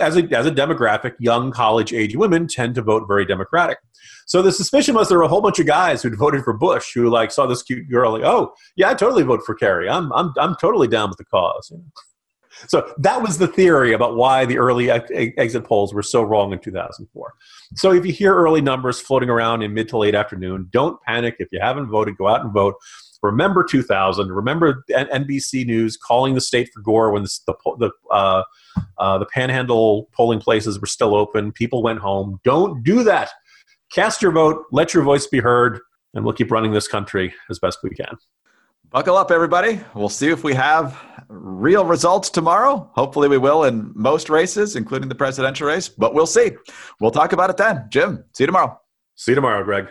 as 0.01 0.17
a, 0.17 0.23
as 0.37 0.47
a 0.47 0.51
demographic, 0.51 1.15
young 1.19 1.51
college 1.51 1.93
age 1.93 2.17
women 2.17 2.47
tend 2.47 2.75
to 2.77 2.83
vote 2.83 3.07
very 3.07 3.25
Democratic. 3.25 3.79
So 4.27 4.43
the 4.43 4.53
suspicion 4.53 4.95
was 4.95 5.09
there 5.09 5.19
were 5.19 5.25
a 5.25 5.29
whole 5.29 5.41
bunch 5.41 5.59
of 5.59 5.67
guys 5.67 6.03
who'd 6.03 6.17
voted 6.17 6.45
for 6.45 6.53
Bush 6.53 6.93
who 6.95 7.11
like 7.11 7.33
saw 7.33 7.47
this 7.47 7.63
cute 7.63 7.91
girl 7.91 8.13
like, 8.13 8.23
oh 8.23 8.55
yeah, 8.77 8.91
I 8.91 8.95
totally 8.95 9.25
vote 9.25 9.43
for 9.45 9.55
Kerry. 9.55 9.89
I'm 9.89 10.13
I'm 10.13 10.33
I'm 10.39 10.55
totally 10.61 10.87
down 10.87 11.09
with 11.09 11.19
the 11.19 11.25
cause. 11.25 11.73
So 12.69 12.93
that 12.99 13.23
was 13.23 13.39
the 13.39 13.47
theory 13.47 13.93
about 13.93 14.17
why 14.17 14.45
the 14.45 14.59
early 14.59 14.91
ex- 14.91 15.11
exit 15.11 15.65
polls 15.65 15.95
were 15.95 16.03
so 16.03 16.23
wrong 16.23 16.53
in 16.53 16.59
2004. 16.59 17.35
So 17.75 17.93
if 17.93 18.05
you 18.05 18.13
hear 18.13 18.35
early 18.35 18.61
numbers 18.61 19.01
floating 19.01 19.31
around 19.31 19.63
in 19.63 19.73
mid 19.73 19.89
to 19.89 19.99
late 19.99 20.15
afternoon, 20.15 20.69
don't 20.71 21.01
panic. 21.03 21.37
If 21.39 21.49
you 21.53 21.61
haven't 21.61 21.87
voted, 21.89 22.17
go 22.17 22.29
out 22.29 22.45
and 22.45 22.53
vote. 22.53 22.75
Remember 23.23 23.63
2000. 23.63 24.33
Remember 24.33 24.85
NBC 24.91 25.67
News 25.67 25.97
calling 25.97 26.35
the 26.35 26.41
state 26.41 26.71
for 26.73 26.81
Gore 26.81 27.11
when 27.11 27.23
the 27.23 27.39
the, 27.47 27.55
the, 27.79 27.91
uh, 28.11 28.43
uh, 28.99 29.19
the 29.19 29.27
Panhandle 29.27 30.09
polling 30.13 30.41
places 30.41 30.81
were 30.81 30.87
still 30.87 31.15
open. 31.15 31.53
People 31.53 31.83
went 31.83 31.99
home. 31.99 32.41
Don't 32.45 32.83
do 32.83 33.03
that. 33.05 33.31
Cast 33.93 34.23
your 34.23 34.33
vote. 34.33 34.65
Let 34.71 34.95
your 34.95 35.03
voice 35.03 35.27
be 35.27 35.41
heard, 35.41 35.81
and 36.15 36.25
we'll 36.25 36.35
keep 36.35 36.51
running 36.51 36.73
this 36.73 36.89
country 36.89 37.35
as 37.51 37.59
best 37.59 37.81
we 37.83 37.91
can. 37.91 38.17
Buckle 38.91 39.17
up, 39.17 39.31
everybody. 39.31 39.81
We'll 39.95 40.09
see 40.09 40.31
if 40.31 40.43
we 40.43 40.55
have 40.55 41.01
real 41.29 41.85
results 41.85 42.29
tomorrow. 42.29 42.91
Hopefully, 42.95 43.29
we 43.29 43.39
will 43.39 43.65
in 43.65 43.93
most 43.95 44.29
races, 44.29 44.77
including 44.77 45.09
the 45.09 45.15
presidential 45.15 45.69
race, 45.69 45.89
but 45.89 46.15
we'll 46.15 46.27
see. 46.27 46.53
We'll 47.01 47.13
talk 47.13 47.33
about 47.33 47.51
it 47.51 47.57
then. 47.57 47.87
Jim, 47.89 48.25
see 48.33 48.45
you 48.45 48.47
tomorrow. 48.47 48.81
See 49.15 49.33
you 49.33 49.37
tomorrow, 49.37 49.63
Greg. 49.63 49.89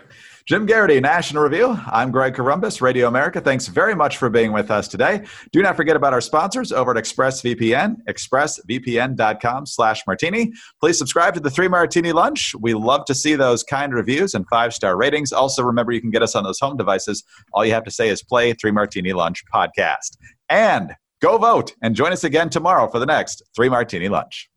Jim 0.50 0.66
Geraghty, 0.66 1.00
National 1.00 1.44
Review. 1.44 1.80
I'm 1.86 2.10
Greg 2.10 2.34
Corombos, 2.34 2.82
Radio 2.82 3.08
America. 3.08 3.40
Thanks 3.40 3.68
very 3.68 3.94
much 3.94 4.18
for 4.18 4.32
being 4.32 4.52
with 4.52 4.72
us 4.72 4.88
today. 4.88 5.24
Do 5.52 5.62
not 5.62 5.76
forget 5.76 5.96
about 5.96 6.12
our 6.12 6.22
sponsors 6.22 6.72
over 6.72 6.90
at 6.90 6.98
ExpressVPN, 6.98 7.98
expressvpn.com 8.10 9.68
slash 9.68 10.08
martini. 10.08 10.52
Please 10.80 10.98
subscribe 10.98 11.36
to 11.36 11.40
the 11.40 11.52
Three 11.52 11.68
Martini 11.68 12.14
Lunch. 12.14 12.56
We 12.60 12.74
love 12.74 13.06
to 13.06 13.14
see 13.14 13.36
those 13.36 13.64
kind 13.64 13.94
reviews 13.94 14.34
and 14.34 14.44
five-star 14.50 14.98
ratings. 14.98 15.32
Also, 15.32 15.62
remember 15.62 15.92
you 15.92 16.02
can 16.02 16.10
get 16.10 16.24
us 16.24 16.34
on 16.34 16.44
those 16.44 16.60
home 16.60 16.78
devices. 16.78 17.24
All 17.54 17.64
you 17.64 17.74
have 17.74 17.84
to 17.84 17.92
say 17.92 18.10
is 18.10 18.24
play 18.24 18.54
Three 18.54 18.72
Martini 18.72 19.14
Lunch 19.14 19.44
podcast. 19.54 20.18
And 20.50 20.96
go 21.22 21.38
vote 21.38 21.76
and 21.84 21.94
join 21.94 22.12
us 22.12 22.24
again 22.24 22.50
tomorrow 22.50 22.90
for 22.90 22.98
the 22.98 23.06
next 23.06 23.44
Three 23.56 23.70
Martini 23.70 24.10
Lunch. 24.10 24.49